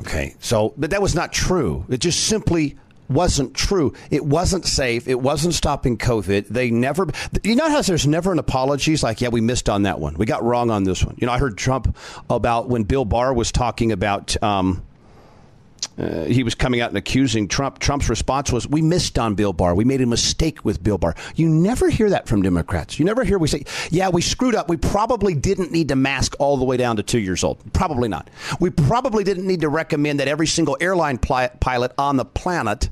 Okay, 0.00 0.34
so 0.40 0.74
but 0.76 0.90
that 0.90 1.00
was 1.00 1.14
not 1.14 1.32
true. 1.32 1.84
It 1.88 1.98
just 1.98 2.24
simply 2.24 2.76
wasn't 3.08 3.54
true. 3.54 3.92
It 4.10 4.24
wasn't 4.24 4.66
safe. 4.66 5.08
It 5.08 5.20
wasn't 5.20 5.54
stopping 5.54 5.96
COVID. 5.96 6.48
They 6.48 6.70
never. 6.70 7.06
You 7.42 7.56
know 7.56 7.68
how 7.68 7.82
there's 7.82 8.06
never 8.06 8.32
an 8.32 8.38
apology. 8.38 8.92
It's 8.92 9.02
like, 9.02 9.20
yeah, 9.20 9.28
we 9.28 9.40
missed 9.40 9.68
on 9.68 9.82
that 9.82 10.00
one. 10.00 10.14
We 10.14 10.26
got 10.26 10.42
wrong 10.42 10.70
on 10.70 10.84
this 10.84 11.04
one. 11.04 11.16
You 11.18 11.26
know, 11.26 11.32
I 11.32 11.38
heard 11.38 11.56
Trump 11.56 11.96
about 12.28 12.68
when 12.68 12.84
Bill 12.84 13.04
Barr 13.04 13.32
was 13.32 13.52
talking 13.52 13.92
about. 13.92 14.40
Um, 14.42 14.82
uh, 15.98 16.24
he 16.24 16.42
was 16.42 16.54
coming 16.54 16.80
out 16.80 16.90
and 16.90 16.98
accusing 16.98 17.48
Trump. 17.48 17.78
Trump's 17.78 18.08
response 18.08 18.52
was, 18.52 18.68
"We 18.68 18.82
missed 18.82 19.18
on 19.18 19.34
Bill 19.34 19.52
Barr. 19.52 19.74
We 19.74 19.84
made 19.84 20.00
a 20.02 20.06
mistake 20.06 20.64
with 20.64 20.82
Bill 20.82 20.98
Barr." 20.98 21.14
You 21.34 21.48
never 21.48 21.88
hear 21.88 22.10
that 22.10 22.28
from 22.28 22.42
Democrats. 22.42 22.98
You 22.98 23.04
never 23.04 23.24
hear 23.24 23.38
we 23.38 23.48
say, 23.48 23.64
"Yeah, 23.90 24.10
we 24.10 24.20
screwed 24.20 24.54
up. 24.54 24.68
We 24.68 24.76
probably 24.76 25.34
didn't 25.34 25.72
need 25.72 25.88
to 25.88 25.96
mask 25.96 26.34
all 26.38 26.56
the 26.58 26.64
way 26.64 26.76
down 26.76 26.96
to 26.96 27.02
two 27.02 27.18
years 27.18 27.42
old. 27.42 27.58
Probably 27.72 28.08
not. 28.08 28.28
We 28.60 28.70
probably 28.70 29.24
didn't 29.24 29.46
need 29.46 29.62
to 29.62 29.68
recommend 29.70 30.20
that 30.20 30.28
every 30.28 30.46
single 30.46 30.76
airline 30.80 31.18
pli- 31.18 31.48
pilot 31.60 31.92
on 31.98 32.16
the 32.16 32.24
planet." 32.24 32.90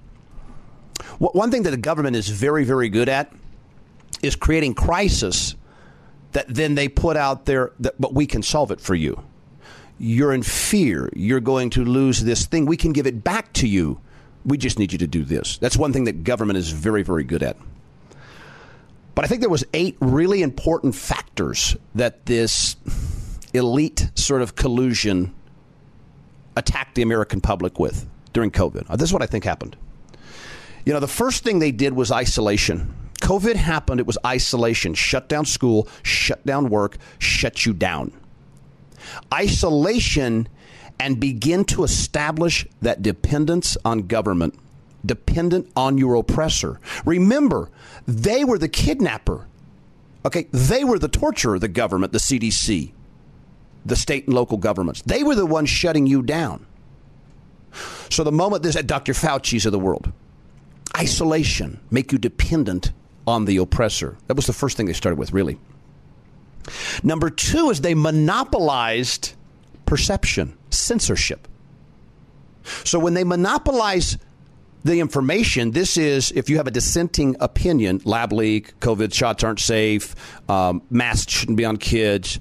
One 1.19 1.51
thing 1.51 1.63
that 1.63 1.71
the 1.71 1.77
government 1.77 2.17
is 2.17 2.29
very, 2.29 2.65
very 2.65 2.89
good 2.89 3.09
at 3.09 3.33
is 4.23 4.35
creating 4.35 4.75
crisis 4.75 5.55
that 6.33 6.47
then 6.49 6.75
they 6.75 6.89
put 6.89 7.17
out 7.17 7.47
there 7.47 7.73
that 7.79 8.01
but 8.01 8.13
we 8.15 8.27
can 8.27 8.43
solve 8.43 8.73
it 8.73 8.81
for 8.81 8.97
you. 8.97 9.23
You're 9.97 10.33
in 10.33 10.43
fear. 10.43 11.09
You're 11.15 11.39
going 11.39 11.71
to 11.71 11.85
lose 11.85 12.25
this 12.25 12.47
thing. 12.47 12.67
We 12.67 12.77
can 12.77 12.93
give 12.93 13.07
it 13.07 13.23
back 13.23 13.53
to 13.55 13.69
you. 13.69 14.01
We 14.45 14.59
just 14.59 14.79
need 14.79 14.93
you 14.93 14.99
to 14.99 15.07
do 15.07 15.25
this. 15.25 15.59
That's 15.59 15.77
one 15.77 15.93
thing 15.93 16.05
that 16.05 16.25
government 16.25 16.59
is 16.59 16.71
very, 16.71 17.03
very 17.03 17.25
good 17.25 17.43
at. 17.43 17.57
But 19.15 19.25
I 19.25 19.29
think 19.29 19.41
there 19.41 19.51
was 19.51 19.65
eight 19.73 19.97
really 20.01 20.43
important 20.43 20.95
factors 20.95 21.77
that 21.95 22.27
this 22.27 22.77
elite 23.55 24.11
sort 24.15 24.43
of 24.43 24.57
collusion 24.57 25.33
attacked 26.57 26.97
the 26.97 27.03
American 27.03 27.41
public 27.41 27.79
with 27.79 28.07
during 28.33 28.51
COVID. 28.51 28.89
This 28.97 29.09
is 29.09 29.13
what 29.13 29.23
I 29.23 29.27
think 29.27 29.45
happened. 29.45 29.77
You 30.85 30.93
know, 30.93 31.01
the 31.01 31.09
first 31.09 31.45
thing 31.45 31.61
they 31.61 31.73
did 31.73 31.95
was 31.95 32.13
isolation. 32.13 32.95
COVID 33.23 33.55
happened, 33.55 34.01
it 34.01 34.07
was 34.07 34.19
isolation. 34.27 34.93
Shut 34.93 35.29
down 35.29 35.47
school, 35.47 35.89
shut 36.03 36.45
down 36.45 36.69
work, 36.69 36.99
shut 37.19 37.65
you 37.65 37.73
down. 37.73 38.13
Isolation 39.33 40.49
and 40.99 41.21
begin 41.21 41.65
to 41.65 41.85
establish 41.85 42.67
that 42.83 43.03
dependence 43.03 43.77
on 43.85 44.07
government, 44.07 44.55
dependent 45.05 45.71
on 45.77 45.99
your 45.99 46.15
oppressor. 46.15 46.81
Remember, 47.05 47.71
they 48.07 48.45
were 48.45 48.59
the 48.59 48.69
kidnapper. 48.69 49.47
Okay, 50.25 50.47
they 50.53 50.85
were 50.85 50.99
the 50.99 51.09
torturer, 51.09 51.59
the 51.59 51.69
government, 51.69 52.13
the 52.13 52.19
CDC, 52.19 52.93
the 53.85 53.97
state 53.97 54.27
and 54.27 54.35
local 54.35 54.57
governments. 54.57 55.03
They 55.03 55.23
were 55.23 55.35
the 55.35 55.47
ones 55.47 55.69
shutting 55.69 56.07
you 56.07 56.23
down. 56.23 56.67
So 58.11 58.25
the 58.25 58.33
moment 58.33 58.63
this 58.63 58.77
uh, 58.77 58.81
at 58.81 58.87
Dr. 58.87 59.13
Fauci's 59.13 59.67
of 59.67 59.73
the 59.73 59.79
world, 59.79 60.13
isolation, 60.97 61.81
make 61.91 62.13
you 62.13 62.19
dependent 62.19 62.93
on 63.27 63.45
the 63.45 63.57
oppressor. 63.57 64.17
That 64.27 64.35
was 64.37 64.47
the 64.47 64.53
first 64.53 64.77
thing 64.77 64.87
they 64.87 64.93
started 64.93 65.19
with, 65.19 65.33
really. 65.33 65.59
Number 67.03 67.31
two 67.31 67.71
is 67.71 67.81
they 67.81 67.95
monopolized 67.95 69.35
perception, 69.87 70.57
censorship. 70.75 71.49
So 72.85 72.99
when 72.99 73.15
they 73.15 73.25
monopolize 73.25 74.19
the 74.85 75.01
information, 75.01 75.71
this 75.71 75.97
is 75.97 76.31
if 76.33 76.51
you 76.51 76.57
have 76.59 76.67
a 76.67 76.71
dissenting 76.71 77.37
opinion, 77.41 78.01
lab 78.05 78.33
leak, 78.33 78.79
COVID 78.81 79.13
shots 79.13 79.43
aren't 79.45 79.61
safe, 79.61 80.15
um, 80.49 80.83
masks 80.91 81.33
shouldn't 81.33 81.57
be 81.57 81.65
on 81.65 81.77
kids. 81.77 82.39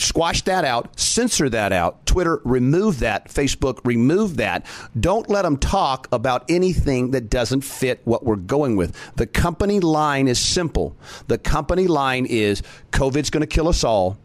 Squash 0.00 0.42
that 0.42 0.64
out, 0.64 0.98
censor 0.98 1.48
that 1.48 1.72
out. 1.72 2.06
Twitter, 2.06 2.40
remove 2.44 3.00
that. 3.00 3.28
Facebook, 3.28 3.80
remove 3.84 4.36
that. 4.36 4.64
Don't 4.98 5.28
let 5.28 5.42
them 5.42 5.56
talk 5.56 6.06
about 6.12 6.44
anything 6.48 7.10
that 7.10 7.28
doesn't 7.28 7.62
fit 7.62 8.00
what 8.04 8.24
we're 8.24 8.36
going 8.36 8.76
with. 8.76 8.96
The 9.16 9.26
company 9.26 9.80
line 9.80 10.28
is 10.28 10.38
simple. 10.38 10.96
The 11.26 11.36
company 11.36 11.88
line 11.88 12.26
is 12.26 12.62
COVID's 12.92 13.30
going 13.30 13.40
to 13.40 13.48
kill 13.48 13.66
us 13.66 13.82
all, 13.82 14.18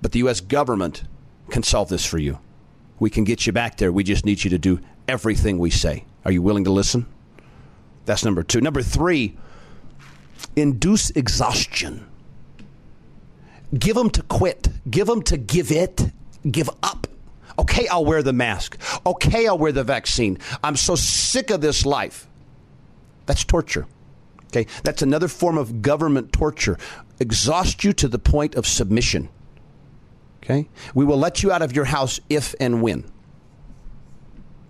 but 0.00 0.12
the 0.12 0.20
U.S. 0.20 0.40
government 0.40 1.04
can 1.50 1.62
solve 1.62 1.90
this 1.90 2.06
for 2.06 2.16
you. 2.18 2.38
We 2.98 3.10
can 3.10 3.24
get 3.24 3.46
you 3.46 3.52
back 3.52 3.76
there. 3.76 3.92
We 3.92 4.04
just 4.04 4.24
need 4.24 4.44
you 4.44 4.50
to 4.50 4.58
do 4.58 4.80
everything 5.08 5.58
we 5.58 5.70
say. 5.70 6.04
Are 6.24 6.32
you 6.32 6.42
willing 6.42 6.64
to 6.64 6.70
listen? 6.70 7.06
That's 8.04 8.24
number 8.24 8.42
two. 8.42 8.60
Number 8.60 8.82
three, 8.82 9.36
induce 10.56 11.10
exhaustion. 11.10 12.06
Give 13.76 13.96
them 13.96 14.10
to 14.10 14.22
quit. 14.22 14.68
Give 14.88 15.06
them 15.06 15.22
to 15.22 15.36
give 15.36 15.72
it, 15.72 16.10
give 16.48 16.70
up. 16.82 17.06
Okay, 17.58 17.86
I'll 17.88 18.04
wear 18.04 18.22
the 18.22 18.32
mask. 18.32 18.78
Okay, 19.06 19.46
I'll 19.46 19.58
wear 19.58 19.72
the 19.72 19.84
vaccine. 19.84 20.38
I'm 20.62 20.76
so 20.76 20.96
sick 20.96 21.50
of 21.50 21.60
this 21.60 21.86
life. 21.86 22.26
That's 23.26 23.44
torture. 23.44 23.86
Okay, 24.46 24.66
that's 24.82 25.02
another 25.02 25.28
form 25.28 25.58
of 25.58 25.82
government 25.82 26.32
torture. 26.32 26.78
Exhaust 27.18 27.84
you 27.84 27.92
to 27.94 28.08
the 28.08 28.18
point 28.18 28.54
of 28.54 28.66
submission. 28.66 29.28
Okay, 30.44 30.68
we 30.94 31.06
will 31.06 31.16
let 31.16 31.42
you 31.42 31.50
out 31.50 31.62
of 31.62 31.74
your 31.74 31.86
house 31.86 32.20
if 32.28 32.54
and 32.60 32.82
when. 32.82 33.10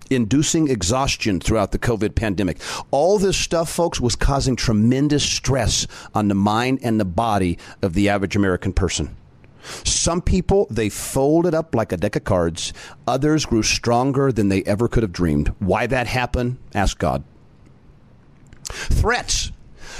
Inducing 0.09 0.69
exhaustion 0.69 1.41
throughout 1.41 1.71
the 1.73 1.79
COVID 1.79 2.15
pandemic. 2.15 2.59
All 2.91 3.19
this 3.19 3.35
stuff, 3.35 3.69
folks, 3.69 3.99
was 3.99 4.15
causing 4.15 4.55
tremendous 4.55 5.23
stress 5.23 5.85
on 6.13 6.29
the 6.29 6.35
mind 6.35 6.79
and 6.81 6.99
the 6.99 7.05
body 7.05 7.57
of 7.81 7.93
the 7.93 8.07
average 8.07 8.35
American 8.35 8.71
person. 8.71 9.17
Some 9.83 10.21
people, 10.21 10.67
they 10.69 10.89
folded 10.89 11.53
up 11.55 11.73
like 11.75 11.91
a 11.91 11.97
deck 11.97 12.15
of 12.15 12.23
cards. 12.23 12.71
Others 13.07 13.47
grew 13.47 13.63
stronger 13.63 14.31
than 14.31 14.47
they 14.49 14.63
ever 14.63 14.87
could 14.87 15.03
have 15.03 15.11
dreamed. 15.11 15.49
Why 15.59 15.87
that 15.87 16.07
happened? 16.07 16.57
Ask 16.73 16.99
God. 16.99 17.23
Threats. 18.63 19.51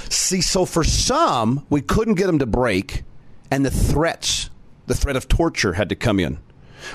See, 0.08 0.40
so 0.40 0.64
for 0.64 0.84
some, 0.84 1.66
we 1.68 1.80
couldn't 1.80 2.14
get 2.14 2.28
them 2.28 2.38
to 2.38 2.46
break, 2.46 3.02
and 3.50 3.66
the 3.66 3.70
threats, 3.70 4.50
the 4.86 4.94
threat 4.94 5.16
of 5.16 5.28
torture 5.28 5.74
had 5.74 5.88
to 5.88 5.96
come 5.96 6.20
in. 6.20 6.38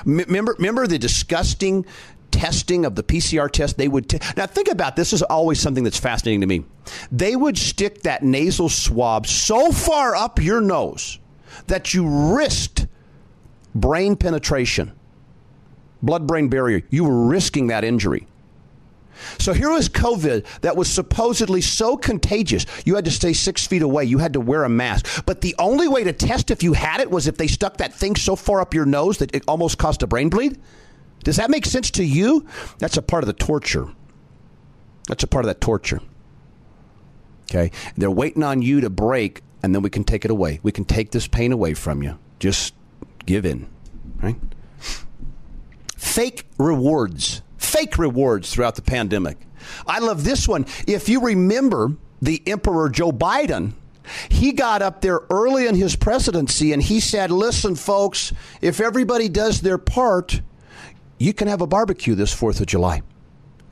Remember, 0.04 0.54
remember 0.58 0.86
the 0.86 0.98
disgusting 0.98 1.84
testing 2.30 2.84
of 2.84 2.94
the 2.94 3.02
PCR 3.02 3.50
test? 3.50 3.76
They 3.76 3.88
would 3.88 4.08
t- 4.08 4.18
now 4.36 4.46
think 4.46 4.68
about 4.68 4.96
this 4.96 5.12
is 5.12 5.22
always 5.22 5.60
something 5.60 5.84
that's 5.84 5.98
fascinating 5.98 6.40
to 6.40 6.46
me. 6.46 6.64
They 7.10 7.36
would 7.36 7.58
stick 7.58 8.02
that 8.02 8.22
nasal 8.22 8.68
swab 8.68 9.26
so 9.26 9.70
far 9.72 10.14
up 10.14 10.40
your 10.40 10.60
nose 10.60 11.18
that 11.66 11.92
you 11.92 12.34
risked 12.34 12.86
brain 13.74 14.16
penetration 14.16 14.92
blood 16.02 16.26
brain 16.26 16.48
barrier. 16.48 16.82
You 16.90 17.04
were 17.04 17.26
risking 17.26 17.68
that 17.68 17.84
injury 17.84 18.26
so 19.38 19.52
here 19.52 19.70
was 19.70 19.88
COVID 19.88 20.44
that 20.60 20.76
was 20.76 20.90
supposedly 20.90 21.60
so 21.60 21.96
contagious. 21.96 22.66
You 22.84 22.94
had 22.94 23.04
to 23.04 23.10
stay 23.10 23.32
six 23.32 23.66
feet 23.66 23.82
away. 23.82 24.04
You 24.04 24.18
had 24.18 24.32
to 24.34 24.40
wear 24.40 24.64
a 24.64 24.68
mask. 24.68 25.24
But 25.26 25.40
the 25.40 25.54
only 25.58 25.88
way 25.88 26.04
to 26.04 26.12
test 26.12 26.50
if 26.50 26.62
you 26.62 26.72
had 26.72 27.00
it 27.00 27.10
was 27.10 27.26
if 27.26 27.36
they 27.36 27.46
stuck 27.46 27.78
that 27.78 27.92
thing 27.92 28.16
so 28.16 28.36
far 28.36 28.60
up 28.60 28.74
your 28.74 28.86
nose 28.86 29.18
that 29.18 29.34
it 29.34 29.44
almost 29.46 29.78
caused 29.78 30.02
a 30.02 30.06
brain 30.06 30.28
bleed. 30.28 30.60
Does 31.24 31.36
that 31.36 31.50
make 31.50 31.66
sense 31.66 31.90
to 31.92 32.04
you? 32.04 32.46
That's 32.78 32.96
a 32.96 33.02
part 33.02 33.22
of 33.22 33.26
the 33.26 33.32
torture. 33.32 33.88
That's 35.08 35.22
a 35.22 35.26
part 35.26 35.44
of 35.44 35.48
that 35.48 35.60
torture. 35.60 36.00
Okay? 37.50 37.70
They're 37.96 38.10
waiting 38.10 38.42
on 38.42 38.62
you 38.62 38.80
to 38.80 38.90
break, 38.90 39.42
and 39.62 39.74
then 39.74 39.82
we 39.82 39.90
can 39.90 40.04
take 40.04 40.24
it 40.24 40.30
away. 40.30 40.60
We 40.62 40.72
can 40.72 40.84
take 40.84 41.10
this 41.10 41.28
pain 41.28 41.52
away 41.52 41.74
from 41.74 42.02
you. 42.02 42.18
Just 42.38 42.74
give 43.26 43.44
in. 43.44 43.68
Right? 44.20 44.36
Fake 45.96 46.46
rewards 46.58 47.42
fake 47.62 47.98
rewards 47.98 48.52
throughout 48.52 48.74
the 48.74 48.82
pandemic. 48.82 49.38
I 49.86 50.00
love 50.00 50.24
this 50.24 50.48
one. 50.48 50.66
If 50.86 51.08
you 51.08 51.20
remember 51.20 51.96
the 52.20 52.42
Emperor 52.46 52.88
Joe 52.88 53.12
Biden, 53.12 53.72
he 54.28 54.52
got 54.52 54.82
up 54.82 55.00
there 55.00 55.20
early 55.30 55.66
in 55.66 55.74
his 55.74 55.96
presidency 55.96 56.72
and 56.72 56.82
he 56.82 57.00
said, 57.00 57.30
Listen, 57.30 57.74
folks, 57.74 58.32
if 58.60 58.80
everybody 58.80 59.28
does 59.28 59.60
their 59.60 59.78
part, 59.78 60.40
you 61.18 61.32
can 61.32 61.48
have 61.48 61.60
a 61.60 61.66
barbecue 61.66 62.14
this 62.14 62.34
4th 62.34 62.60
of 62.60 62.66
July. 62.66 63.02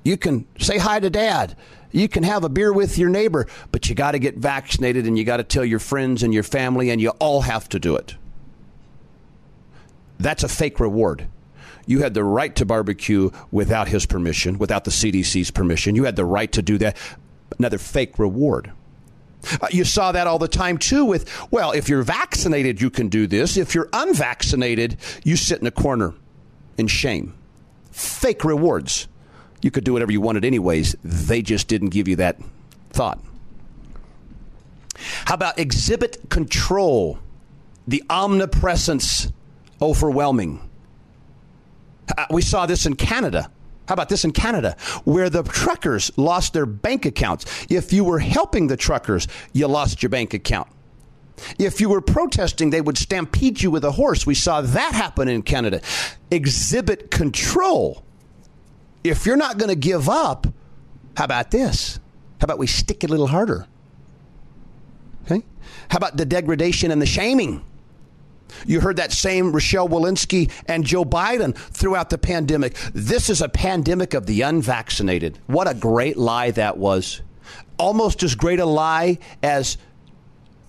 You 0.04 0.16
can 0.16 0.46
say 0.58 0.78
hi 0.78 1.00
to 1.00 1.10
dad. 1.10 1.56
You 1.92 2.08
can 2.08 2.22
have 2.22 2.44
a 2.44 2.48
beer 2.48 2.72
with 2.72 2.96
your 2.96 3.10
neighbor, 3.10 3.48
but 3.72 3.88
you 3.88 3.94
got 3.94 4.12
to 4.12 4.18
get 4.18 4.36
vaccinated 4.36 5.06
and 5.06 5.18
you 5.18 5.24
got 5.24 5.38
to 5.38 5.44
tell 5.44 5.64
your 5.64 5.80
friends 5.80 6.22
and 6.22 6.32
your 6.32 6.44
family, 6.44 6.90
and 6.90 7.00
you 7.00 7.10
all 7.18 7.42
have 7.42 7.68
to 7.70 7.80
do 7.80 7.96
it. 7.96 8.14
That's 10.18 10.44
a 10.44 10.48
fake 10.48 10.78
reward. 10.78 11.26
You 11.90 12.02
had 12.02 12.14
the 12.14 12.22
right 12.22 12.54
to 12.54 12.64
barbecue 12.64 13.30
without 13.50 13.88
his 13.88 14.06
permission, 14.06 14.58
without 14.58 14.84
the 14.84 14.92
CDC's 14.92 15.50
permission. 15.50 15.96
You 15.96 16.04
had 16.04 16.14
the 16.14 16.24
right 16.24 16.50
to 16.52 16.62
do 16.62 16.78
that. 16.78 16.96
Another 17.58 17.78
fake 17.78 18.16
reward. 18.16 18.70
Uh, 19.60 19.66
you 19.72 19.82
saw 19.82 20.12
that 20.12 20.28
all 20.28 20.38
the 20.38 20.46
time 20.46 20.78
too 20.78 21.04
with, 21.04 21.28
well, 21.50 21.72
if 21.72 21.88
you're 21.88 22.04
vaccinated, 22.04 22.80
you 22.80 22.90
can 22.90 23.08
do 23.08 23.26
this. 23.26 23.56
If 23.56 23.74
you're 23.74 23.88
unvaccinated, 23.92 24.98
you 25.24 25.34
sit 25.34 25.60
in 25.60 25.66
a 25.66 25.72
corner 25.72 26.14
in 26.78 26.86
shame. 26.86 27.34
Fake 27.90 28.44
rewards. 28.44 29.08
You 29.60 29.72
could 29.72 29.82
do 29.82 29.92
whatever 29.92 30.12
you 30.12 30.20
wanted, 30.20 30.44
anyways. 30.44 30.94
They 31.02 31.42
just 31.42 31.66
didn't 31.66 31.88
give 31.88 32.06
you 32.06 32.14
that 32.16 32.38
thought. 32.90 33.18
How 35.24 35.34
about 35.34 35.58
exhibit 35.58 36.30
control? 36.30 37.18
The 37.88 38.04
omnipresence 38.08 39.32
overwhelming. 39.82 40.69
Uh, 42.16 42.26
we 42.30 42.42
saw 42.42 42.66
this 42.66 42.86
in 42.86 42.96
Canada. 42.96 43.50
How 43.88 43.94
about 43.94 44.08
this 44.08 44.24
in 44.24 44.30
Canada, 44.30 44.76
where 45.04 45.28
the 45.28 45.42
truckers 45.42 46.16
lost 46.16 46.52
their 46.52 46.66
bank 46.66 47.06
accounts? 47.06 47.66
If 47.68 47.92
you 47.92 48.04
were 48.04 48.20
helping 48.20 48.68
the 48.68 48.76
truckers, 48.76 49.26
you 49.52 49.66
lost 49.66 50.02
your 50.02 50.10
bank 50.10 50.32
account. 50.32 50.68
If 51.58 51.80
you 51.80 51.88
were 51.88 52.00
protesting, 52.00 52.70
they 52.70 52.80
would 52.80 52.98
stampede 52.98 53.62
you 53.62 53.70
with 53.70 53.84
a 53.84 53.90
horse. 53.90 54.26
We 54.26 54.34
saw 54.34 54.60
that 54.60 54.92
happen 54.92 55.26
in 55.26 55.42
Canada. 55.42 55.80
Exhibit 56.30 57.10
control. 57.10 58.04
If 59.02 59.26
you're 59.26 59.36
not 59.36 59.58
going 59.58 59.70
to 59.70 59.74
give 59.74 60.08
up, 60.08 60.46
how 61.16 61.24
about 61.24 61.50
this? 61.50 61.98
How 62.40 62.44
about 62.44 62.58
we 62.58 62.66
stick 62.66 63.02
it 63.02 63.10
a 63.10 63.12
little 63.12 63.26
harder? 63.26 63.66
Okay? 65.24 65.44
How 65.88 65.96
about 65.96 66.16
the 66.16 66.24
degradation 66.24 66.90
and 66.90 67.00
the 67.00 67.06
shaming? 67.06 67.64
You 68.66 68.80
heard 68.80 68.96
that 68.96 69.12
same 69.12 69.52
Rochelle 69.52 69.88
Walensky 69.88 70.50
and 70.66 70.84
Joe 70.84 71.04
Biden 71.04 71.56
throughout 71.56 72.10
the 72.10 72.18
pandemic. 72.18 72.74
This 72.92 73.30
is 73.30 73.40
a 73.40 73.48
pandemic 73.48 74.14
of 74.14 74.26
the 74.26 74.42
unvaccinated. 74.42 75.38
What 75.46 75.68
a 75.68 75.74
great 75.74 76.16
lie 76.16 76.50
that 76.52 76.76
was. 76.78 77.22
Almost 77.78 78.22
as 78.22 78.34
great 78.34 78.60
a 78.60 78.66
lie 78.66 79.18
as 79.42 79.78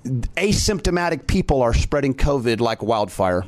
asymptomatic 0.03 1.27
people 1.27 1.61
are 1.61 1.73
spreading 1.73 2.13
COVID 2.13 2.59
like 2.59 2.81
wildfire. 2.81 3.45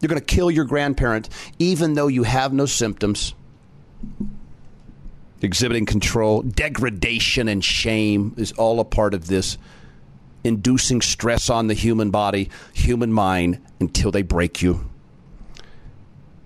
You're 0.00 0.08
going 0.08 0.20
to 0.20 0.24
kill 0.24 0.50
your 0.50 0.64
grandparent 0.64 1.28
even 1.58 1.94
though 1.94 2.08
you 2.08 2.22
have 2.22 2.52
no 2.52 2.66
symptoms. 2.66 3.34
Exhibiting 5.40 5.86
control, 5.86 6.42
degradation, 6.42 7.48
and 7.48 7.64
shame 7.64 8.34
is 8.36 8.52
all 8.52 8.80
a 8.80 8.84
part 8.84 9.14
of 9.14 9.28
this 9.28 9.56
inducing 10.44 11.00
stress 11.00 11.50
on 11.50 11.66
the 11.66 11.74
human 11.74 12.10
body, 12.10 12.50
human 12.72 13.12
mind, 13.12 13.60
until 13.80 14.10
they 14.10 14.22
break 14.22 14.62
you. 14.62 14.88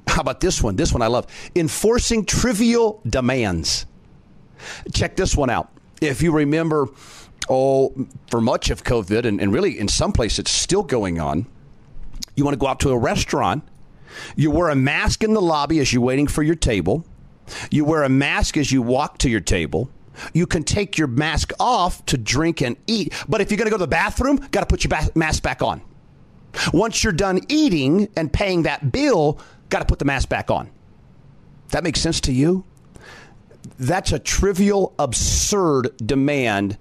How 0.06 0.20
about 0.20 0.40
this 0.40 0.62
one? 0.62 0.76
This 0.76 0.92
one 0.92 1.02
I 1.02 1.06
love. 1.06 1.26
Enforcing 1.54 2.24
trivial 2.24 3.00
demands. 3.06 3.86
Check 4.92 5.16
this 5.16 5.36
one 5.36 5.50
out. 5.50 5.70
If 6.00 6.22
you 6.22 6.32
remember, 6.32 6.88
oh, 7.48 7.94
for 8.30 8.40
much 8.40 8.70
of 8.70 8.84
COVID, 8.84 9.24
and, 9.24 9.40
and 9.40 9.52
really 9.52 9.78
in 9.78 9.88
some 9.88 10.12
places 10.12 10.40
it's 10.40 10.50
still 10.50 10.82
going 10.82 11.18
on, 11.18 11.46
you 12.36 12.44
want 12.44 12.54
to 12.54 12.58
go 12.58 12.66
out 12.66 12.80
to 12.80 12.90
a 12.90 12.98
restaurant, 12.98 13.64
you 14.36 14.50
wear 14.50 14.68
a 14.68 14.74
mask 14.74 15.24
in 15.24 15.32
the 15.32 15.40
lobby 15.40 15.78
as 15.78 15.92
you're 15.92 16.02
waiting 16.02 16.26
for 16.26 16.42
your 16.42 16.54
table, 16.54 17.04
you 17.70 17.84
wear 17.84 18.02
a 18.02 18.08
mask 18.08 18.56
as 18.56 18.70
you 18.70 18.82
walk 18.82 19.18
to 19.18 19.30
your 19.30 19.40
table. 19.40 19.90
You 20.32 20.46
can 20.46 20.62
take 20.62 20.98
your 20.98 21.08
mask 21.08 21.52
off 21.58 22.04
to 22.06 22.16
drink 22.16 22.60
and 22.60 22.76
eat, 22.86 23.12
but 23.28 23.40
if 23.40 23.50
you're 23.50 23.58
going 23.58 23.66
to 23.66 23.70
go 23.70 23.76
to 23.76 23.84
the 23.84 23.88
bathroom, 23.88 24.36
got 24.50 24.60
to 24.60 24.66
put 24.66 24.84
your 24.84 24.92
mask 25.14 25.42
back 25.42 25.62
on. 25.62 25.82
Once 26.72 27.02
you're 27.02 27.12
done 27.12 27.40
eating 27.48 28.08
and 28.16 28.32
paying 28.32 28.62
that 28.62 28.92
bill, 28.92 29.38
got 29.70 29.78
to 29.80 29.84
put 29.84 29.98
the 29.98 30.04
mask 30.04 30.28
back 30.28 30.50
on. 30.50 30.70
That 31.70 31.82
makes 31.82 32.00
sense 32.00 32.20
to 32.22 32.32
you? 32.32 32.64
That's 33.78 34.12
a 34.12 34.18
trivial, 34.18 34.94
absurd 34.98 35.96
demand 36.04 36.76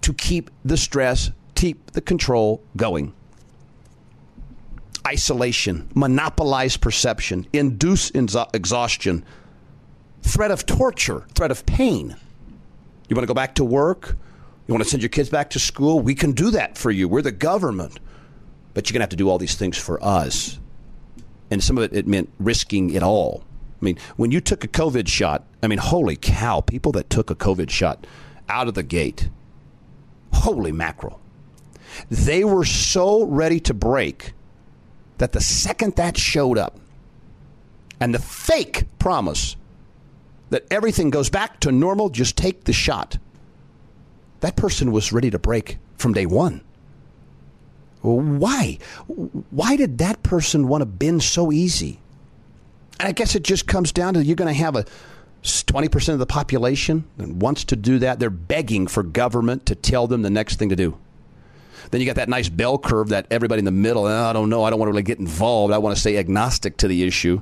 to 0.00 0.12
keep 0.12 0.50
the 0.64 0.76
stress, 0.76 1.30
keep 1.54 1.92
the 1.92 2.00
control 2.00 2.62
going. 2.76 3.12
Isolation, 5.06 5.88
monopolize 5.94 6.76
perception, 6.76 7.46
induce 7.52 8.10
exhaustion, 8.10 9.24
threat 10.22 10.50
of 10.50 10.66
torture, 10.66 11.24
threat 11.34 11.52
of 11.52 11.64
pain. 11.64 12.16
You 13.08 13.16
want 13.16 13.24
to 13.24 13.28
go 13.28 13.34
back 13.34 13.54
to 13.56 13.64
work? 13.64 14.16
You 14.66 14.74
want 14.74 14.82
to 14.82 14.90
send 14.90 15.02
your 15.02 15.10
kids 15.10 15.28
back 15.28 15.50
to 15.50 15.58
school? 15.58 16.00
We 16.00 16.14
can 16.14 16.32
do 16.32 16.50
that 16.50 16.76
for 16.76 16.90
you. 16.90 17.08
We're 17.08 17.22
the 17.22 17.32
government. 17.32 18.00
But 18.74 18.88
you're 18.88 18.94
going 18.94 19.00
to 19.00 19.04
have 19.04 19.10
to 19.10 19.16
do 19.16 19.28
all 19.28 19.38
these 19.38 19.54
things 19.54 19.78
for 19.78 20.02
us. 20.02 20.58
And 21.50 21.62
some 21.62 21.78
of 21.78 21.84
it, 21.84 21.96
it 21.96 22.06
meant 22.06 22.30
risking 22.38 22.90
it 22.90 23.02
all. 23.02 23.44
I 23.80 23.84
mean, 23.84 23.98
when 24.16 24.32
you 24.32 24.40
took 24.40 24.64
a 24.64 24.68
COVID 24.68 25.06
shot, 25.06 25.44
I 25.62 25.68
mean, 25.68 25.78
holy 25.78 26.16
cow, 26.16 26.60
people 26.60 26.92
that 26.92 27.08
took 27.08 27.30
a 27.30 27.34
COVID 27.34 27.70
shot 27.70 28.06
out 28.48 28.68
of 28.68 28.74
the 28.74 28.82
gate, 28.82 29.28
holy 30.32 30.72
mackerel. 30.72 31.20
They 32.10 32.44
were 32.44 32.64
so 32.64 33.24
ready 33.24 33.60
to 33.60 33.74
break 33.74 34.32
that 35.18 35.32
the 35.32 35.40
second 35.40 35.96
that 35.96 36.16
showed 36.16 36.58
up, 36.58 36.78
and 38.00 38.14
the 38.14 38.18
fake 38.18 38.84
promise 38.98 39.56
that 40.50 40.66
everything 40.70 41.10
goes 41.10 41.30
back 41.30 41.60
to 41.60 41.72
normal, 41.72 42.08
just 42.08 42.36
take 42.36 42.64
the 42.64 42.72
shot. 42.72 43.18
That 44.40 44.56
person 44.56 44.92
was 44.92 45.12
ready 45.12 45.30
to 45.30 45.38
break 45.38 45.78
from 45.96 46.12
day 46.12 46.26
one. 46.26 46.62
Why? 48.02 48.78
Why 49.08 49.76
did 49.76 49.98
that 49.98 50.22
person 50.22 50.68
want 50.68 50.82
to 50.82 50.86
bend 50.86 51.22
so 51.22 51.50
easy? 51.50 51.98
And 53.00 53.08
I 53.08 53.12
guess 53.12 53.34
it 53.34 53.42
just 53.42 53.66
comes 53.66 53.92
down 53.92 54.14
to 54.14 54.24
you're 54.24 54.36
going 54.36 54.52
to 54.52 54.60
have 54.60 54.76
a 54.76 54.84
20% 55.42 56.12
of 56.12 56.18
the 56.18 56.26
population 56.26 57.04
that 57.16 57.28
wants 57.28 57.64
to 57.64 57.76
do 57.76 57.98
that. 57.98 58.18
They're 58.18 58.30
begging 58.30 58.86
for 58.86 59.02
government 59.02 59.66
to 59.66 59.74
tell 59.74 60.06
them 60.06 60.22
the 60.22 60.30
next 60.30 60.58
thing 60.58 60.68
to 60.68 60.76
do. 60.76 60.96
Then 61.90 62.00
you 62.00 62.06
got 62.06 62.16
that 62.16 62.28
nice 62.28 62.48
bell 62.48 62.78
curve 62.78 63.10
that 63.10 63.26
everybody 63.30 63.60
in 63.60 63.64
the 63.64 63.70
middle, 63.70 64.06
oh, 64.06 64.24
I 64.24 64.32
don't 64.32 64.48
know, 64.48 64.64
I 64.64 64.70
don't 64.70 64.78
want 64.78 64.88
to 64.88 64.92
really 64.92 65.02
get 65.02 65.18
involved. 65.18 65.72
I 65.72 65.78
want 65.78 65.94
to 65.94 66.00
stay 66.00 66.16
agnostic 66.16 66.76
to 66.78 66.88
the 66.88 67.04
issue. 67.04 67.40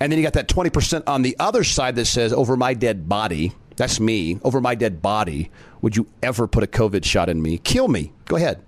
And 0.00 0.10
then 0.10 0.18
you 0.18 0.24
got 0.24 0.34
that 0.34 0.48
20% 0.48 1.04
on 1.06 1.22
the 1.22 1.36
other 1.38 1.64
side 1.64 1.96
that 1.96 2.06
says, 2.06 2.32
over 2.32 2.56
my 2.56 2.74
dead 2.74 3.08
body, 3.08 3.52
that's 3.76 4.00
me, 4.00 4.38
over 4.42 4.60
my 4.60 4.74
dead 4.74 5.02
body, 5.02 5.50
would 5.80 5.96
you 5.96 6.06
ever 6.22 6.46
put 6.46 6.62
a 6.62 6.66
COVID 6.66 7.04
shot 7.04 7.28
in 7.28 7.42
me? 7.42 7.58
Kill 7.58 7.88
me. 7.88 8.12
Go 8.26 8.36
ahead. 8.36 8.62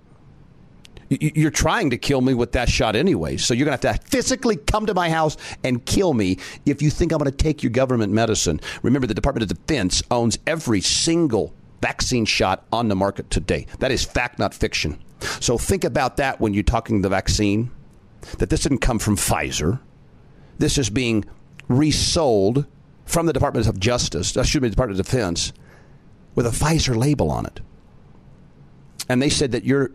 You're 1.07 1.51
trying 1.51 1.91
to 1.91 1.97
kill 1.97 2.21
me 2.21 2.33
with 2.33 2.53
that 2.53 2.67
shot 2.67 2.95
anyway. 2.95 3.37
So 3.37 3.53
you're 3.53 3.65
going 3.65 3.77
to 3.77 3.87
have 3.87 3.99
to 3.99 4.07
physically 4.07 4.55
come 4.55 4.87
to 4.87 4.93
my 4.95 5.09
house 5.09 5.37
and 5.63 5.85
kill 5.85 6.13
me 6.13 6.39
if 6.65 6.81
you 6.81 6.89
think 6.89 7.11
I'm 7.11 7.19
going 7.19 7.29
to 7.29 7.37
take 7.37 7.61
your 7.61 7.69
government 7.69 8.11
medicine. 8.11 8.59
Remember, 8.81 9.05
the 9.05 9.13
Department 9.13 9.49
of 9.49 9.55
Defense 9.55 10.01
owns 10.09 10.39
every 10.47 10.81
single 10.81 11.53
vaccine 11.81 12.25
shot 12.25 12.65
on 12.73 12.87
the 12.87 12.95
market 12.95 13.29
today. 13.29 13.67
That 13.79 13.91
is 13.91 14.03
fact, 14.03 14.39
not 14.39 14.55
fiction. 14.55 14.97
So 15.39 15.59
think 15.59 15.83
about 15.83 16.17
that 16.17 16.41
when 16.41 16.55
you're 16.55 16.63
talking 16.63 17.01
the 17.01 17.09
vaccine, 17.09 17.69
that 18.39 18.49
this 18.49 18.63
didn't 18.63 18.79
come 18.79 18.97
from 18.97 19.15
Pfizer. 19.15 19.79
This 20.57 20.77
is 20.77 20.89
being 20.89 21.25
resold 21.67 22.65
from 23.05 23.25
the 23.25 23.33
Department 23.33 23.67
of 23.67 23.79
Justice, 23.79 24.35
uh, 24.35 24.41
excuse 24.41 24.61
me, 24.61 24.69
Department 24.69 24.99
of 24.99 25.05
Defense, 25.05 25.53
with 26.33 26.45
a 26.45 26.49
Pfizer 26.49 26.95
label 26.95 27.29
on 27.31 27.45
it. 27.45 27.61
And 29.07 29.21
they 29.21 29.29
said 29.29 29.51
that 29.51 29.63
you're 29.63 29.91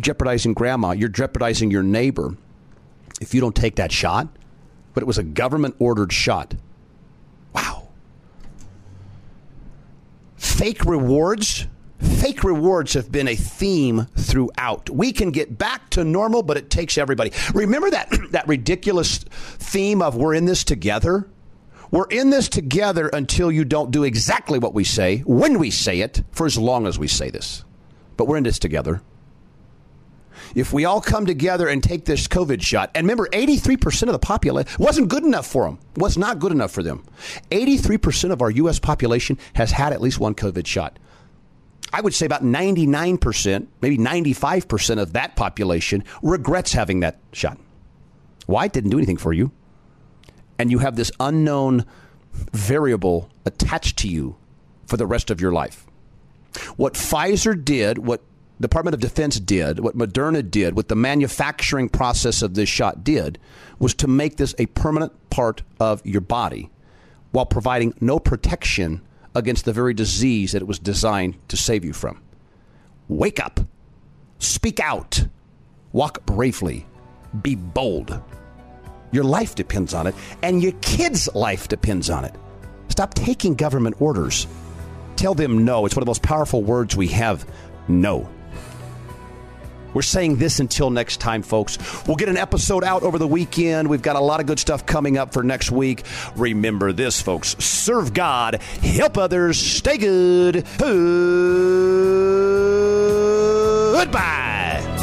jeopardizing 0.00 0.54
grandma, 0.54 0.92
you're 0.92 1.08
jeopardizing 1.08 1.70
your 1.70 1.82
neighbor 1.82 2.36
if 3.20 3.34
you 3.34 3.40
don't 3.40 3.56
take 3.56 3.76
that 3.76 3.92
shot. 3.92 4.28
But 4.92 5.02
it 5.02 5.06
was 5.06 5.18
a 5.18 5.24
government 5.24 5.74
ordered 5.80 6.12
shot. 6.12 6.54
Wow. 7.52 7.88
Fake 10.36 10.84
rewards. 10.84 11.66
Fake 12.04 12.44
rewards 12.44 12.94
have 12.94 13.10
been 13.10 13.28
a 13.28 13.34
theme 13.34 14.06
throughout. 14.16 14.90
We 14.90 15.12
can 15.12 15.30
get 15.30 15.58
back 15.58 15.90
to 15.90 16.04
normal, 16.04 16.42
but 16.42 16.56
it 16.56 16.70
takes 16.70 16.96
everybody. 16.98 17.32
Remember 17.54 17.90
that 17.90 18.10
that 18.30 18.48
ridiculous 18.48 19.18
theme 19.18 20.02
of 20.02 20.16
we're 20.16 20.34
in 20.34 20.44
this 20.44 20.64
together? 20.64 21.28
We're 21.90 22.08
in 22.08 22.30
this 22.30 22.48
together 22.48 23.08
until 23.08 23.52
you 23.52 23.64
don't 23.64 23.90
do 23.90 24.04
exactly 24.04 24.58
what 24.58 24.74
we 24.74 24.84
say, 24.84 25.18
when 25.18 25.58
we 25.58 25.70
say 25.70 26.00
it, 26.00 26.22
for 26.32 26.46
as 26.46 26.58
long 26.58 26.86
as 26.86 26.98
we 26.98 27.08
say 27.08 27.30
this. 27.30 27.64
But 28.16 28.26
we're 28.26 28.38
in 28.38 28.44
this 28.44 28.58
together 28.58 29.02
if 30.54 30.72
we 30.72 30.84
all 30.84 31.00
come 31.00 31.26
together 31.26 31.68
and 31.68 31.82
take 31.82 32.04
this 32.04 32.28
COVID 32.28 32.62
shot, 32.62 32.90
and 32.94 33.04
remember, 33.04 33.28
83% 33.28 34.02
of 34.02 34.12
the 34.12 34.18
population 34.18 34.70
wasn't 34.78 35.08
good 35.08 35.24
enough 35.24 35.46
for 35.46 35.64
them, 35.64 35.78
was 35.96 36.16
not 36.16 36.38
good 36.38 36.52
enough 36.52 36.70
for 36.70 36.82
them. 36.82 37.04
83% 37.50 38.30
of 38.30 38.42
our 38.42 38.50
U.S. 38.50 38.78
population 38.78 39.38
has 39.54 39.72
had 39.72 39.92
at 39.92 40.00
least 40.00 40.20
one 40.20 40.34
COVID 40.34 40.66
shot. 40.66 40.98
I 41.92 42.00
would 42.00 42.14
say 42.14 42.26
about 42.26 42.42
99%, 42.42 43.66
maybe 43.80 43.98
95% 43.98 45.00
of 45.00 45.12
that 45.12 45.36
population 45.36 46.04
regrets 46.22 46.72
having 46.72 47.00
that 47.00 47.18
shot. 47.32 47.58
Why? 48.46 48.66
It 48.66 48.72
didn't 48.72 48.90
do 48.90 48.98
anything 48.98 49.16
for 49.16 49.32
you. 49.32 49.52
And 50.58 50.70
you 50.70 50.78
have 50.78 50.96
this 50.96 51.12
unknown 51.20 51.84
variable 52.52 53.30
attached 53.44 53.98
to 53.98 54.08
you 54.08 54.36
for 54.86 54.96
the 54.96 55.06
rest 55.06 55.30
of 55.30 55.40
your 55.40 55.52
life. 55.52 55.86
What 56.76 56.94
Pfizer 56.94 57.62
did, 57.62 57.98
what 57.98 58.22
Department 58.60 58.94
of 58.94 59.00
Defense 59.00 59.40
did, 59.40 59.80
what 59.80 59.96
Moderna 59.96 60.48
did, 60.48 60.76
what 60.76 60.88
the 60.88 60.96
manufacturing 60.96 61.88
process 61.88 62.42
of 62.42 62.54
this 62.54 62.68
shot 62.68 63.02
did, 63.02 63.38
was 63.78 63.94
to 63.94 64.06
make 64.06 64.36
this 64.36 64.54
a 64.58 64.66
permanent 64.66 65.12
part 65.30 65.62
of 65.80 66.04
your 66.06 66.20
body 66.20 66.70
while 67.32 67.46
providing 67.46 67.94
no 68.00 68.20
protection 68.20 69.02
against 69.34 69.64
the 69.64 69.72
very 69.72 69.94
disease 69.94 70.52
that 70.52 70.62
it 70.62 70.68
was 70.68 70.78
designed 70.78 71.36
to 71.48 71.56
save 71.56 71.84
you 71.84 71.92
from. 71.92 72.20
Wake 73.08 73.44
up, 73.44 73.60
speak 74.38 74.80
out, 74.80 75.26
walk 75.92 76.24
bravely, 76.26 76.86
be 77.42 77.54
bold. 77.54 78.20
Your 79.12 79.24
life 79.24 79.54
depends 79.54 79.94
on 79.94 80.06
it, 80.06 80.14
and 80.42 80.62
your 80.62 80.72
kids' 80.80 81.28
life 81.34 81.68
depends 81.68 82.10
on 82.10 82.24
it. 82.24 82.34
Stop 82.88 83.14
taking 83.14 83.54
government 83.54 84.00
orders. 84.00 84.46
Tell 85.16 85.34
them 85.34 85.64
no. 85.64 85.86
It's 85.86 85.94
one 85.94 86.02
of 86.02 86.06
the 86.06 86.10
most 86.10 86.22
powerful 86.22 86.62
words 86.62 86.96
we 86.96 87.08
have 87.08 87.48
no. 87.88 88.28
We're 89.94 90.02
saying 90.02 90.36
this 90.36 90.60
until 90.60 90.90
next 90.90 91.18
time, 91.18 91.42
folks. 91.42 91.78
We'll 92.06 92.16
get 92.16 92.28
an 92.28 92.36
episode 92.36 92.84
out 92.84 93.02
over 93.02 93.18
the 93.18 93.28
weekend. 93.28 93.88
We've 93.88 94.02
got 94.02 94.16
a 94.16 94.20
lot 94.20 94.40
of 94.40 94.46
good 94.46 94.58
stuff 94.58 94.84
coming 94.84 95.16
up 95.16 95.32
for 95.32 95.42
next 95.42 95.70
week. 95.70 96.04
Remember 96.36 96.92
this, 96.92 97.22
folks 97.22 97.56
serve 97.84 98.14
God, 98.14 98.62
help 98.82 99.18
others, 99.18 99.58
stay 99.58 99.98
good. 99.98 100.64
Goodbye. 103.94 104.93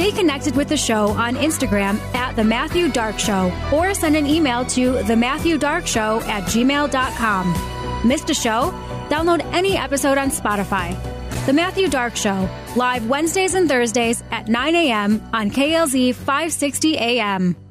Stay 0.00 0.12
connected 0.12 0.56
with 0.56 0.70
the 0.70 0.78
show 0.78 1.08
on 1.08 1.34
Instagram 1.34 1.98
at 2.14 2.34
The 2.34 2.42
Matthew 2.42 2.88
Dark 2.90 3.18
Show 3.18 3.52
or 3.70 3.92
send 3.92 4.16
an 4.16 4.26
email 4.26 4.64
to 4.64 5.02
The 5.02 5.14
Matthew 5.14 5.58
Dark 5.58 5.86
Show 5.86 6.20
at 6.22 6.44
gmail.com. 6.44 8.08
Missed 8.08 8.30
a 8.30 8.34
show? 8.34 8.70
Download 9.10 9.44
any 9.52 9.76
episode 9.76 10.16
on 10.16 10.30
Spotify. 10.30 10.96
The 11.44 11.52
Matthew 11.52 11.88
Dark 11.88 12.16
Show, 12.16 12.48
live 12.76 13.10
Wednesdays 13.10 13.54
and 13.54 13.68
Thursdays 13.68 14.24
at 14.30 14.48
9 14.48 14.74
a.m. 14.74 15.22
on 15.34 15.50
KLZ 15.50 16.14
560 16.14 16.96
AM. 16.96 17.69